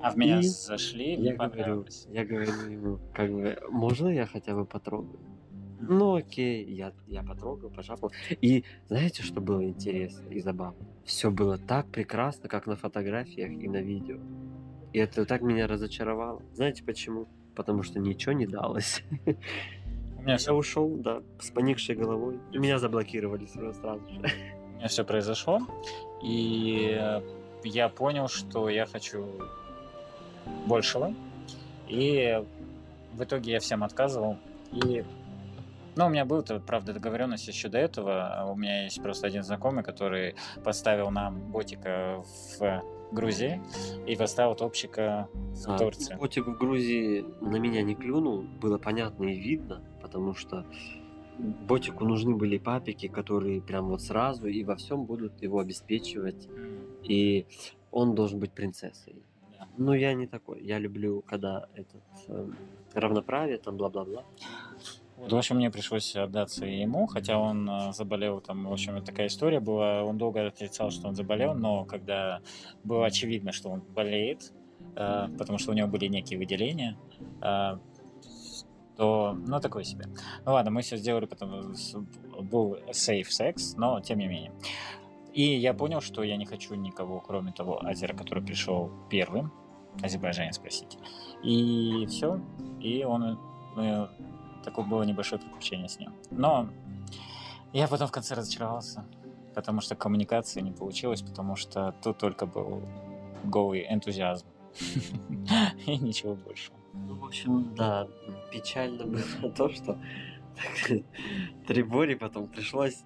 А 0.00 0.10
в 0.10 0.16
меня 0.16 0.40
И 0.40 0.42
зашли, 0.42 1.14
Я 1.14 1.34
говорю, 1.34 1.86
я 2.08 2.24
говорю 2.24 2.52
ему, 2.70 2.98
как 3.12 3.30
бы, 3.30 3.58
можно 3.70 4.08
я 4.08 4.24
хотя 4.26 4.54
бы 4.54 4.64
потрогаю? 4.64 5.20
Ну 5.82 6.14
окей, 6.14 6.64
я, 6.64 6.92
я 7.06 7.22
потрогал, 7.22 7.68
пожапал. 7.68 8.12
И 8.40 8.64
знаете, 8.88 9.22
что 9.22 9.40
было 9.40 9.62
интересно 9.62 10.26
и 10.30 10.40
забавно? 10.40 10.86
Все 11.04 11.30
было 11.30 11.58
так 11.58 11.86
прекрасно, 11.86 12.48
как 12.48 12.66
на 12.66 12.76
фотографиях 12.76 13.50
и 13.50 13.68
на 13.68 13.82
видео. 13.82 14.18
И 14.92 14.98
это 14.98 15.26
так 15.26 15.42
меня 15.42 15.66
разочаровало. 15.66 16.40
Знаете 16.54 16.82
почему? 16.82 17.26
Потому 17.54 17.82
что 17.82 17.98
ничего 17.98 18.32
не 18.32 18.46
далось. 18.46 19.02
У 19.26 20.22
меня 20.22 20.32
Я 20.32 20.36
все, 20.38 20.54
ушел, 20.54 20.88
да, 20.96 21.20
с 21.40 21.50
поникшей 21.50 21.96
головой. 21.96 22.38
Меня 22.54 22.78
заблокировали 22.78 23.46
сразу 23.46 24.08
же. 24.08 24.22
Меня 24.82 24.88
все 24.88 25.04
произошло, 25.04 25.60
и 26.22 27.00
я 27.62 27.88
понял, 27.88 28.26
что 28.26 28.68
я 28.68 28.84
хочу 28.84 29.24
большего, 30.66 31.14
и 31.86 32.42
в 33.12 33.22
итоге 33.22 33.52
я 33.52 33.60
всем 33.60 33.84
отказывал, 33.84 34.38
и 34.72 35.04
ну, 35.94 36.06
у 36.06 36.08
меня 36.08 36.24
был, 36.24 36.42
правда, 36.66 36.94
договоренность 36.94 37.46
еще 37.46 37.68
до 37.68 37.76
этого. 37.76 38.48
У 38.50 38.56
меня 38.56 38.84
есть 38.84 39.00
просто 39.02 39.26
один 39.26 39.42
знакомый, 39.42 39.84
который 39.84 40.34
поставил 40.64 41.10
нам 41.10 41.38
ботика 41.52 42.24
в 42.58 42.82
Грузии 43.12 43.60
и 44.06 44.16
поставил 44.16 44.54
топчика 44.54 45.28
в 45.34 45.68
А, 45.68 45.78
Турции. 45.78 46.16
Котик 46.16 46.46
в 46.46 46.56
Грузии 46.56 47.26
на 47.42 47.56
меня 47.56 47.82
не 47.82 47.94
клюнул, 47.94 48.40
было 48.40 48.78
понятно 48.78 49.24
и 49.24 49.38
видно, 49.38 49.82
потому 50.00 50.34
что 50.34 50.64
Ботику 51.38 52.04
нужны 52.04 52.34
были 52.34 52.58
папики, 52.58 53.08
которые 53.08 53.60
прям 53.60 53.88
вот 53.88 54.02
сразу 54.02 54.46
и 54.46 54.64
во 54.64 54.76
всем 54.76 55.04
будут 55.04 55.42
его 55.42 55.58
обеспечивать, 55.58 56.48
и 57.02 57.46
он 57.90 58.14
должен 58.14 58.38
быть 58.38 58.52
принцессой. 58.52 59.22
Но 59.78 59.94
я 59.94 60.12
не 60.14 60.26
такой, 60.26 60.62
я 60.62 60.78
люблю, 60.78 61.22
когда 61.22 61.66
этот 61.74 62.02
эм, 62.28 62.56
равноправие, 62.94 63.58
там 63.58 63.76
бла-бла-бла. 63.76 64.24
В 65.16 65.36
общем, 65.36 65.56
мне 65.56 65.70
пришлось 65.70 66.16
отдаться 66.16 66.66
и 66.66 66.80
ему, 66.80 67.06
хотя 67.06 67.38
он 67.38 67.68
э, 67.70 67.92
заболел, 67.92 68.40
там, 68.40 68.66
в 68.66 68.72
общем, 68.72 69.02
такая 69.04 69.28
история 69.28 69.60
была. 69.60 70.02
Он 70.02 70.18
долго 70.18 70.46
отрицал, 70.46 70.90
что 70.90 71.08
он 71.08 71.14
заболел, 71.14 71.54
но 71.54 71.84
когда 71.84 72.40
было 72.82 73.06
очевидно, 73.06 73.52
что 73.52 73.70
он 73.70 73.80
болеет, 73.80 74.52
э, 74.96 75.28
потому 75.38 75.58
что 75.58 75.70
у 75.70 75.74
него 75.74 75.86
были 75.86 76.06
некие 76.06 76.38
выделения, 76.38 76.98
э, 77.40 77.78
то, 79.02 79.36
ну, 79.48 79.58
такое 79.60 79.82
себе. 79.82 80.04
Ну 80.44 80.52
ладно, 80.52 80.70
мы 80.70 80.82
все 80.82 80.96
сделали, 80.96 81.26
потому 81.26 81.74
что 81.74 82.04
был 82.40 82.76
safe 82.92 83.30
секс, 83.30 83.74
но 83.76 84.00
тем 84.00 84.20
не 84.20 84.28
менее. 84.28 84.52
И 85.32 85.42
я 85.42 85.74
понял, 85.74 86.00
что 86.00 86.22
я 86.22 86.36
не 86.36 86.46
хочу 86.46 86.76
никого, 86.76 87.18
кроме 87.18 87.50
того 87.50 87.84
Азера, 87.84 88.14
который 88.14 88.44
пришел 88.44 88.92
первым, 89.10 89.52
азербайджанец, 90.00 90.54
спросите. 90.54 90.98
И 91.42 92.06
все. 92.06 92.40
И 92.80 93.02
он, 93.02 93.40
мы 93.74 94.08
такое 94.62 94.84
было 94.84 95.02
небольшое 95.02 95.42
приключение 95.42 95.88
с 95.88 95.98
ним. 95.98 96.14
Но 96.30 96.68
я 97.72 97.88
потом 97.88 98.06
в 98.06 98.12
конце 98.12 98.36
разочаровался, 98.36 99.04
потому 99.52 99.80
что 99.80 99.96
коммуникации 99.96 100.60
не 100.60 100.70
получилось, 100.70 101.22
потому 101.22 101.56
что 101.56 101.92
тут 102.04 102.18
только 102.18 102.46
был 102.46 102.82
голый 103.42 103.84
энтузиазм. 103.92 104.46
И 105.86 105.98
ничего 105.98 106.36
больше. 106.36 106.70
Ну, 106.92 107.14
в 107.16 107.24
общем, 107.24 107.74
да, 107.74 108.06
печально 108.52 109.06
было 109.06 109.50
то, 109.56 109.68
что 109.70 109.98
Трибори 111.66 112.14
потом 112.14 112.48
пришлось 112.48 113.04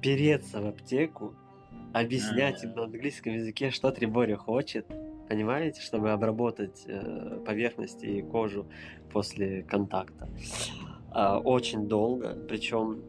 переться 0.00 0.60
в 0.60 0.66
аптеку, 0.66 1.34
объяснять 1.92 2.62
им 2.64 2.72
на 2.74 2.84
английском 2.84 3.34
языке, 3.34 3.70
что 3.70 3.90
Трибори 3.90 4.34
хочет, 4.34 4.86
понимаете, 5.28 5.80
чтобы 5.82 6.10
обработать 6.10 6.84
э, 6.86 7.42
поверхности 7.44 8.06
и 8.06 8.22
кожу 8.22 8.66
после 9.12 9.62
контакта. 9.62 10.28
А, 11.12 11.38
очень 11.38 11.88
долго, 11.88 12.36
причем 12.48 13.02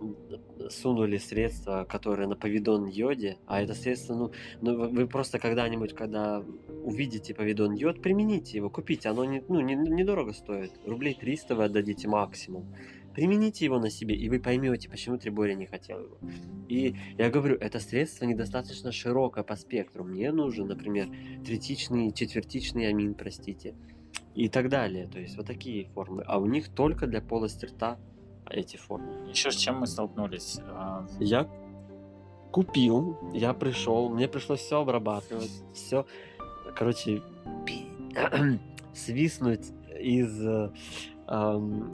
сунули 0.70 1.18
средства, 1.18 1.86
которые 1.88 2.28
на 2.28 2.36
повидон 2.36 2.88
йоде, 2.88 3.38
а 3.45 3.62
это 3.62 3.74
средство, 3.74 4.16
ну, 4.16 4.32
ну 4.62 4.89
вы 4.89 5.08
просто 5.08 5.38
когда-нибудь, 5.38 5.93
когда 5.93 6.43
увидите 6.84 7.34
повидон 7.34 7.74
йод, 7.74 8.02
примените 8.02 8.58
его, 8.58 8.70
купите, 8.70 9.10
оно 9.10 9.26
не, 9.26 9.43
ну, 9.47 9.60
не, 9.60 9.76
недорого 9.76 10.34
стоит, 10.34 10.72
рублей 10.86 11.14
300 11.14 11.56
вы 11.56 11.66
отдадите 11.66 12.08
максимум. 12.08 12.66
Примените 13.14 13.66
его 13.66 13.78
на 13.78 13.89
себе, 13.89 14.16
и 14.16 14.30
вы 14.30 14.39
поймете, 14.39 14.89
почему 14.89 15.18
Трибори 15.18 15.54
не 15.54 15.66
хотел 15.66 15.99
его. 15.99 16.18
И 16.70 16.95
я 17.18 17.30
говорю, 17.30 17.58
это 17.58 17.80
средство 17.80 18.24
недостаточно 18.24 18.93
широкое 18.93 19.43
по 19.43 19.58
спектру. 19.58 20.06
Мне 20.06 20.32
нужен, 20.32 20.68
например, 20.68 21.10
третичный, 21.45 22.14
четвертичный 22.14 22.88
амин, 22.88 23.14
простите, 23.14 23.76
и 24.36 24.49
так 24.49 24.69
далее. 24.69 25.07
То 25.07 25.19
есть 25.19 25.38
вот 25.38 25.45
такие 25.45 25.86
формы. 25.89 26.23
А 26.27 26.39
у 26.39 26.45
них 26.45 26.69
только 26.69 27.07
для 27.07 27.21
полости 27.21 27.65
рта 27.65 27.97
эти 28.49 28.77
формы. 28.77 29.29
Еще 29.29 29.51
с 29.51 29.55
чем 29.55 29.79
мы 29.79 29.88
столкнулись? 29.88 30.59
А, 30.67 31.05
я 31.19 31.49
купил, 32.51 33.17
я 33.34 33.53
пришел, 33.53 34.09
мне 34.09 34.27
пришлось 34.27 34.59
все 34.59 34.82
обрабатывать, 34.82 35.51
все, 35.73 36.05
короче, 36.75 37.21
свиснуть 38.93 39.71
из 39.97 40.38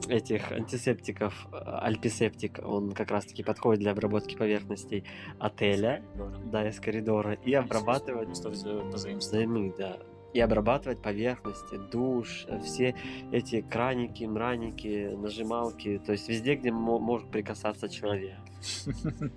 этих 0.08 0.52
антисептиков, 0.52 1.48
альписептик, 1.52 2.60
он 2.64 2.92
как 2.92 3.12
раз-таки 3.12 3.44
подходит 3.44 3.82
для 3.82 3.92
обработки 3.92 4.36
поверхностей 4.36 5.04
отеля, 5.38 6.04
да, 6.46 6.68
из 6.68 6.80
коридора, 6.80 7.34
и 7.34 7.54
обрабатывать... 7.54 8.30
Взаймы, 8.30 9.74
да, 9.78 10.00
и 10.38 10.40
обрабатывать 10.40 11.02
поверхности, 11.02 11.78
душ, 11.92 12.46
все 12.64 12.94
эти 13.32 13.62
краники, 13.62 14.24
мраники, 14.24 15.10
нажималки, 15.16 16.00
то 16.06 16.12
есть 16.12 16.30
везде, 16.30 16.54
где 16.54 16.72
может 16.72 17.32
прикасаться 17.32 17.90
человек. 17.90 18.38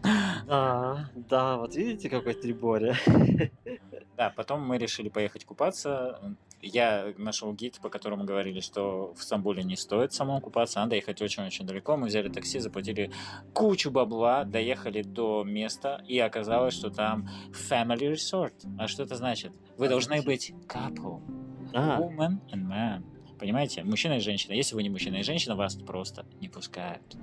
Да, 0.46 1.10
да, 1.14 1.56
вот 1.56 1.74
видите, 1.76 2.10
какой 2.10 2.34
триборе. 2.34 2.96
Да, 4.16 4.30
потом 4.36 4.66
мы 4.66 4.76
решили 4.76 5.08
поехать 5.08 5.44
купаться. 5.44 6.36
Я 6.62 7.14
нашел 7.16 7.52
гид, 7.54 7.78
по 7.80 7.88
которому 7.88 8.24
говорили, 8.24 8.60
что 8.60 9.14
в 9.14 9.22
Стамбуле 9.22 9.62
не 9.62 9.76
стоит 9.76 10.12
самому 10.12 10.40
купаться, 10.40 10.80
надо 10.80 10.96
ехать 10.96 11.22
очень-очень 11.22 11.66
далеко. 11.66 11.96
Мы 11.96 12.08
взяли 12.08 12.28
такси, 12.28 12.58
заплатили 12.58 13.10
кучу 13.54 13.90
бабла, 13.90 14.44
доехали 14.44 15.02
до 15.02 15.42
места, 15.44 16.04
и 16.06 16.18
оказалось, 16.18 16.74
что 16.74 16.90
там 16.90 17.28
family 17.70 18.12
resort. 18.12 18.54
А 18.78 18.88
что 18.88 19.04
это 19.04 19.16
значит? 19.16 19.52
Вы 19.78 19.88
должны 19.88 20.22
быть 20.22 20.52
couple. 20.68 21.22
А. 21.72 22.00
Woman 22.00 22.38
and 22.52 22.68
man. 22.68 23.02
Понимаете? 23.38 23.82
Мужчина 23.84 24.14
и 24.14 24.20
женщина. 24.20 24.52
Если 24.52 24.74
вы 24.74 24.82
не 24.82 24.90
мужчина 24.90 25.16
и 25.16 25.22
женщина, 25.22 25.56
вас 25.56 25.74
просто 25.74 26.26
не 26.40 26.48
пускают. 26.48 27.16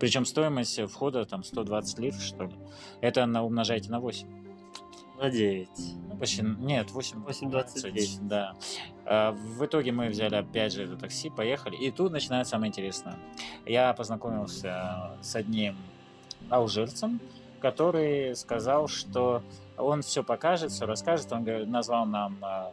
Причем 0.00 0.24
стоимость 0.24 0.80
входа 0.90 1.26
там 1.26 1.44
120 1.44 1.98
лир, 1.98 2.14
что 2.14 2.44
ли. 2.44 2.54
Это 3.02 3.26
на, 3.26 3.44
умножайте 3.44 3.90
на 3.90 4.00
8. 4.00 4.47
На 5.18 5.30
9. 5.30 5.68
Ну, 6.08 6.16
почти, 6.16 6.42
нет, 6.42 6.92
8. 6.92 7.24
8.29. 7.24 8.18
Да. 8.22 8.54
А, 9.04 9.32
в 9.32 9.64
итоге 9.64 9.90
мы 9.90 10.08
взяли 10.08 10.36
опять 10.36 10.72
же 10.72 10.84
это 10.84 10.96
такси, 10.96 11.28
поехали. 11.28 11.76
И 11.76 11.90
тут 11.90 12.12
начинается 12.12 12.52
самое 12.52 12.68
интересное. 12.68 13.16
Я 13.66 13.92
познакомился 13.94 15.16
с 15.20 15.34
одним 15.34 15.76
алжирцем, 16.50 17.20
который 17.60 18.36
сказал, 18.36 18.86
что 18.86 19.42
он 19.76 20.02
все 20.02 20.22
покажет, 20.22 20.70
все 20.70 20.86
расскажет. 20.86 21.32
Он 21.32 21.44
назвал 21.68 22.06
нам 22.06 22.38
а, 22.42 22.72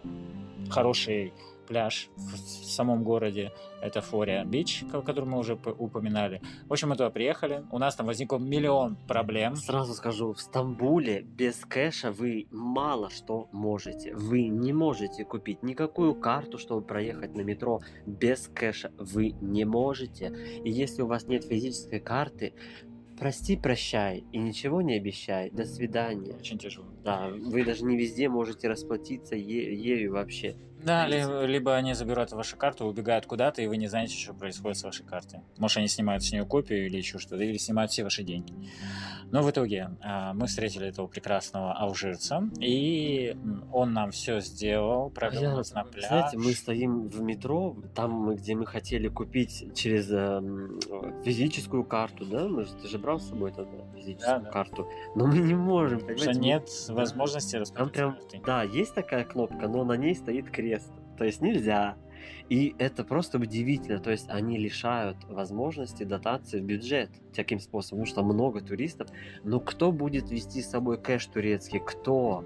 хороший 0.70 1.34
пляж 1.66 2.10
в 2.16 2.38
самом 2.66 3.04
городе, 3.04 3.52
это 3.82 4.02
Фория 4.02 4.44
Бич, 4.46 4.84
который 4.92 5.26
мы 5.26 5.40
уже 5.40 5.56
упоминали. 5.56 6.42
В 6.68 6.74
общем, 6.74 6.90
мы 6.90 6.96
туда 6.96 7.10
приехали, 7.10 7.64
у 7.72 7.78
нас 7.78 7.96
там 7.96 8.06
возникло 8.06 8.38
миллион 8.38 8.96
проблем. 9.08 9.56
Сразу 9.56 9.94
скажу, 9.94 10.34
в 10.34 10.40
Стамбуле 10.40 11.22
без 11.22 11.58
кэша 11.66 12.12
вы 12.12 12.48
мало 12.52 13.10
что 13.10 13.50
можете. 13.52 14.14
Вы 14.16 14.48
не 14.48 14.74
можете 14.74 15.26
купить 15.26 15.64
никакую 15.64 16.16
карту, 16.16 16.58
чтобы 16.58 16.86
проехать 16.86 17.36
на 17.36 17.42
метро 17.42 17.82
без 18.06 18.48
кэша. 18.48 18.92
Вы 18.98 19.36
не 19.42 19.66
можете. 19.66 20.62
И 20.64 20.70
если 20.70 21.02
у 21.02 21.08
вас 21.08 21.28
нет 21.28 21.46
физической 21.46 22.00
карты, 22.00 22.54
Прости, 23.18 23.56
прощай 23.56 24.26
и 24.34 24.38
ничего 24.38 24.82
не 24.82 24.98
обещай. 24.98 25.50
До 25.50 25.64
свидания. 25.64 26.36
Очень 26.36 26.58
тяжело. 26.58 26.88
Да, 27.04 27.30
вы 27.30 27.64
даже 27.64 27.86
не 27.86 27.98
везде 27.98 28.28
можете 28.28 28.68
расплатиться 28.68 29.36
е- 29.36 29.74
ею 29.74 30.12
вообще. 30.12 30.58
Да, 30.86 31.08
либо, 31.08 31.46
либо 31.46 31.76
они 31.76 31.96
забирают 31.96 32.32
вашу 32.32 32.58
карту, 32.58 32.86
убегают 32.86 33.26
куда-то, 33.26 33.62
и 33.62 33.68
вы 33.68 33.78
не 33.78 33.88
знаете, 33.88 34.16
что 34.16 34.34
происходит 34.34 34.78
с 34.78 34.84
вашей 34.84 35.04
картой. 35.04 35.40
Может, 35.58 35.78
они 35.78 35.88
снимают 35.88 36.24
с 36.24 36.32
нее 36.32 36.46
копию 36.46 36.86
или 36.86 36.98
еще 36.98 37.18
что-то, 37.18 37.44
или 37.44 37.58
снимают 37.58 37.92
все 37.92 38.04
ваши 38.04 38.24
деньги. 38.24 38.54
Но 39.32 39.42
в 39.42 39.50
итоге 39.50 39.90
а, 40.02 40.34
мы 40.34 40.46
встретили 40.46 40.88
этого 40.88 41.08
прекрасного 41.08 41.74
алжирца, 41.74 42.48
и 42.60 43.36
он 43.74 43.94
нам 43.94 44.12
все 44.12 44.40
сделал, 44.40 45.10
провел 45.10 45.42
Я, 45.42 45.56
нас 45.56 45.74
на 45.74 45.84
пляж. 45.84 46.08
Знаете, 46.08 46.38
мы 46.38 46.54
стоим 46.54 47.08
в 47.08 47.22
метро, 47.22 47.76
там, 47.96 48.36
где 48.36 48.54
мы 48.54 48.68
хотели 48.68 49.08
купить 49.08 49.74
через 49.74 50.08
э, 50.12 51.24
физическую 51.24 51.84
карту, 51.84 52.26
да? 52.26 52.48
Мы, 52.48 52.66
ты 52.66 52.88
же 52.88 53.00
брал 53.00 53.20
с 53.20 53.30
собой 53.30 53.52
тогда 53.52 53.84
физическую 53.96 54.42
да, 54.42 54.52
карту, 54.52 54.88
но 55.16 55.26
мы 55.26 55.40
не 55.40 55.56
можем, 55.56 56.02
Потому 56.02 56.20
что 56.20 56.32
нет 56.34 56.70
мы... 56.90 56.96
возможности 56.96 57.56
расплатиться. 57.56 58.16
Да, 58.46 58.62
есть 58.62 58.94
такая 58.94 59.24
кнопка, 59.24 59.68
но 59.68 59.84
на 59.84 59.94
ней 59.94 60.14
стоит 60.14 60.52
крест 60.52 60.75
крест. 60.76 60.92
То 61.18 61.26
есть 61.26 61.42
нельзя. 61.42 61.96
И 62.50 62.76
это 62.78 63.04
просто 63.04 63.38
удивительно. 63.38 64.00
То 64.00 64.12
есть 64.12 64.30
они 64.30 64.58
лишают 64.58 65.18
возможности 65.26 66.04
дотации 66.04 66.60
в 66.60 66.64
бюджет 66.64 67.10
таким 67.34 67.60
способом, 67.60 68.04
потому 68.04 68.06
что 68.06 68.24
много 68.24 68.62
туристов. 68.62 69.08
Но 69.44 69.60
кто 69.60 69.92
будет 69.92 70.30
вести 70.30 70.62
с 70.62 70.70
собой 70.70 70.98
кэш 70.98 71.26
турецкий? 71.28 71.80
Кто? 71.80 72.44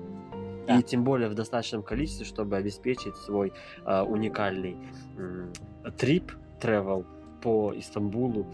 Да. 0.68 0.80
И 0.80 0.84
тем 0.84 1.04
более 1.04 1.30
в 1.30 1.34
достаточном 1.34 1.84
количестве, 1.84 2.26
чтобы 2.26 2.56
обеспечить 2.58 3.16
свой 3.18 3.52
э, 3.86 4.02
уникальный 4.02 4.78
э, 5.18 5.92
трип, 5.98 6.32
travel 6.62 7.06
по 7.42 7.74
Истамбулу 7.76 8.46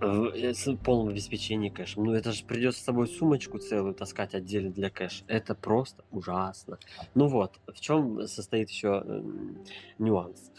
в 0.00 0.76
полном 0.76 1.08
обеспечении 1.08 1.68
кэшем. 1.68 2.04
Ну, 2.04 2.12
это 2.12 2.32
же 2.32 2.44
придется 2.44 2.80
с 2.80 2.84
собой 2.84 3.08
сумочку 3.08 3.58
целую 3.58 3.94
таскать 3.94 4.34
отдельно 4.34 4.70
для 4.70 4.90
кэша. 4.90 5.24
Это 5.26 5.54
просто 5.54 6.04
ужасно. 6.10 6.78
Ну 7.14 7.28
вот, 7.28 7.58
в 7.66 7.80
чем 7.80 8.26
состоит 8.26 8.70
еще 8.70 9.02
э, 9.04 9.22
нюанс? 9.98 10.50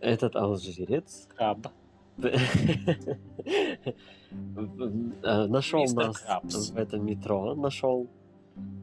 Этот 0.00 0.36
алжирец... 0.36 1.28
Краб. 1.36 1.68
нашел 5.22 5.84
нас 5.94 6.70
в 6.70 6.76
этом 6.76 7.06
метро, 7.06 7.54
нашел. 7.54 8.08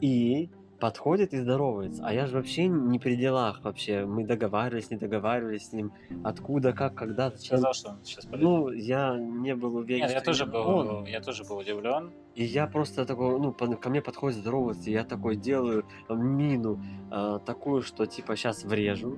И 0.01 0.49
подходит 0.79 1.33
и 1.33 1.37
здоровается. 1.37 2.03
А 2.05 2.13
я 2.13 2.25
же 2.25 2.35
вообще 2.37 2.67
не 2.67 2.99
при 2.99 3.15
делах 3.15 3.63
вообще. 3.63 4.05
Мы 4.05 4.25
договаривались, 4.25 4.89
не 4.89 4.97
договаривались 4.97 5.67
с 5.69 5.73
ним. 5.73 5.91
Откуда, 6.23 6.73
как, 6.73 6.95
когда, 6.95 7.29
зачем. 7.29 7.57
Сказал, 7.57 7.73
что 7.73 7.89
он 7.89 7.99
сейчас 8.03 8.25
подойдет. 8.25 8.49
Ну, 8.49 8.71
я 8.71 9.17
не 9.17 9.55
был 9.55 9.75
уверен. 9.75 10.05
Нет, 10.05 10.11
я 10.11 10.21
тоже 10.21 10.45
был, 10.45 10.67
он. 10.67 11.05
я 11.05 11.21
тоже 11.21 11.43
был 11.43 11.57
удивлен. 11.57 12.11
И 12.35 12.43
я 12.43 12.67
просто 12.67 13.05
такой, 13.05 13.39
ну, 13.39 13.51
ко 13.51 13.89
мне 13.89 14.01
подходит 14.01 14.39
здороваться, 14.39 14.89
и 14.89 14.93
я 14.93 15.03
такой 15.03 15.35
делаю 15.35 15.85
мину 16.09 16.81
э, 17.11 17.39
такую, 17.45 17.81
что 17.81 18.05
типа 18.05 18.35
сейчас 18.35 18.63
врежу, 18.63 19.17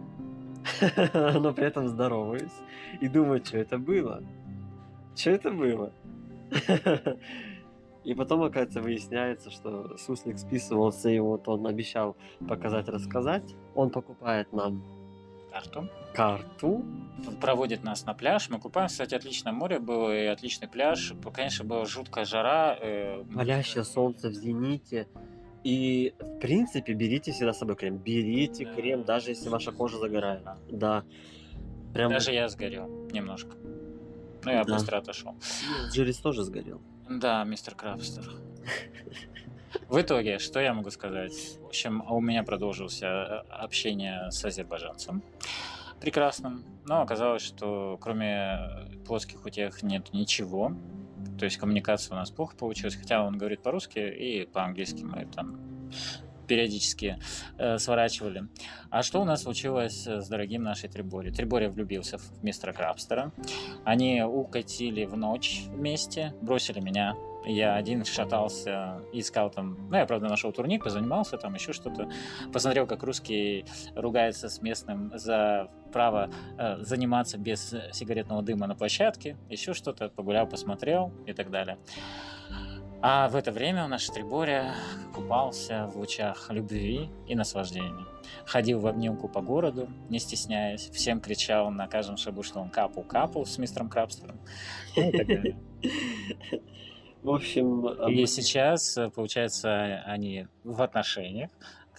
но 1.14 1.54
при 1.54 1.66
этом 1.66 1.88
здороваюсь. 1.88 2.58
И 3.00 3.08
думаю, 3.08 3.46
что 3.46 3.58
это 3.58 3.78
было? 3.78 4.24
Что 5.16 5.32
это 5.32 5.52
было? 5.52 5.94
И 8.04 8.16
потом, 8.16 8.42
оказывается, 8.42 8.82
выясняется, 8.82 9.52
что 9.52 9.96
Суслик 9.98 10.40
списывался, 10.40 11.10
и 11.10 11.20
вот 11.20 11.48
он 11.48 11.68
обещал 11.68 12.16
показать, 12.48 12.88
рассказать. 12.88 13.56
Он 13.76 13.92
покупает 13.92 14.52
нам 14.54 14.84
карту. 15.52 15.90
Карту. 16.14 16.84
Проводит 17.40 17.84
нас 17.84 18.06
на 18.06 18.14
пляж. 18.14 18.50
Мы 18.50 18.60
купаемся, 18.60 18.94
кстати, 18.94 19.16
отличное 19.16 19.54
море 19.54 19.80
было 19.80 20.16
и 20.16 20.26
отличный 20.26 20.68
пляж. 20.68 21.14
Конечно, 21.34 21.66
была 21.66 21.86
жуткая 21.86 22.26
жара. 22.26 22.78
Э... 22.80 23.24
Палящее 23.36 23.84
солнце 23.84 24.30
в 24.30 24.34
зените. 24.34 25.08
И, 25.64 26.16
в 26.20 26.40
принципе, 26.40 26.94
берите 26.94 27.32
всегда 27.32 27.54
с 27.54 27.60
собой 27.60 27.76
крем. 27.76 27.98
Берите 27.98 28.66
да. 28.66 28.74
крем, 28.74 29.04
даже 29.04 29.30
если 29.30 29.50
ваша 29.50 29.72
кожа 29.72 30.00
загорает. 30.00 30.44
Да. 30.44 30.58
да. 30.72 31.04
Прям... 31.94 32.12
Даже 32.12 32.32
я 32.32 32.48
сгорел 32.50 32.88
немножко. 33.12 33.56
Ну, 34.44 34.52
я 34.52 34.64
да. 34.64 34.74
быстро 34.74 34.98
отошел. 34.98 35.36
Джеррис 35.92 36.18
тоже 36.18 36.44
сгорел. 36.44 36.82
Да, 37.20 37.44
мистер 37.44 37.76
Крабстер. 37.76 38.30
В 39.90 40.00
итоге, 40.00 40.40
что 40.40 40.62
я 40.62 40.74
могу 40.74 40.90
сказать? 40.92 41.58
В 41.62 41.68
общем, 41.68 42.04
у 42.10 42.22
меня 42.22 42.44
продолжился 42.44 43.06
э, 43.06 43.38
общение 43.50 44.32
с 44.32 44.44
азербайджанцем 44.46 45.22
прекрасным, 46.00 46.64
но 46.86 47.02
оказалось, 47.02 47.42
что 47.42 47.98
кроме 48.00 48.60
плоских 49.06 49.46
утех 49.46 49.84
нет 49.84 50.14
ничего. 50.14 50.74
То 51.38 51.46
есть 51.46 51.58
коммуникация 51.58 52.14
у 52.14 52.18
нас 52.18 52.32
плохо 52.32 52.56
получилась, 52.56 52.96
хотя 52.96 53.26
он 53.26 53.38
говорит 53.38 53.62
по-русски 53.62 54.00
и 54.00 54.46
по-английски 54.46 55.04
мы 55.04 55.26
там 55.26 55.92
периодически 56.52 57.18
э, 57.58 57.78
сворачивали. 57.78 58.44
А 58.90 59.04
что 59.04 59.22
у 59.22 59.24
нас 59.24 59.44
случилось 59.44 60.06
с 60.06 60.28
дорогим 60.28 60.64
нашей 60.64 60.90
Трибори? 60.90 61.32
Трибори 61.32 61.68
влюбился 61.68 62.18
в 62.18 62.44
мистера 62.44 62.74
Крабстера. 62.74 63.32
Они 63.86 64.22
укатили 64.22 65.06
в 65.06 65.16
ночь 65.16 65.64
вместе, 65.70 66.34
бросили 66.42 66.82
меня. 66.82 67.16
Я 67.46 67.76
один 67.76 68.04
шатался, 68.04 69.00
искал 69.14 69.50
там... 69.50 69.78
Ну, 69.90 69.96
я, 69.96 70.06
правда, 70.06 70.28
нашел 70.28 70.52
турник, 70.52 70.84
позанимался 70.84 71.38
там, 71.38 71.54
еще 71.54 71.72
что-то. 71.72 72.10
Посмотрел, 72.52 72.86
как 72.86 73.02
русский 73.04 73.64
ругается 73.96 74.50
с 74.50 74.62
местным 74.62 75.18
за 75.18 75.70
право 75.94 76.30
э, 76.58 76.80
заниматься 76.82 77.38
без 77.38 77.74
сигаретного 77.94 78.42
дыма 78.42 78.68
на 78.68 78.76
площадке. 78.76 79.38
Еще 79.50 79.74
что-то. 79.74 80.10
Погулял, 80.10 80.48
посмотрел 80.48 81.14
и 81.26 81.32
так 81.32 81.50
далее. 81.50 81.78
А 83.04 83.28
в 83.30 83.36
это 83.36 83.52
время 83.52 83.88
наш 83.88 84.08
Триборя 84.10 84.76
купался 85.16 85.88
в 85.88 85.98
лучах 85.98 86.52
любви 86.52 87.10
и 87.28 87.34
наслаждения. 87.34 88.06
Ходил 88.46 88.80
в 88.80 88.86
обнимку 88.86 89.28
по 89.28 89.42
городу, 89.42 89.90
не 90.10 90.20
стесняясь, 90.20 90.88
всем 90.92 91.20
кричал 91.20 91.72
на 91.72 91.88
каждом 91.88 92.18
шагу, 92.18 92.44
что 92.44 92.60
он 92.60 92.70
капу-капу 92.70 93.44
с 93.44 93.58
мистером 93.58 93.90
Крабстером. 93.90 94.40
Ну 94.96 95.10
и 95.10 95.18
так 95.18 95.28
далее. 95.28 95.58
В 97.24 97.30
общем... 97.32 97.88
И 98.08 98.28
сейчас, 98.28 99.00
получается, 99.16 100.04
они 100.06 100.48
в 100.64 100.80
отношениях, 100.84 101.50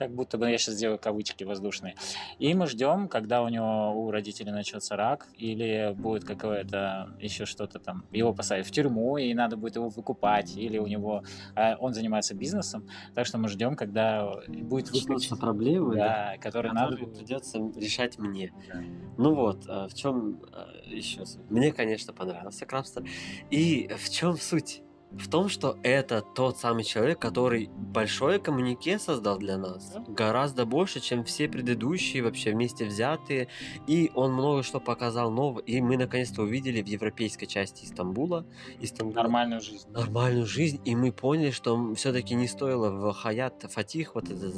как 0.02 0.14
будто 0.14 0.36
бы 0.36 0.50
я 0.50 0.58
сейчас 0.58 0.74
сделаю 0.74 0.98
кавычки 0.98 1.44
воздушные. 1.44 1.94
И 2.38 2.52
мы 2.54 2.66
ждем, 2.66 3.08
когда 3.08 3.42
у 3.42 3.48
него 3.48 3.92
у 3.92 4.10
родителей 4.10 4.50
начнется 4.50 4.96
рак, 4.96 5.28
или 5.36 5.94
будет 5.96 6.24
какое-то 6.24 7.14
еще 7.20 7.46
что-то 7.46 7.78
там, 7.78 8.04
его 8.10 8.34
посадят 8.34 8.66
в 8.66 8.70
тюрьму, 8.72 9.16
и 9.16 9.32
надо 9.34 9.56
будет 9.56 9.76
его 9.76 9.88
выкупать, 9.88 10.56
или 10.56 10.78
у 10.78 10.86
него 10.86 11.22
э, 11.54 11.76
он 11.76 11.94
занимается 11.94 12.34
бизнесом. 12.34 12.88
Так 13.14 13.26
что 13.26 13.38
мы 13.38 13.48
ждем, 13.48 13.76
когда 13.76 14.28
будет 14.48 14.92
Начнутся 14.92 15.36
проблемы, 15.36 15.94
да, 15.94 16.34
которые 16.40 16.72
надо 16.72 16.96
будет... 16.96 17.16
придется 17.18 17.58
решать 17.76 18.18
мне. 18.18 18.52
Да. 18.68 18.82
Ну 19.18 19.34
вот, 19.34 19.66
э, 19.68 19.86
в 19.88 19.94
чем 19.94 20.40
еще? 20.84 21.24
Мне, 21.48 21.72
конечно, 21.72 22.12
понравился 22.12 22.66
Крабстер. 22.66 23.04
И 23.50 23.88
в 23.96 24.10
чем 24.10 24.36
суть? 24.36 24.82
В 25.18 25.28
том, 25.28 25.48
что 25.48 25.78
это 25.82 26.22
тот 26.22 26.58
самый 26.58 26.84
человек, 26.84 27.18
который 27.18 27.68
большое 27.76 28.38
коммунике 28.38 28.98
создал 28.98 29.38
для 29.38 29.58
нас. 29.58 29.94
Гораздо 30.08 30.64
больше, 30.64 31.00
чем 31.00 31.24
все 31.24 31.48
предыдущие 31.48 32.22
вообще 32.22 32.52
вместе 32.52 32.84
взятые. 32.84 33.48
И 33.86 34.10
он 34.14 34.32
много 34.32 34.62
что 34.62 34.80
показал 34.80 35.30
нового. 35.30 35.60
И 35.60 35.80
мы 35.80 35.96
наконец-то 35.96 36.42
увидели 36.42 36.82
в 36.82 36.86
европейской 36.86 37.46
части 37.46 37.84
Истамбула, 37.84 38.46
Истамбула 38.80 39.22
нормальную 39.22 39.60
жизнь. 39.60 39.88
Нормальную 39.90 40.46
жизнь. 40.46 40.80
И 40.84 40.96
мы 40.96 41.12
поняли, 41.12 41.50
что 41.50 41.94
все-таки 41.94 42.34
не 42.34 42.48
стоило 42.48 42.90
в 42.90 43.12
Хаят 43.12 43.66
Фатих, 43.70 44.14
вот 44.14 44.30
это... 44.30 44.50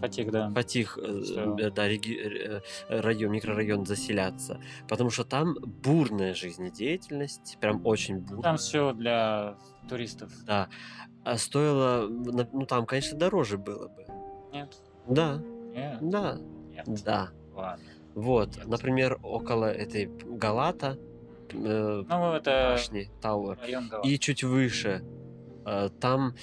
Фатих, 0.00 0.30
да. 0.30 0.50
Фатих, 0.50 0.98
э, 1.00 1.70
да, 1.70 1.88
реги... 1.88 2.18
Э, 2.18 2.60
район, 2.88 3.32
микрорайон 3.32 3.86
заселяться. 3.86 4.60
Потому 4.88 5.10
что 5.10 5.24
там 5.24 5.54
бурная 5.82 6.34
жизнедеятельность, 6.34 7.58
прям 7.60 7.84
очень 7.86 8.18
бурная. 8.18 8.42
Там 8.42 8.56
все 8.56 8.92
для 8.92 9.56
туристов. 9.90 10.32
Да. 10.44 10.68
А 11.24 11.36
стоило, 11.36 12.08
ну 12.08 12.66
там, 12.66 12.86
конечно, 12.86 13.18
дороже 13.18 13.58
было 13.58 13.88
бы. 13.88 14.06
Нет. 14.52 14.76
Да. 15.08 15.42
Нет. 15.74 15.98
Да. 16.00 16.38
Нет. 16.70 16.86
Да. 17.04 17.30
Ладно. 17.52 17.84
Вот, 18.14 18.56
Нет. 18.56 18.66
например, 18.66 19.18
около 19.22 19.66
этой 19.66 20.06
Галата, 20.06 20.98
э, 21.52 22.04
ну, 22.08 22.32
это 22.32 22.70
башни, 22.72 23.10
Тауэр, 23.20 23.58
и 24.02 24.18
чуть 24.18 24.42
выше, 24.42 25.04
э, 25.66 25.90
там, 26.00 26.34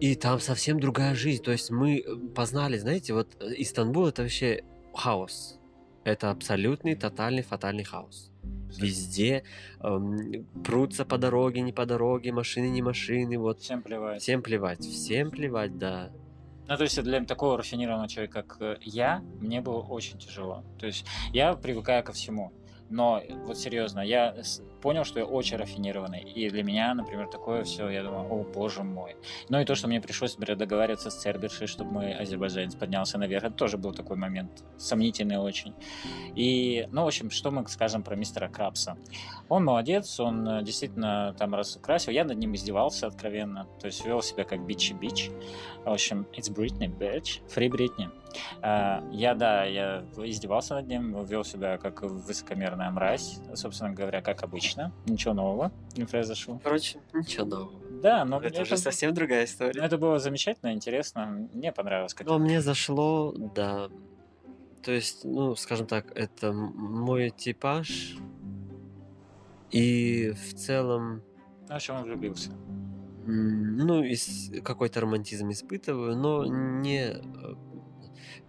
и 0.00 0.14
там 0.16 0.40
совсем 0.40 0.80
другая 0.80 1.14
жизнь. 1.14 1.42
То 1.42 1.52
есть 1.52 1.70
мы 1.70 2.04
познали, 2.34 2.78
знаете, 2.78 3.14
вот 3.14 3.36
э, 3.40 3.52
Истанбул 3.58 4.06
это 4.06 4.22
вообще 4.22 4.64
хаос. 4.94 5.58
Это 6.04 6.30
абсолютный, 6.30 6.96
тотальный, 6.96 7.42
фатальный 7.42 7.84
хаос. 7.84 8.31
Везде 8.78 9.44
эм, 9.80 10.46
прутся 10.64 11.04
по 11.04 11.18
дороге, 11.18 11.60
не 11.60 11.72
по 11.72 11.84
дороге, 11.84 12.32
машины, 12.32 12.70
не 12.70 12.82
машины. 12.82 13.38
Вот. 13.38 13.60
Всем 13.60 13.82
плевать. 13.82 14.22
Всем 14.22 14.42
плевать. 14.42 14.80
Всем 14.80 15.30
плевать, 15.30 15.78
да. 15.78 16.10
Ну, 16.68 16.76
то 16.76 16.84
есть 16.84 17.02
для 17.02 17.22
такого 17.24 17.58
рафинированного 17.58 18.08
человека, 18.08 18.42
как 18.42 18.56
э, 18.60 18.76
я, 18.80 19.22
мне 19.40 19.60
было 19.60 19.80
очень 19.80 20.18
тяжело. 20.18 20.64
То 20.78 20.86
есть 20.86 21.04
я 21.32 21.54
привыкаю 21.54 22.02
ко 22.02 22.12
всему. 22.12 22.52
Но 22.88 23.22
вот 23.46 23.58
серьезно, 23.58 24.00
я 24.00 24.34
понял, 24.82 25.04
что 25.04 25.20
я 25.20 25.24
очень 25.24 25.56
рафинированный. 25.56 26.20
И 26.20 26.50
для 26.50 26.62
меня, 26.62 26.92
например, 26.94 27.28
такое 27.28 27.62
все, 27.62 27.88
я 27.88 28.02
думаю, 28.02 28.26
о 28.30 28.42
боже 28.42 28.82
мой. 28.82 29.16
Ну 29.48 29.60
и 29.60 29.64
то, 29.64 29.74
что 29.74 29.88
мне 29.88 30.00
пришлось, 30.00 30.36
например, 30.36 30.58
договариваться 30.58 31.10
с 31.10 31.14
Цербершей, 31.14 31.66
чтобы 31.66 31.92
мой 31.92 32.12
азербайджанец 32.12 32.74
поднялся 32.74 33.16
наверх, 33.18 33.44
это 33.44 33.54
тоже 33.54 33.78
был 33.78 33.92
такой 33.92 34.16
момент, 34.16 34.64
сомнительный 34.76 35.38
очень. 35.38 35.72
И, 36.34 36.88
ну, 36.90 37.04
в 37.04 37.06
общем, 37.06 37.30
что 37.30 37.50
мы 37.50 37.66
скажем 37.68 38.02
про 38.02 38.16
мистера 38.16 38.48
Крабса? 38.48 38.96
Он 39.48 39.64
молодец, 39.64 40.18
он 40.18 40.46
э, 40.48 40.62
действительно 40.62 41.34
там 41.38 41.54
раскрасил. 41.54 42.12
Я 42.12 42.24
над 42.24 42.38
ним 42.38 42.54
издевался 42.54 43.06
откровенно, 43.06 43.66
то 43.80 43.86
есть 43.86 44.04
вел 44.04 44.20
себя 44.20 44.44
как 44.44 44.66
бичи-бич. 44.66 45.30
В 45.84 45.90
общем, 45.90 46.26
it's 46.32 46.52
Britney, 46.52 46.88
bitch. 46.88 47.40
Free 47.48 47.68
Britney. 47.68 48.10
Uh, 48.62 49.06
я, 49.12 49.34
да, 49.34 49.64
я 49.64 50.04
издевался 50.16 50.76
над 50.76 50.86
ним, 50.86 51.22
вел 51.24 51.44
себя 51.44 51.76
как 51.76 52.02
высокомерная 52.02 52.90
мразь, 52.90 53.40
собственно 53.54 53.92
говоря, 53.92 54.22
как 54.22 54.42
обычно 54.42 54.71
логично, 54.72 54.92
ничего 55.06 55.34
нового 55.34 55.72
не 55.96 56.04
произошло. 56.04 56.60
Короче, 56.62 56.98
ничего 57.12 57.44
нового. 57.44 57.80
Да, 58.02 58.24
но 58.24 58.38
это, 58.38 58.48
это 58.48 58.62
уже 58.62 58.76
совсем 58.76 59.14
другая 59.14 59.44
история. 59.44 59.80
Это 59.80 59.98
было 59.98 60.18
замечательно, 60.18 60.72
интересно, 60.72 61.48
мне 61.52 61.72
понравилось. 61.72 62.14
Как 62.14 62.26
но 62.26 62.38
мне 62.38 62.60
зашло, 62.60 63.32
да. 63.32 63.88
То 64.82 64.90
есть, 64.92 65.24
ну, 65.24 65.54
скажем 65.54 65.86
так, 65.86 66.10
это 66.16 66.52
мой 66.52 67.30
типаж, 67.30 68.16
и 69.70 70.32
в 70.32 70.54
целом... 70.54 71.22
Ну, 71.68 71.78
в 71.78 71.82
чем 71.82 71.96
он 71.96 72.04
влюбился? 72.04 72.50
Ну, 73.24 74.02
какой-то 74.64 75.00
романтизм 75.00 75.50
испытываю, 75.50 76.16
но 76.16 76.44
не 76.44 77.12
э, 77.12 77.20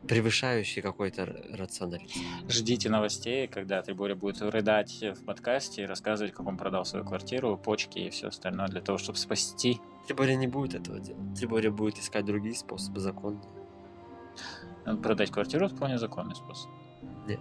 превышающий 0.07 0.81
какой-то 0.81 1.25
рационализм. 1.25 2.19
Ждите 2.49 2.89
новостей, 2.89 3.47
когда 3.47 3.81
Трибори 3.81 4.13
будет 4.13 4.41
рыдать 4.41 5.01
в 5.01 5.23
подкасте 5.25 5.83
и 5.83 5.85
рассказывать, 5.85 6.33
как 6.33 6.47
он 6.47 6.57
продал 6.57 6.85
свою 6.85 7.05
квартиру, 7.05 7.57
почки 7.57 7.99
и 7.99 8.09
все 8.09 8.27
остальное 8.27 8.67
для 8.67 8.81
того, 8.81 8.97
чтобы 8.97 9.17
спасти. 9.17 9.79
Трибори 10.07 10.35
не 10.35 10.47
будет 10.47 10.75
этого 10.75 10.99
делать. 10.99 11.37
Трибори 11.37 11.69
будет 11.69 11.97
искать 11.99 12.25
другие 12.25 12.55
способы 12.55 12.99
законные. 12.99 13.49
Продать 15.01 15.31
квартиру 15.31 15.69
вполне 15.69 15.97
законный 15.97 16.35
способ. 16.35 16.69
Нет. 17.25 17.39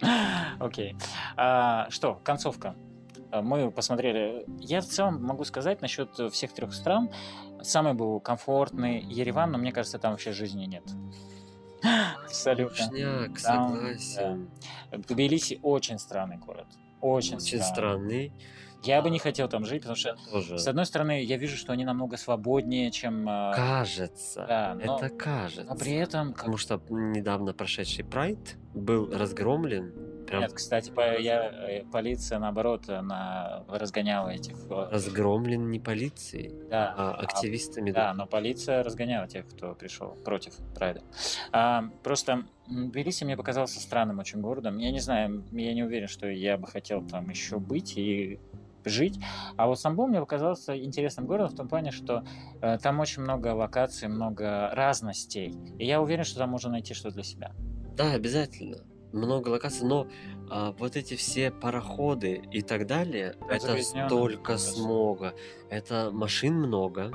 Окей. 0.58 0.96
А, 1.36 1.88
что, 1.90 2.20
концовка. 2.24 2.74
Мы 3.30 3.70
посмотрели. 3.70 4.44
Я 4.58 4.80
в 4.80 4.86
целом 4.86 5.22
могу 5.22 5.44
сказать 5.44 5.80
насчет 5.80 6.10
всех 6.32 6.52
трех 6.52 6.72
стран. 6.74 7.10
Самый 7.62 7.94
был 7.94 8.20
комфортный 8.20 9.02
Ереван, 9.02 9.52
но 9.52 9.58
мне 9.58 9.72
кажется, 9.72 9.98
там 9.98 10.12
вообще 10.12 10.32
жизни 10.32 10.64
нет. 10.64 10.84
Абсолютно. 12.24 12.76
Шняк, 12.76 13.38
согласен. 13.38 14.50
Да. 14.90 14.98
Тбилиси 14.98 15.60
очень 15.62 15.98
странный 15.98 16.38
город. 16.38 16.66
Очень, 17.00 17.36
очень 17.36 17.60
странный. 17.60 18.30
странный. 18.30 18.32
Я 18.84 19.00
бы 19.00 19.10
не 19.10 19.20
хотел 19.20 19.48
там 19.48 19.64
жить, 19.64 19.82
потому 19.82 19.96
что, 19.96 20.16
Тоже. 20.30 20.58
с 20.58 20.66
одной 20.66 20.86
стороны, 20.86 21.22
я 21.22 21.36
вижу, 21.36 21.56
что 21.56 21.72
они 21.72 21.84
намного 21.84 22.16
свободнее, 22.16 22.90
чем... 22.90 23.26
А, 23.28 23.52
кажется. 23.54 24.44
Да, 24.48 24.74
но, 24.74 24.96
это 24.96 25.08
кажется. 25.08 25.64
Но 25.64 25.76
при 25.76 25.94
этом... 25.94 26.32
Потому 26.32 26.56
что 26.56 26.82
недавно 26.90 27.52
прошедший 27.54 28.04
Прайд 28.04 28.56
был 28.74 29.08
разгромлен 29.12 29.92
Прям... 30.26 30.42
Нет, 30.42 30.52
кстати, 30.52 30.90
по, 30.90 31.18
я, 31.18 31.68
э, 31.68 31.84
полиция, 31.90 32.38
наоборот, 32.38 32.88
она 32.88 33.64
разгоняла 33.68 34.28
этих... 34.28 34.54
Э, 34.70 34.88
Разгромлен 34.90 35.70
не 35.70 35.80
полицией, 35.80 36.52
да, 36.70 36.94
а 36.96 37.14
активистами. 37.14 37.90
А, 37.90 37.94
да, 37.94 38.14
но 38.14 38.26
полиция 38.26 38.82
разгоняла 38.82 39.26
тех, 39.28 39.46
кто 39.48 39.74
пришел 39.74 40.16
против 40.24 40.54
Прайда. 40.74 41.02
А, 41.52 41.84
просто 42.02 42.44
Тбилиси 42.68 43.24
мне 43.24 43.36
показался 43.36 43.80
странным 43.80 44.18
очень 44.18 44.40
городом. 44.40 44.78
Я 44.78 44.90
не 44.90 45.00
знаю, 45.00 45.44
я 45.52 45.74
не 45.74 45.82
уверен, 45.82 46.08
что 46.08 46.28
я 46.28 46.56
бы 46.56 46.66
хотел 46.66 47.06
там 47.06 47.28
еще 47.28 47.58
быть 47.58 47.96
и 47.96 48.38
жить. 48.84 49.18
А 49.56 49.66
вот 49.66 49.78
Стамбул 49.78 50.08
мне 50.08 50.20
показался 50.20 50.76
интересным 50.76 51.26
городом 51.26 51.52
в 51.52 51.56
том 51.56 51.68
плане, 51.68 51.90
что 51.90 52.24
э, 52.60 52.78
там 52.78 53.00
очень 53.00 53.22
много 53.22 53.48
локаций, 53.54 54.08
много 54.08 54.70
разностей. 54.72 55.54
И 55.78 55.86
я 55.86 56.00
уверен, 56.00 56.24
что 56.24 56.38
там 56.38 56.50
можно 56.50 56.70
найти 56.70 56.94
что 56.94 57.10
для 57.10 57.22
себя. 57.22 57.52
Да, 57.96 58.12
обязательно 58.12 58.78
много 59.12 59.48
локаций, 59.48 59.86
но 59.86 60.06
а, 60.50 60.72
вот 60.78 60.96
эти 60.96 61.14
все 61.16 61.50
пароходы 61.50 62.42
и 62.50 62.62
так 62.62 62.86
далее, 62.86 63.36
это 63.48 63.80
столько 63.82 64.58
смога, 64.58 65.34
это 65.70 66.10
машин 66.12 66.54
много, 66.54 67.12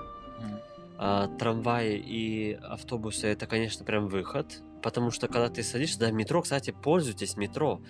А, 0.99 1.27
трамваи 1.37 1.95
и 1.95 2.53
автобусы 2.53 3.27
это, 3.27 3.45
конечно, 3.45 3.85
прям 3.85 4.07
выход. 4.07 4.63
Потому 4.81 5.11
что 5.11 5.27
когда 5.27 5.49
ты 5.49 5.63
садишься, 5.63 5.99
да, 5.99 6.11
метро, 6.11 6.41
кстати, 6.41 6.71
пользуйтесь 6.71 7.37
метро. 7.37 7.81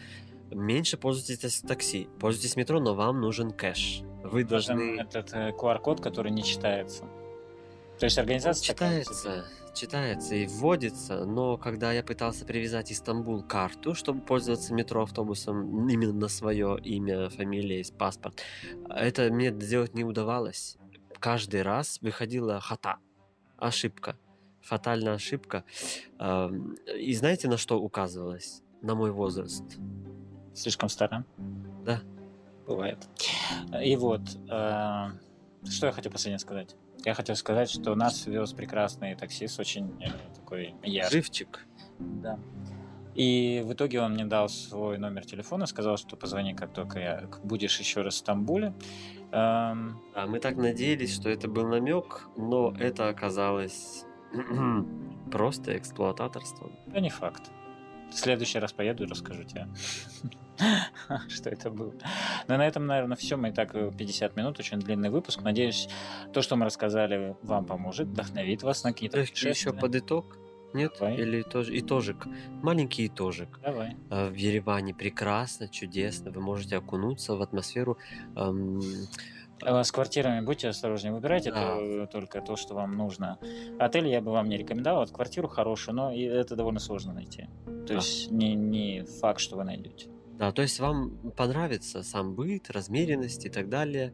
Меньше 0.52 0.98
пользуйтесь 0.98 1.62
такси. 1.62 2.08
Пользуйтесь 2.20 2.56
метро, 2.56 2.80
но 2.80 2.96
вам 2.96 3.22
нужен 3.22 3.52
кэш. 3.52 4.02
Вы 4.24 4.44
должны... 4.44 5.00
этот 5.00 5.34
э, 5.34 5.52
QR-код, 5.52 6.02
который 6.02 6.32
не 6.32 6.44
читается. 6.44 7.04
То 8.00 8.06
есть 8.06 8.18
организация 8.18 8.74
такая 8.74 9.04
себе. 9.04 9.44
Читается, 9.78 10.36
и 10.36 10.48
вводится, 10.48 11.26
но 11.26 11.58
когда 11.58 11.94
я 11.94 12.04
пытался 12.04 12.46
привязать 12.46 12.92
Истамбул 12.92 13.44
карту, 13.44 13.94
чтобы 13.94 14.22
пользоваться 14.22 14.74
метро 14.74 15.04
автобусом 15.04 15.88
именно 15.88 16.14
на 16.14 16.28
свое 16.28 16.80
имя, 16.84 17.30
фамилия 17.30 17.82
и 17.82 17.92
паспорт, 17.92 18.42
это 18.90 19.32
мне 19.32 19.52
сделать 19.52 19.94
не 19.94 20.04
удавалось. 20.04 20.78
Каждый 21.20 21.62
раз 21.62 22.00
выходила 22.02 22.60
хата, 22.60 22.98
ошибка, 23.58 24.18
фатальная 24.62 25.14
ошибка. 25.14 25.64
И 26.20 27.14
знаете, 27.14 27.48
на 27.48 27.58
что 27.58 27.80
указывалось? 27.80 28.64
На 28.82 28.96
мой 28.96 29.12
возраст. 29.12 29.64
Слишком 30.54 30.90
старая. 30.90 31.26
Да. 31.86 32.02
Бывает. 32.66 33.08
И 33.84 33.96
вот, 33.96 34.22
э, 34.50 35.08
что 35.70 35.86
я 35.88 35.92
хотел 35.92 36.12
последнее 36.12 36.40
сказать? 36.40 36.76
Я 37.08 37.14
хотел 37.14 37.38
сказать, 37.38 37.70
что 37.70 37.96
нас 37.96 38.26
вез 38.28 38.52
прекрасный 38.52 39.16
таксист, 39.16 39.62
очень 39.62 39.96
э, 40.02 40.10
такой 40.36 40.76
яркий. 40.84 41.16
Живчик. 41.16 41.66
Да. 42.00 42.38
И 43.16 43.64
в 43.66 43.72
итоге 43.72 44.02
он 44.02 44.12
мне 44.16 44.26
дал 44.26 44.50
свой 44.50 44.98
номер 44.98 45.26
телефона, 45.26 45.68
сказал, 45.68 45.96
что 45.96 46.18
позвони, 46.18 46.54
как 46.54 46.74
только 46.74 47.00
я 47.00 47.30
будешь 47.46 47.80
еще 47.80 48.02
раз 48.02 48.16
в 48.16 48.18
Стамбуле. 48.18 48.74
Эм, 49.32 50.02
А 50.16 50.28
мы 50.28 50.42
так 50.42 50.58
надеялись, 50.58 51.16
что 51.16 51.30
это 51.30 51.48
был 51.48 51.66
намек, 51.66 52.28
но 52.36 52.76
это 52.78 53.08
оказалось 53.08 54.04
просто 55.32 55.78
эксплуататорством. 55.78 56.74
да 56.88 57.00
не 57.00 57.10
факт. 57.10 57.52
В 58.12 58.14
следующий 58.16 58.60
раз 58.60 58.74
поеду 58.74 59.04
и 59.04 59.08
расскажу 59.08 59.44
тебе, 59.44 59.68
что 61.30 61.50
это 61.50 61.70
было. 61.70 61.94
Но 62.48 62.58
на 62.58 62.68
этом, 62.68 62.86
наверное, 62.88 63.16
все. 63.18 63.36
Мы 63.38 63.50
и 63.50 63.52
так 63.52 63.76
э, 63.76 63.92
50 63.96 64.36
минут, 64.36 64.60
очень 64.60 64.80
длинный 64.80 65.10
выпуск. 65.10 65.42
Надеюсь, 65.42 65.88
то, 66.34 66.42
что 66.42 66.56
мы 66.56 66.66
рассказали, 66.66 67.36
вам 67.44 67.66
поможет, 67.66 68.08
вдохновит 68.08 68.64
вас 68.64 68.84
на 68.84 68.92
какие-то 68.94 69.20
еще 69.20 69.74
под 69.74 69.96
итог? 69.96 70.38
Нет? 70.74 70.94
Давай. 71.00 71.16
Или 71.16 71.42
итож... 71.42 71.70
итожик? 71.70 72.28
Маленький 72.62 73.08
итожик. 73.08 73.60
Давай. 73.64 73.96
Э, 74.10 74.30
В 74.30 74.34
Ереване 74.36 74.94
прекрасно, 74.94 75.68
чудесно. 75.70 76.32
Вы 76.32 76.42
можете 76.42 76.78
окунуться 76.78 77.36
в 77.36 77.42
атмосферу. 77.42 77.98
эм, 78.36 78.82
С 79.62 79.92
квартирами 79.92 80.42
будьте 80.46 80.68
осторожнее, 80.70 81.12
выбирайте 81.14 81.52
Да. 81.52 81.76
то- 81.76 82.08
только 82.12 82.42
то, 82.42 82.56
что 82.56 82.76
вам 82.76 82.92
нужно. 82.96 83.40
Отель 83.80 84.08
я 84.08 84.22
бы 84.22 84.32
вам 84.32 84.50
не 84.50 84.58
рекомендовал, 84.58 85.02
вот 85.02 85.12
квартиру 85.12 85.48
хорошую, 85.48 85.96
но 85.96 86.12
и 86.12 86.22
это 86.22 86.56
довольно 86.56 86.80
сложно 86.80 87.14
найти. 87.14 87.48
То 87.66 87.72
Да. 87.88 87.94
есть 87.96 88.32
не, 88.32 88.54
не 88.56 89.04
факт, 89.04 89.40
что 89.40 89.58
вы 89.58 89.64
найдете. 89.64 90.10
Да, 90.38 90.52
то 90.52 90.62
есть 90.62 90.80
вам 90.80 91.18
понравится 91.36 92.04
сам 92.04 92.36
быт, 92.36 92.70
размеренность 92.70 93.46
и 93.46 93.50
так 93.50 93.70
далее. 93.70 94.14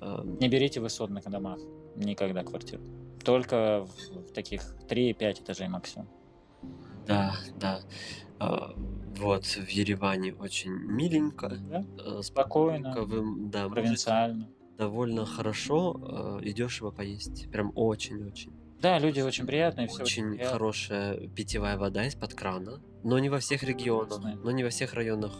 Эм, 0.00 0.38
Не 0.40 0.48
берите 0.48 0.80
в 0.80 0.82
высотных 0.82 1.24
домах 1.30 1.58
никогда 1.94 2.42
квартиру. 2.42 2.82
Только 3.24 3.86
в, 3.86 4.28
в 4.28 4.32
таких 4.32 4.76
3-5 4.88 5.40
этажей 5.42 5.68
максимум. 5.68 6.08
Да, 7.06 7.34
да. 7.60 7.80
А, 8.40 8.74
Вот, 9.16 9.44
в 9.44 9.68
Ереване 9.68 10.34
очень 10.34 10.72
миленько. 10.72 11.48
Да? 11.70 11.84
э, 12.04 12.20
Спокойно, 12.22 12.92
Вы, 13.02 13.48
да, 13.48 13.68
можете 13.68 13.70
провинциально. 13.70 14.48
Довольно 14.78 15.24
хорошо 15.26 16.38
э, 16.40 16.44
и 16.44 16.52
дешево 16.52 16.90
поесть. 16.90 17.50
Прям 17.50 17.72
очень-очень. 17.74 18.52
Да, 18.80 18.98
люди 18.98 19.20
очень 19.20 19.46
приятные, 19.46 19.86
все 19.88 20.02
Очень 20.02 20.30
приятно. 20.32 20.52
хорошая 20.52 21.28
питьевая 21.28 21.78
вода 21.78 22.06
из-под 22.06 22.34
крана. 22.34 22.80
Но 23.02 23.18
не 23.18 23.28
во 23.30 23.38
всех 23.38 23.62
регионах, 23.62 24.20
но 24.42 24.50
не 24.50 24.62
во 24.64 24.70
всех 24.70 24.94
районах. 24.94 25.32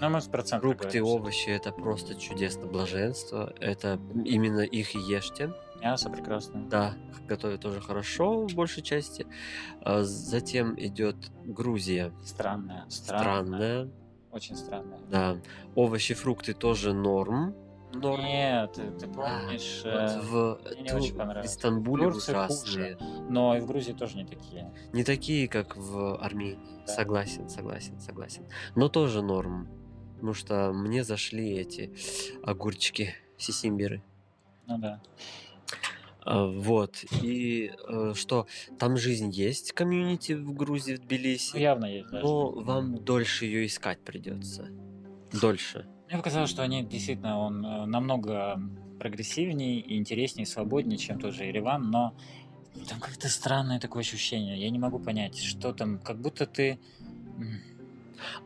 Ну, 0.00 0.10
может, 0.10 0.30
процент 0.30 0.62
Фрукты, 0.62 0.88
всё. 0.88 1.06
овощи 1.06 1.48
это 1.48 1.72
просто 1.72 2.14
чудесно, 2.16 2.66
блаженство. 2.66 3.54
Это 3.60 3.98
именно 4.24 4.60
их 4.60 4.94
и 4.94 4.98
ешьте. 4.98 5.52
Мясо 5.80 6.10
прекрасное. 6.10 6.64
Да, 6.68 6.94
готовят 7.26 7.60
тоже 7.60 7.80
хорошо 7.80 8.46
в 8.46 8.54
большей 8.54 8.82
части. 8.82 9.26
А 9.80 10.02
Затем 10.02 10.74
идет 10.78 11.16
Грузия. 11.44 12.12
Странное, 12.24 12.84
странное. 12.88 13.22
Странная. 13.86 13.90
Очень 14.32 14.56
странное. 14.56 14.98
Да. 15.10 15.36
Овощи, 15.74 16.14
фрукты 16.14 16.52
тоже 16.54 16.92
норм. 16.92 17.54
Норм. 17.94 18.22
Нет, 18.24 18.72
ты, 18.98 19.06
помнишь, 19.08 19.82
Вот 19.84 19.92
э, 19.94 20.20
в, 20.22 20.60
мне 20.72 20.82
не 20.82 20.88
Ту- 20.88 20.96
очень 20.96 21.14
в 21.14 21.16
понравилось. 21.16 21.50
Истанбуле 21.50 22.04
Турция 22.04 22.46
ужасные. 22.46 22.98
но 23.30 23.56
и 23.56 23.60
в 23.60 23.66
Грузии 23.66 23.92
тоже 23.92 24.16
не 24.16 24.24
такие. 24.26 24.72
Не 24.92 25.04
такие, 25.04 25.48
как 25.48 25.76
в 25.76 26.16
Армении. 26.18 26.58
Да. 26.86 26.92
Согласен, 26.92 27.48
согласен, 27.48 27.98
согласен. 28.00 28.44
Но 28.74 28.88
тоже 28.88 29.22
норм. 29.22 29.68
Потому 30.14 30.34
что 30.34 30.72
мне 30.72 31.04
зашли 31.04 31.52
эти 31.56 31.94
огурчики, 32.42 33.14
сисимбиры. 33.36 34.02
Ну 34.66 34.78
да. 34.78 35.02
А, 36.26 36.46
Вот. 36.46 37.04
И 37.22 37.70
э, 37.88 38.12
что, 38.14 38.46
там 38.78 38.96
жизнь 38.96 39.30
есть, 39.30 39.72
комьюнити 39.72 40.32
в 40.32 40.54
Грузии, 40.54 40.94
в 40.96 41.00
Ну, 41.00 41.04
Тбилиси, 41.04 41.56
явно 41.58 41.84
есть 41.86 42.08
даже. 42.10 42.24
но 42.24 42.50
вам 42.50 42.96
дольше 43.04 43.44
ее 43.44 43.66
искать 43.66 44.00
придется. 44.00 44.68
Дольше. 45.32 45.86
Мне 46.14 46.20
показалось, 46.20 46.50
что 46.50 46.62
они 46.62 46.84
действительно 46.84 47.40
он 47.40 47.66
э, 47.66 47.86
намного 47.86 48.62
прогрессивнее 49.00 49.80
и 49.80 49.96
интереснее, 49.96 50.46
свободнее, 50.46 50.96
чем 50.96 51.18
тот 51.18 51.34
же 51.34 51.42
Ереван, 51.42 51.90
но 51.90 52.14
там 52.88 53.00
как-то 53.00 53.28
странное 53.28 53.80
такое 53.80 54.02
ощущение. 54.02 54.56
Я 54.56 54.70
не 54.70 54.78
могу 54.78 55.00
понять, 55.00 55.36
что 55.36 55.72
там, 55.72 55.98
как 55.98 56.20
будто 56.20 56.46
ты... 56.46 56.78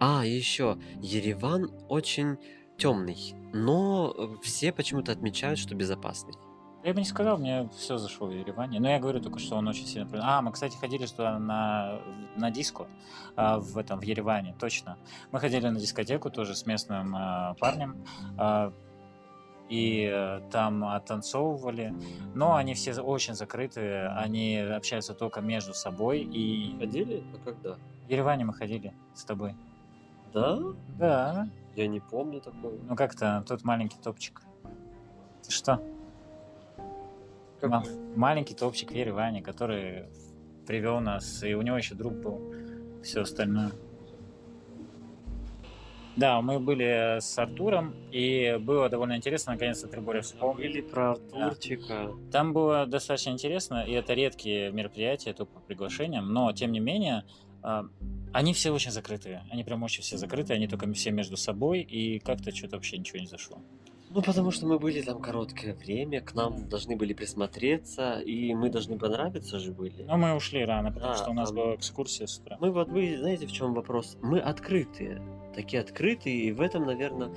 А, 0.01 0.25
еще, 0.25 0.79
Ереван 1.03 1.71
очень 1.91 2.39
темный, 2.79 3.35
но 3.53 4.15
э, 4.17 4.37
все 4.43 4.73
почему-то 4.73 5.13
отмечают, 5.13 5.59
что 5.59 5.75
безопасный. 5.75 6.33
Я 6.89 6.95
бы 6.95 7.01
не 7.01 7.05
сказал, 7.05 7.37
мне 7.37 7.69
все 7.77 7.99
зашло 7.99 8.29
в 8.29 8.31
Ереване. 8.31 8.81
Но 8.81 8.89
я 8.89 8.99
говорю 8.99 9.21
только, 9.21 9.39
что 9.39 9.57
он 9.57 9.69
очень 9.69 9.85
сильно... 9.85 10.09
А, 10.23 10.41
мы, 10.41 10.53
кстати, 10.53 10.75
ходили 10.75 11.05
что 11.05 11.39
на, 11.39 12.01
на 12.35 12.51
диско 12.51 12.87
а, 13.37 13.59
в 13.59 13.77
этом, 13.77 14.01
в 14.01 14.05
Ереване, 14.05 14.55
точно. 14.59 14.97
Мы 15.31 15.39
ходили 15.39 15.69
на 15.69 15.79
дискотеку 15.79 16.31
тоже 16.31 16.55
с 16.55 16.65
местным 16.65 17.15
а, 17.15 17.55
парнем. 17.61 18.03
а, 18.39 18.73
и 19.69 20.11
э, 20.11 20.41
там 20.51 20.83
оттанцовывали. 20.83 21.95
Но 22.35 22.55
они 22.55 22.73
все 22.73 22.99
очень 23.03 23.35
закрытые, 23.35 24.09
они 24.09 24.57
общаются 24.57 25.13
только 25.13 25.43
между 25.43 25.75
собой. 25.75 26.23
И 26.23 26.75
Ходили? 26.79 27.23
А 27.35 27.45
когда? 27.45 27.75
в 28.07 28.09
Ереване 28.09 28.47
мы 28.47 28.55
ходили 28.55 28.95
с 29.13 29.25
тобой. 29.25 29.55
Да? 30.33 30.59
Да. 30.99 31.51
Я 31.77 31.87
не 31.87 32.01
помню 32.01 32.41
такого. 32.41 32.73
Ну 32.89 32.97
как-то 32.97 33.45
тут 33.47 33.63
маленький 33.63 33.99
топчик. 33.99 34.41
Ты 35.43 35.51
что? 35.53 35.83
Ма- 37.63 37.85
маленький 38.17 38.55
топчик 38.55 38.91
в 38.93 38.95
Ереване, 38.95 39.43
который 39.43 40.05
привел 40.67 41.01
нас, 41.01 41.43
и 41.43 41.55
у 41.55 41.63
него 41.63 41.77
еще 41.77 41.95
друг 41.95 42.15
был, 42.15 42.55
все 43.03 43.23
остальное. 43.23 43.73
Да, 46.17 46.41
мы 46.43 46.59
были 46.59 47.19
с 47.21 47.39
Артуром, 47.39 47.95
и 48.11 48.59
было 48.61 48.89
довольно 48.89 49.17
интересно, 49.17 49.53
наконец-то 49.53 49.87
Триборя 49.87 50.21
вспомнил. 50.21 50.65
Или 50.65 50.81
про 50.81 51.13
Артурчика. 51.13 52.11
Там 52.33 52.53
было 52.53 52.87
достаточно 52.87 53.31
интересно, 53.31 53.85
и 53.87 53.93
это 53.93 54.15
редкие 54.15 54.73
мероприятия, 54.73 55.33
только 55.33 55.53
по 55.53 55.61
приглашениям, 55.61 56.33
но 56.33 56.53
тем 56.53 56.73
не 56.73 56.81
менее, 56.81 57.23
а, 57.63 57.87
они 58.33 58.53
все 58.53 58.73
очень 58.73 58.91
закрытые. 58.91 59.45
Они 59.51 59.63
прям 59.63 59.83
очень 59.85 60.03
все 60.03 60.17
закрытые, 60.17 60.57
они 60.57 60.67
только 60.67 60.93
все 60.93 61.13
между 61.13 61.37
собой, 61.37 61.83
и 61.83 62.19
как-то 62.19 62.55
что-то 62.55 62.77
вообще 62.77 62.99
ничего 62.99 63.21
не 63.21 63.27
зашло. 63.29 63.59
Ну, 64.11 64.23
потому 64.23 64.51
что 64.51 64.67
мы 64.67 64.79
были 64.79 65.03
там 65.03 65.21
короткое 65.21 65.75
время, 65.75 66.21
к 66.21 66.35
нам 66.35 66.69
должны 66.69 66.97
были 66.97 67.13
присмотреться, 67.13 68.21
и 68.21 68.55
мы 68.55 68.71
должны 68.71 68.99
понравиться 68.99 69.59
же 69.59 69.73
были. 69.73 70.03
Но 70.03 70.17
мы 70.17 70.35
ушли 70.35 70.65
рано, 70.65 70.91
потому 70.93 71.13
Да, 71.13 71.19
что 71.19 71.31
у 71.31 71.35
нас 71.35 71.51
а 71.51 71.55
была 71.55 71.75
экскурсия 71.75 72.27
с 72.27 72.39
утра. 72.39 72.57
Мы 72.61 72.71
вот, 72.71 72.89
вы 72.89 73.17
знаете, 73.19 73.47
в 73.47 73.53
чем 73.53 73.75
вопрос? 73.75 74.17
Мы 74.23 74.41
открытые, 74.41 75.23
такие 75.55 75.83
открытые, 75.83 76.37
и 76.37 76.53
в 76.53 76.61
этом, 76.61 76.87
наверное, 76.87 77.31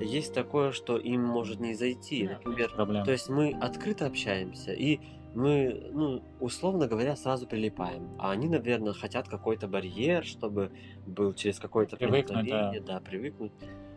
есть 0.00 0.32
такое, 0.32 0.72
что 0.72 0.96
им 0.96 1.22
может 1.24 1.60
не 1.60 1.74
зайти. 1.74 2.26
Да, 2.26 2.34
Например, 2.34 2.70
проблема. 2.74 3.04
то 3.04 3.12
есть 3.12 3.28
мы 3.28 3.52
открыто 3.60 4.06
общаемся, 4.06 4.72
и 4.72 5.00
мы, 5.34 5.90
ну, 5.92 6.22
условно 6.40 6.86
говоря, 6.86 7.16
сразу 7.16 7.46
прилипаем. 7.46 8.08
А 8.18 8.30
они, 8.30 8.48
наверное, 8.48 8.92
хотят 8.92 9.28
какой-то 9.28 9.66
барьер, 9.66 10.24
чтобы 10.24 10.70
был 11.06 11.34
через 11.34 11.58
какое-то 11.58 11.96
Привыкнуть, 11.96 12.28
проникновение, 12.28 12.80
да. 12.80 13.00
привыкнуть. 13.00 13.52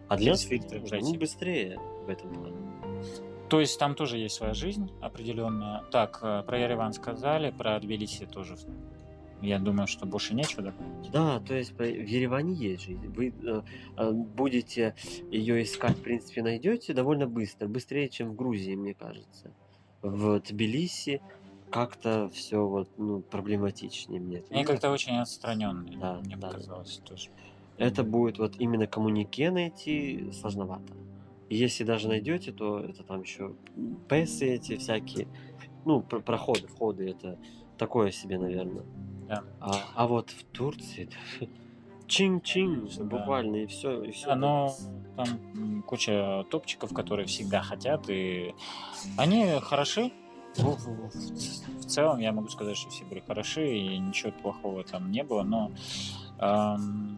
А 0.07 0.17
для 0.17 0.31
нас 0.31 0.41
фильтры 0.41 0.81
быстрее 1.17 1.77
в 2.05 2.09
этом 2.09 2.33
плане. 2.33 2.57
То 3.49 3.59
есть 3.61 3.79
там 3.79 3.95
тоже 3.95 4.17
есть 4.17 4.35
своя 4.35 4.53
жизнь 4.53 4.91
определенная. 5.01 5.83
Так, 5.91 6.19
э, 6.21 6.43
про 6.45 6.59
Ереван 6.59 6.93
сказали, 6.93 7.51
про 7.51 7.79
Тбилиси 7.79 8.25
тоже. 8.25 8.55
Я 9.41 9.59
думаю, 9.59 9.87
что 9.87 10.05
больше 10.05 10.33
нечего 10.33 10.63
добавить. 10.63 11.11
Да, 11.11 11.39
то 11.39 11.53
есть 11.53 11.71
в 11.77 11.81
Ереване 11.81 12.53
есть 12.53 12.83
жизнь. 12.83 13.07
Вы 13.07 13.33
э, 13.43 13.61
э, 13.97 14.11
будете 14.11 14.95
ее 15.31 15.63
искать, 15.63 15.97
в 15.97 16.01
принципе, 16.01 16.41
найдете 16.41 16.93
довольно 16.93 17.27
быстро, 17.27 17.67
быстрее, 17.67 18.09
чем 18.09 18.31
в 18.31 18.35
Грузии, 18.35 18.75
мне 18.75 18.93
кажется. 18.93 19.51
В 20.01 20.39
Тбилиси 20.41 21.21
как-то 21.69 22.29
все 22.29 22.65
вот, 22.65 22.89
ну, 22.97 23.21
проблематичнее 23.21 24.19
мне. 24.19 24.37
Они 24.49 24.59
видно. 24.59 24.73
как-то 24.73 24.89
очень 24.89 25.17
отстраненные, 25.17 25.97
Да, 25.97 26.19
мне 26.19 26.35
да, 26.35 26.41
да, 26.41 26.47
да. 26.47 26.53
показалось 26.53 27.01
тоже. 27.05 27.29
Это 27.77 28.03
будет 28.03 28.39
вот 28.39 28.55
именно 28.59 28.87
коммунике 28.87 29.51
найти 29.51 30.31
сложновато. 30.31 30.93
Если 31.49 31.83
даже 31.83 32.07
найдете, 32.09 32.51
то 32.51 32.79
это 32.79 33.03
там 33.03 33.21
еще 33.21 33.55
песы 34.09 34.47
эти 34.55 34.75
всякие, 34.77 35.27
ну, 35.85 36.01
про- 36.01 36.19
проходы, 36.19 36.67
входы, 36.67 37.09
это 37.09 37.37
такое 37.77 38.11
себе, 38.11 38.37
наверное. 38.37 38.83
Да. 39.27 39.43
А, 39.61 39.71
а 39.95 40.07
вот 40.07 40.31
в 40.31 40.43
Турции 40.45 41.09
чин-чин, 42.07 42.89
да. 42.97 43.03
буквально, 43.05 43.57
и 43.57 43.65
все, 43.67 44.03
и 44.03 44.11
все. 44.11 44.27
Да, 44.27 44.35
но 44.35 44.75
там 45.15 45.83
куча 45.83 46.45
топчиков, 46.49 46.93
которые 46.93 47.27
всегда 47.27 47.61
хотят, 47.61 48.09
и 48.09 48.53
они 49.17 49.45
хороши. 49.61 50.11
В- 50.55 50.77
в 51.79 51.85
целом 51.85 52.19
я 52.19 52.31
могу 52.31 52.47
сказать, 52.49 52.75
что 52.75 52.89
все 52.89 53.05
были 53.05 53.19
хороши, 53.25 53.77
и 53.77 53.97
ничего 53.99 54.31
плохого 54.31 54.83
там 54.83 55.11
не 55.11 55.23
было, 55.23 55.43
но 55.43 55.71
эм, 56.39 57.17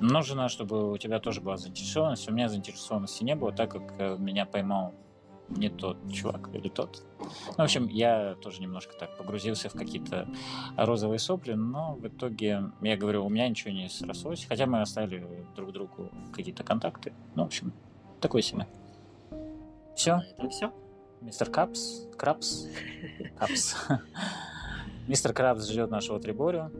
нужно, 0.00 0.48
чтобы 0.48 0.92
у 0.92 0.98
тебя 0.98 1.18
тоже 1.18 1.40
была 1.40 1.56
заинтересованность. 1.56 2.28
У 2.28 2.32
меня 2.32 2.48
заинтересованности 2.48 3.24
не 3.24 3.34
было, 3.34 3.52
так 3.52 3.70
как 3.70 3.94
э, 3.98 4.16
меня 4.18 4.46
поймал 4.46 4.94
не 5.48 5.70
тот 5.70 5.96
чувак 6.12 6.50
или 6.52 6.68
тот. 6.68 7.02
Ну, 7.20 7.54
в 7.56 7.60
общем, 7.60 7.88
я 7.88 8.36
тоже 8.42 8.60
немножко 8.60 8.94
так 8.98 9.16
погрузился 9.16 9.68
в 9.68 9.72
какие-то 9.72 10.28
розовые 10.76 11.18
сопли, 11.18 11.54
но 11.54 11.94
в 11.94 12.06
итоге, 12.06 12.64
я 12.82 12.96
говорю, 12.96 13.24
у 13.24 13.28
меня 13.28 13.48
ничего 13.48 13.72
не 13.72 13.88
срослось, 13.88 14.44
хотя 14.46 14.66
мы 14.66 14.80
оставили 14.80 15.46
друг 15.56 15.72
другу 15.72 16.10
какие-то 16.34 16.64
контакты. 16.64 17.12
Ну, 17.34 17.44
в 17.44 17.46
общем, 17.46 17.72
такой 18.20 18.42
себе. 18.42 18.66
Все, 19.96 20.16
На 20.16 20.22
этом 20.22 20.50
все. 20.50 20.72
мистер 21.20 21.50
Капс, 21.50 22.06
Крабс, 22.16 22.66
Капс. 23.38 23.76
Мистер 25.08 25.32
Крабс 25.32 25.66
ждет 25.66 25.90
нашего 25.90 26.20
Триборю. 26.20 26.70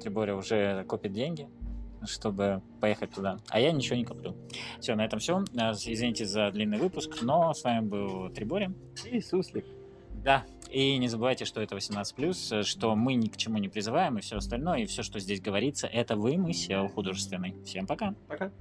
Триборя 0.00 0.36
уже 0.36 0.84
копит 0.84 1.12
деньги, 1.12 1.48
чтобы 2.06 2.62
поехать 2.80 3.10
туда. 3.10 3.38
А 3.48 3.60
я 3.60 3.72
ничего 3.72 3.96
не 3.96 4.04
коплю. 4.04 4.36
Все, 4.80 4.94
на 4.94 5.04
этом 5.04 5.18
все. 5.18 5.42
Извините 5.52 6.26
за 6.26 6.50
длинный 6.50 6.78
выпуск, 6.78 7.22
но 7.22 7.52
с 7.52 7.64
вами 7.64 7.86
был 7.86 8.30
Трибори. 8.30 8.70
И 9.10 9.20
суслик. 9.20 9.64
Да, 10.24 10.44
и 10.70 10.98
не 10.98 11.08
забывайте, 11.08 11.44
что 11.44 11.60
это 11.60 11.74
18+, 11.74 12.62
что 12.62 12.94
мы 12.94 13.14
ни 13.14 13.26
к 13.26 13.36
чему 13.36 13.58
не 13.58 13.68
призываем 13.68 14.18
и 14.18 14.20
все 14.20 14.36
остальное, 14.36 14.78
и 14.80 14.86
все, 14.86 15.02
что 15.02 15.18
здесь 15.18 15.40
говорится, 15.40 15.88
это 15.88 16.16
вымысел 16.16 16.88
художественный. 16.88 17.56
Всем 17.64 17.86
пока! 17.86 18.14
Пока. 18.28 18.52